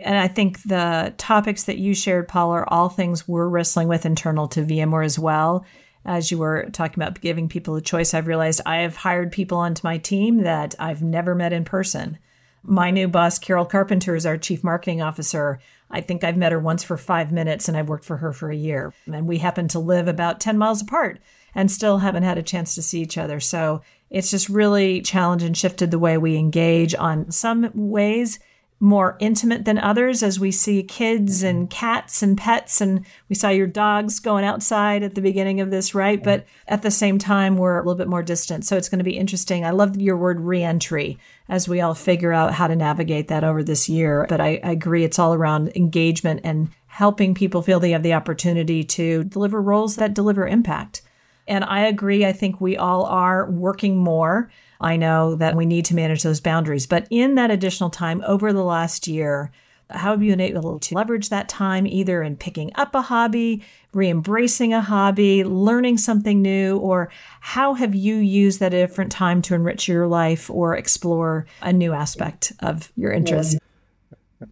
And 0.00 0.18
I 0.18 0.26
think 0.26 0.62
the 0.62 1.14
topics 1.16 1.62
that 1.64 1.78
you 1.78 1.94
shared, 1.94 2.26
Paul, 2.26 2.50
are 2.50 2.68
all 2.72 2.88
things 2.88 3.28
we're 3.28 3.48
wrestling 3.48 3.86
with 3.86 4.04
internal 4.04 4.48
to 4.48 4.64
VMware 4.64 5.04
as 5.04 5.16
well. 5.16 5.64
As 6.04 6.32
you 6.32 6.38
were 6.38 6.68
talking 6.72 7.00
about 7.00 7.20
giving 7.20 7.48
people 7.48 7.76
a 7.76 7.80
choice, 7.80 8.14
I've 8.14 8.26
realized 8.26 8.62
I 8.66 8.78
have 8.78 8.96
hired 8.96 9.30
people 9.30 9.58
onto 9.58 9.86
my 9.86 9.98
team 9.98 10.38
that 10.42 10.74
I've 10.80 11.02
never 11.02 11.36
met 11.36 11.52
in 11.52 11.64
person. 11.64 12.18
My 12.62 12.90
new 12.90 13.08
boss, 13.08 13.38
Carol 13.38 13.64
Carpenter, 13.64 14.14
is 14.14 14.26
our 14.26 14.36
chief 14.36 14.62
marketing 14.62 15.00
officer. 15.00 15.61
I 15.90 16.00
think 16.00 16.22
I've 16.22 16.36
met 16.36 16.52
her 16.52 16.58
once 16.58 16.82
for 16.82 16.96
five 16.96 17.32
minutes 17.32 17.68
and 17.68 17.76
I've 17.76 17.88
worked 17.88 18.04
for 18.04 18.18
her 18.18 18.32
for 18.32 18.50
a 18.50 18.56
year. 18.56 18.92
And 19.12 19.26
we 19.26 19.38
happen 19.38 19.66
to 19.68 19.78
live 19.78 20.08
about 20.08 20.40
10 20.40 20.58
miles 20.58 20.82
apart 20.82 21.20
and 21.54 21.70
still 21.70 21.98
haven't 21.98 22.22
had 22.22 22.38
a 22.38 22.42
chance 22.42 22.74
to 22.74 22.82
see 22.82 23.00
each 23.00 23.18
other. 23.18 23.40
So 23.40 23.82
it's 24.08 24.30
just 24.30 24.48
really 24.48 25.00
challenged 25.00 25.44
and 25.44 25.56
shifted 25.56 25.90
the 25.90 25.98
way 25.98 26.18
we 26.18 26.36
engage 26.36 26.94
on 26.94 27.30
some 27.30 27.70
ways 27.74 28.38
more 28.82 29.18
intimate 29.20 29.66
than 29.66 29.76
others 29.78 30.22
as 30.22 30.40
we 30.40 30.50
see 30.50 30.82
kids 30.82 31.38
mm-hmm. 31.38 31.48
and 31.48 31.70
cats 31.70 32.22
and 32.22 32.36
pets. 32.38 32.80
And 32.80 33.04
we 33.28 33.34
saw 33.34 33.50
your 33.50 33.66
dogs 33.66 34.18
going 34.20 34.44
outside 34.44 35.02
at 35.02 35.14
the 35.14 35.20
beginning 35.20 35.60
of 35.60 35.70
this 35.70 35.94
right? 35.94 36.18
Mm-hmm. 36.18 36.24
But 36.24 36.46
at 36.66 36.80
the 36.80 36.90
same 36.90 37.18
time 37.18 37.58
we're 37.58 37.76
a 37.76 37.80
little 37.80 37.94
bit 37.94 38.08
more 38.08 38.22
distant. 38.22 38.64
So 38.64 38.78
it's 38.78 38.88
going 38.88 38.98
to 38.98 39.04
be 39.04 39.18
interesting. 39.18 39.66
I 39.66 39.70
love 39.70 39.96
your 39.96 40.16
word 40.16 40.40
reentry 40.40 41.18
as 41.48 41.68
we 41.68 41.82
all 41.82 41.94
figure 41.94 42.32
out 42.32 42.54
how 42.54 42.66
to 42.66 42.74
navigate 42.74 43.28
that 43.28 43.44
over 43.44 43.62
this 43.62 43.88
year. 43.88 44.24
But 44.28 44.40
I, 44.40 44.60
I 44.64 44.70
agree 44.70 45.04
it's 45.04 45.18
all 45.18 45.34
around 45.34 45.76
engagement 45.76 46.40
and 46.42 46.70
helping 46.86 47.34
people 47.34 47.60
feel 47.60 47.80
they 47.80 47.90
have 47.90 48.02
the 48.02 48.14
opportunity 48.14 48.82
to 48.82 49.24
deliver 49.24 49.60
roles 49.60 49.96
that 49.96 50.14
deliver 50.14 50.46
impact. 50.46 51.02
And 51.48 51.64
i 51.64 51.80
agree 51.80 52.24
i 52.24 52.32
think 52.32 52.60
we 52.60 52.76
all 52.76 53.06
are 53.06 53.50
working 53.50 53.96
more 53.96 54.50
I 54.80 54.96
know 54.96 55.34
that 55.34 55.56
we 55.56 55.66
need 55.66 55.84
to 55.86 55.94
manage 55.94 56.22
those 56.22 56.40
boundaries. 56.40 56.86
But 56.86 57.06
in 57.10 57.34
that 57.34 57.50
additional 57.50 57.90
time 57.90 58.22
over 58.26 58.52
the 58.52 58.64
last 58.64 59.06
year, 59.06 59.50
how 59.90 60.12
have 60.12 60.22
you 60.22 60.32
been 60.32 60.40
able 60.40 60.78
to 60.78 60.94
leverage 60.94 61.28
that 61.28 61.48
time 61.48 61.86
either 61.86 62.22
in 62.22 62.36
picking 62.36 62.70
up 62.76 62.94
a 62.94 63.02
hobby, 63.02 63.62
re 63.92 64.08
embracing 64.08 64.72
a 64.72 64.80
hobby, 64.80 65.44
learning 65.44 65.98
something 65.98 66.40
new, 66.40 66.78
or 66.78 67.10
how 67.40 67.74
have 67.74 67.94
you 67.94 68.16
used 68.16 68.60
that 68.60 68.70
different 68.70 69.10
time 69.10 69.42
to 69.42 69.54
enrich 69.54 69.88
your 69.88 70.06
life 70.06 70.48
or 70.48 70.76
explore 70.76 71.46
a 71.60 71.72
new 71.72 71.92
aspect 71.92 72.52
of 72.60 72.92
your 72.96 73.12
interest? 73.12 73.58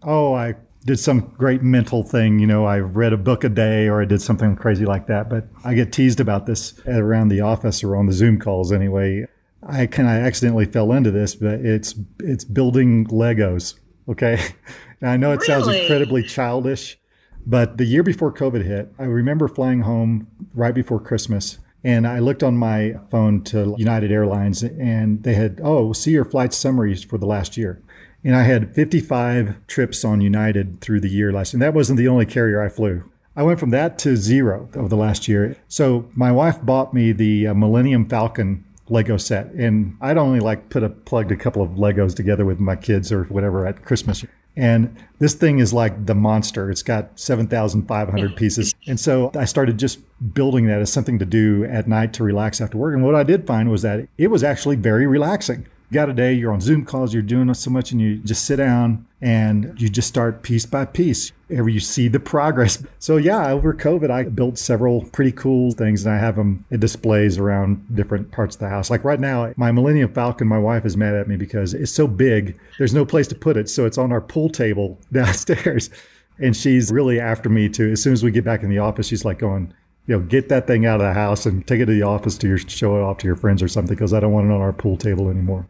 Oh, 0.02 0.34
I 0.34 0.54
did 0.84 0.98
some 0.98 1.32
great 1.38 1.62
mental 1.62 2.02
thing. 2.02 2.38
You 2.38 2.46
know, 2.46 2.64
I 2.64 2.78
read 2.80 3.12
a 3.12 3.16
book 3.16 3.44
a 3.44 3.48
day 3.48 3.88
or 3.88 4.02
I 4.02 4.04
did 4.04 4.20
something 4.20 4.56
crazy 4.56 4.84
like 4.84 5.06
that. 5.06 5.30
But 5.30 5.46
I 5.64 5.74
get 5.74 5.92
teased 5.92 6.20
about 6.20 6.46
this 6.46 6.78
around 6.86 7.28
the 7.28 7.40
office 7.40 7.84
or 7.84 7.96
on 7.96 8.06
the 8.06 8.12
Zoom 8.12 8.38
calls 8.38 8.72
anyway. 8.72 9.26
I 9.62 9.86
kind 9.86 10.08
of 10.08 10.14
accidentally 10.26 10.66
fell 10.66 10.92
into 10.92 11.10
this, 11.10 11.34
but 11.34 11.60
it's 11.60 11.94
it's 12.20 12.44
building 12.44 13.06
Legos. 13.06 13.74
Okay, 14.08 14.40
now 15.00 15.12
I 15.12 15.16
know 15.16 15.32
it 15.32 15.40
really? 15.40 15.46
sounds 15.46 15.68
incredibly 15.68 16.22
childish, 16.22 16.98
but 17.46 17.76
the 17.76 17.84
year 17.84 18.02
before 18.02 18.32
COVID 18.32 18.64
hit, 18.64 18.92
I 18.98 19.04
remember 19.04 19.48
flying 19.48 19.80
home 19.80 20.28
right 20.54 20.74
before 20.74 21.00
Christmas, 21.00 21.58
and 21.82 22.06
I 22.06 22.20
looked 22.20 22.42
on 22.42 22.56
my 22.56 22.94
phone 23.10 23.42
to 23.44 23.74
United 23.78 24.12
Airlines, 24.12 24.62
and 24.62 25.22
they 25.22 25.34
had 25.34 25.60
oh, 25.62 25.92
see 25.92 26.12
your 26.12 26.24
flight 26.24 26.52
summaries 26.52 27.02
for 27.02 27.18
the 27.18 27.26
last 27.26 27.56
year. 27.56 27.82
And 28.24 28.34
I 28.34 28.42
had 28.42 28.74
55 28.74 29.66
trips 29.68 30.04
on 30.04 30.20
United 30.20 30.80
through 30.80 31.00
the 31.00 31.08
year 31.08 31.32
last, 31.32 31.52
and 31.52 31.62
that 31.62 31.74
wasn't 31.74 31.98
the 31.98 32.08
only 32.08 32.26
carrier 32.26 32.60
I 32.60 32.68
flew. 32.68 33.04
I 33.36 33.42
went 33.44 33.60
from 33.60 33.70
that 33.70 33.98
to 34.00 34.16
zero 34.16 34.68
over 34.74 34.88
the 34.88 34.96
last 34.96 35.28
year. 35.28 35.56
So 35.68 36.10
my 36.14 36.32
wife 36.32 36.60
bought 36.60 36.92
me 36.92 37.12
the 37.12 37.46
uh, 37.46 37.54
Millennium 37.54 38.04
Falcon 38.04 38.64
Lego 38.90 39.16
set. 39.16 39.46
And 39.52 39.96
I'd 40.00 40.18
only 40.18 40.40
like 40.40 40.70
put 40.70 40.82
a 40.82 40.88
plugged 40.88 41.32
a 41.32 41.36
couple 41.36 41.62
of 41.62 41.70
Legos 41.70 42.14
together 42.14 42.44
with 42.44 42.58
my 42.60 42.76
kids 42.76 43.12
or 43.12 43.24
whatever 43.24 43.66
at 43.66 43.84
Christmas. 43.84 44.24
And 44.56 44.96
this 45.20 45.34
thing 45.34 45.60
is 45.60 45.72
like 45.72 46.06
the 46.06 46.14
monster. 46.14 46.70
It's 46.70 46.82
got 46.82 47.18
7,500 47.18 48.36
pieces. 48.36 48.74
And 48.88 48.98
so 48.98 49.30
I 49.36 49.44
started 49.44 49.78
just 49.78 50.00
building 50.34 50.66
that 50.66 50.80
as 50.80 50.92
something 50.92 51.18
to 51.20 51.24
do 51.24 51.64
at 51.64 51.86
night 51.86 52.12
to 52.14 52.24
relax 52.24 52.60
after 52.60 52.76
work. 52.76 52.94
And 52.94 53.04
what 53.04 53.14
I 53.14 53.22
did 53.22 53.46
find 53.46 53.70
was 53.70 53.82
that 53.82 54.08
it 54.18 54.28
was 54.28 54.42
actually 54.42 54.76
very 54.76 55.06
relaxing 55.06 55.66
got 55.92 56.08
a 56.08 56.12
day, 56.12 56.32
you're 56.32 56.52
on 56.52 56.60
Zoom 56.60 56.84
calls, 56.84 57.14
you're 57.14 57.22
doing 57.22 57.52
so 57.54 57.70
much, 57.70 57.92
and 57.92 58.00
you 58.00 58.16
just 58.18 58.44
sit 58.44 58.56
down 58.56 59.06
and 59.20 59.74
you 59.80 59.88
just 59.88 60.08
start 60.08 60.42
piece 60.42 60.64
by 60.64 60.84
piece. 60.84 61.32
Ever 61.50 61.68
you 61.68 61.80
see 61.80 62.08
the 62.08 62.20
progress. 62.20 62.82
So 63.00 63.16
yeah, 63.16 63.50
over 63.52 63.72
COVID, 63.72 64.10
I 64.10 64.24
built 64.24 64.58
several 64.58 65.02
pretty 65.12 65.32
cool 65.32 65.70
things, 65.70 66.04
and 66.04 66.14
I 66.14 66.18
have 66.18 66.36
them 66.36 66.64
in 66.70 66.80
displays 66.80 67.38
around 67.38 67.86
different 67.94 68.30
parts 68.32 68.56
of 68.56 68.60
the 68.60 68.68
house. 68.68 68.90
Like 68.90 69.04
right 69.04 69.20
now, 69.20 69.52
my 69.56 69.72
Millennium 69.72 70.12
Falcon, 70.12 70.46
my 70.46 70.58
wife 70.58 70.84
is 70.84 70.96
mad 70.96 71.14
at 71.14 71.28
me 71.28 71.36
because 71.36 71.74
it's 71.74 71.92
so 71.92 72.06
big. 72.06 72.58
There's 72.76 72.92
no 72.92 73.06
place 73.06 73.28
to 73.28 73.34
put 73.34 73.56
it, 73.56 73.70
so 73.70 73.86
it's 73.86 73.96
on 73.96 74.12
our 74.12 74.20
pool 74.20 74.50
table 74.50 74.98
downstairs. 75.12 75.90
And 76.38 76.56
she's 76.56 76.92
really 76.92 77.18
after 77.18 77.48
me 77.48 77.68
too. 77.68 77.92
As 77.92 78.02
soon 78.02 78.12
as 78.12 78.22
we 78.22 78.30
get 78.30 78.44
back 78.44 78.62
in 78.62 78.68
the 78.68 78.78
office, 78.78 79.06
she's 79.08 79.24
like 79.24 79.38
going, 79.38 79.72
you 80.06 80.16
know, 80.16 80.24
get 80.24 80.48
that 80.48 80.66
thing 80.66 80.86
out 80.86 81.00
of 81.00 81.06
the 81.06 81.14
house 81.14 81.46
and 81.46 81.66
take 81.66 81.80
it 81.80 81.86
to 81.86 81.92
the 81.92 82.02
office 82.02 82.36
to 82.38 82.48
your 82.48 82.58
show 82.58 82.96
it 82.96 83.02
off 83.02 83.18
to 83.18 83.26
your 83.26 83.36
friends 83.36 83.62
or 83.62 83.68
something 83.68 83.94
because 83.94 84.12
I 84.12 84.20
don't 84.20 84.32
want 84.32 84.46
it 84.46 84.52
on 84.52 84.60
our 84.60 84.72
pool 84.72 84.96
table 84.96 85.30
anymore. 85.30 85.66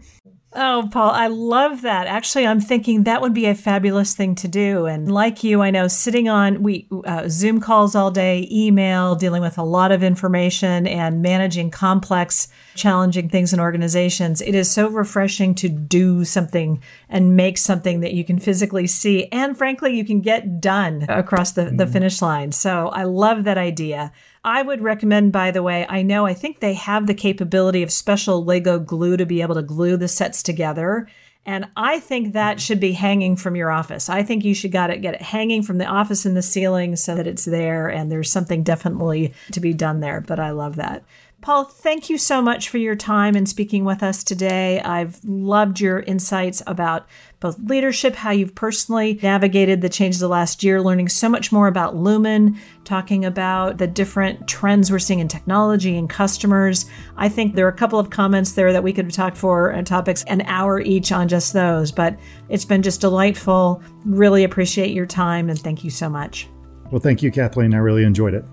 Oh, 0.55 0.89
Paul, 0.91 1.11
I 1.11 1.27
love 1.27 1.83
that. 1.83 2.07
Actually, 2.07 2.47
I'm 2.47 2.61
thinking 2.61 3.03
that 3.03 3.21
would 3.21 3.35
be 3.35 3.45
a 3.45 3.55
fabulous 3.55 4.15
thing 4.15 4.35
to 4.37 4.49
do. 4.49 4.87
And 4.87 5.13
like 5.13 5.45
you, 5.45 5.61
I 5.61 5.71
know 5.71 5.89
sitting 5.89 6.31
on 6.31 6.63
we 6.63 6.89
uh, 7.05 7.29
Zoom 7.29 7.61
calls 7.61 7.95
all 7.95 8.11
day, 8.11 8.49
email, 8.51 9.15
dealing 9.15 9.43
with 9.43 9.59
a 9.59 9.63
lot 9.63 9.93
of 9.93 10.03
information 10.03 10.87
and 10.87 11.21
managing 11.21 11.71
complex, 11.71 12.49
challenging 12.75 13.29
things 13.29 13.53
in 13.53 13.61
organizations. 13.61 14.41
It 14.41 14.55
is 14.55 14.71
so 14.71 14.89
refreshing 14.89 15.55
to 15.57 15.69
do 15.69 16.25
something 16.25 16.83
and 17.11 17.37
make 17.37 17.59
something 17.59 18.01
that 18.01 18.15
you 18.15 18.25
can 18.25 18.39
physically 18.39 18.87
see 18.87 19.27
and 19.27 19.57
frankly 19.57 19.95
you 19.95 20.05
can 20.05 20.23
get 20.23 20.63
done 20.63 21.05
across 21.11 21.53
the, 21.53 21.65
the 21.65 21.85
mm-hmm. 21.85 21.93
finish 21.93 22.23
line. 22.23 22.53
So 22.53 22.89
I 22.89 23.05
love 23.05 23.45
that 23.45 23.59
idea. 23.59 24.13
I 24.45 24.63
would 24.63 24.81
recommend, 24.81 25.33
by 25.33 25.51
the 25.51 25.63
way, 25.63 25.87
I 25.89 26.03
know 26.03 26.27
I 26.27 26.35
think 26.35 26.61
they 26.61 26.75
have 26.75 27.07
the 27.07 27.15
capability 27.15 27.83
of 27.83 27.91
special 27.91 28.45
Lego 28.45 28.79
glue 28.79 29.17
to 29.17 29.27
be 29.27 29.43
able 29.43 29.57
to 29.57 29.63
glue 29.63 29.97
the 29.97 30.09
sets 30.09 30.43
together. 30.43 31.09
And 31.47 31.67
I 31.77 31.99
think 31.99 32.35
that 32.35 32.53
mm-hmm. 32.53 32.59
should 32.59 32.81
be 32.81 32.93
hanging 32.93 33.35
from 33.37 33.57
your 33.57 33.71
office. 33.71 34.09
I 34.11 34.23
think 34.23 34.45
you 34.45 34.55
should 34.55 34.71
got 34.73 34.91
it, 34.91 35.01
get 35.01 35.15
it 35.15 35.23
hanging 35.23 35.63
from 35.63 35.79
the 35.79 35.87
office 35.87 36.27
in 36.27 36.35
the 36.35 36.43
ceiling 36.43 36.95
so 36.95 37.15
that 37.15 37.27
it's 37.27 37.47
there 37.47 37.89
and 37.89 38.13
there's 38.13 38.31
something 38.31 38.63
definitely 38.63 39.33
to 39.53 39.61
be 39.61 39.73
done 39.73 40.01
there. 40.01 40.21
But 40.21 40.39
I 40.39 40.51
love 40.51 40.77
that. 40.77 41.05
Paul, 41.41 41.65
thank 41.65 42.11
you 42.11 42.19
so 42.19 42.43
much 42.43 42.69
for 42.69 42.79
your 42.79 42.97
time 42.97 43.37
and 43.37 43.49
speaking 43.49 43.85
with 43.85 44.03
us 44.03 44.25
today. 44.25 44.81
I've 44.81 45.25
loved 45.25 45.79
your 45.79 46.01
insights 46.01 46.63
about 46.67 47.07
both 47.39 47.59
leadership, 47.61 48.17
how 48.17 48.33
you've 48.33 48.57
personally 48.57 49.21
navigated 49.23 49.81
the 49.81 49.89
changes 49.89 50.21
of 50.21 50.29
the 50.29 50.33
last 50.33 50.65
year, 50.65 50.83
learning 50.83 51.09
so 51.09 51.29
much 51.29 51.53
more 51.53 51.69
about 51.69 51.95
Lumen, 51.95 52.59
talking 52.83 53.25
about 53.25 53.79
the 53.79 53.87
different 53.87 54.49
trends 54.49 54.91
we're 54.91 54.99
seeing 54.99 55.21
in 55.21 55.29
technology 55.29 55.97
and 55.97 56.11
customers. 56.11 56.87
I 57.17 57.29
think 57.29 57.55
there 57.55 57.67
are 57.67 57.71
a 57.71 57.77
couple 57.77 58.01
of 58.01 58.11
comments 58.11 58.53
there 58.53 58.73
that 58.73 58.83
we 58.83 58.93
could 58.93 59.11
talk 59.13 59.37
for 59.37 59.71
and 59.71 59.87
topics 59.87 60.25
an 60.25 60.43
hour 60.43 60.81
each 60.81 61.13
on 61.13 61.29
just 61.29 61.53
those, 61.53 61.93
but 61.93 62.19
it's 62.49 62.65
been 62.65 62.83
just 62.83 63.01
delightful. 63.01 63.81
Really 64.05 64.43
appreciate 64.43 64.91
your 64.91 65.07
time 65.07 65.49
and 65.49 65.59
thank 65.59 65.85
you 65.85 65.91
so 65.91 66.09
much. 66.09 66.49
Well, 66.91 67.01
thank 67.01 67.23
you, 67.23 67.31
Kathleen. 67.31 67.75
I 67.75 67.79
really 67.79 68.03
enjoyed 68.03 68.35
it. 68.35 68.45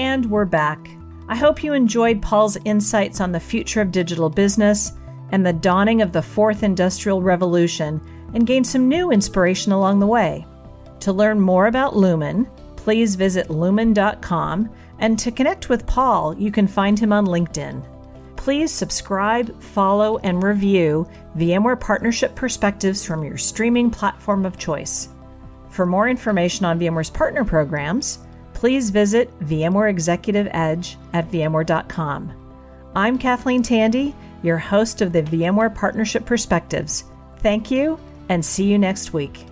And 0.00 0.24
we're 0.30 0.46
back. 0.46 0.88
I 1.28 1.36
hope 1.36 1.62
you 1.62 1.74
enjoyed 1.74 2.22
Paul's 2.22 2.56
insights 2.64 3.20
on 3.20 3.32
the 3.32 3.38
future 3.38 3.82
of 3.82 3.92
digital 3.92 4.30
business 4.30 4.92
and 5.30 5.44
the 5.44 5.52
dawning 5.52 6.00
of 6.00 6.10
the 6.10 6.22
fourth 6.22 6.62
industrial 6.62 7.20
revolution 7.20 8.00
and 8.32 8.46
gained 8.46 8.66
some 8.66 8.88
new 8.88 9.10
inspiration 9.10 9.72
along 9.72 9.98
the 9.98 10.06
way. 10.06 10.46
To 11.00 11.12
learn 11.12 11.38
more 11.38 11.66
about 11.66 11.96
Lumen, 11.96 12.48
please 12.76 13.14
visit 13.14 13.50
lumen.com 13.50 14.70
and 15.00 15.18
to 15.18 15.30
connect 15.30 15.68
with 15.68 15.86
Paul, 15.86 16.34
you 16.38 16.50
can 16.50 16.66
find 16.66 16.98
him 16.98 17.12
on 17.12 17.26
LinkedIn. 17.26 17.84
Please 18.36 18.72
subscribe, 18.72 19.62
follow, 19.62 20.16
and 20.22 20.42
review 20.42 21.06
VMware 21.36 21.78
Partnership 21.78 22.34
Perspectives 22.34 23.04
from 23.04 23.22
your 23.22 23.36
streaming 23.36 23.90
platform 23.90 24.46
of 24.46 24.56
choice. 24.56 25.10
For 25.68 25.84
more 25.84 26.08
information 26.08 26.64
on 26.64 26.80
VMware's 26.80 27.10
partner 27.10 27.44
programs, 27.44 28.20
please 28.60 28.90
visit 28.90 29.30
VMware 29.40 29.88
Executive 29.88 30.46
Edge 30.50 30.98
at 31.14 31.30
VMware.com. 31.30 32.30
I'm 32.94 33.16
Kathleen 33.16 33.62
Tandy, 33.62 34.14
your 34.42 34.58
host 34.58 35.00
of 35.00 35.12
the 35.12 35.22
VMware 35.22 35.74
Partnership 35.74 36.26
Perspectives. 36.26 37.04
Thank 37.38 37.70
you, 37.70 37.98
and 38.28 38.44
see 38.44 38.64
you 38.64 38.76
next 38.76 39.14
week. 39.14 39.46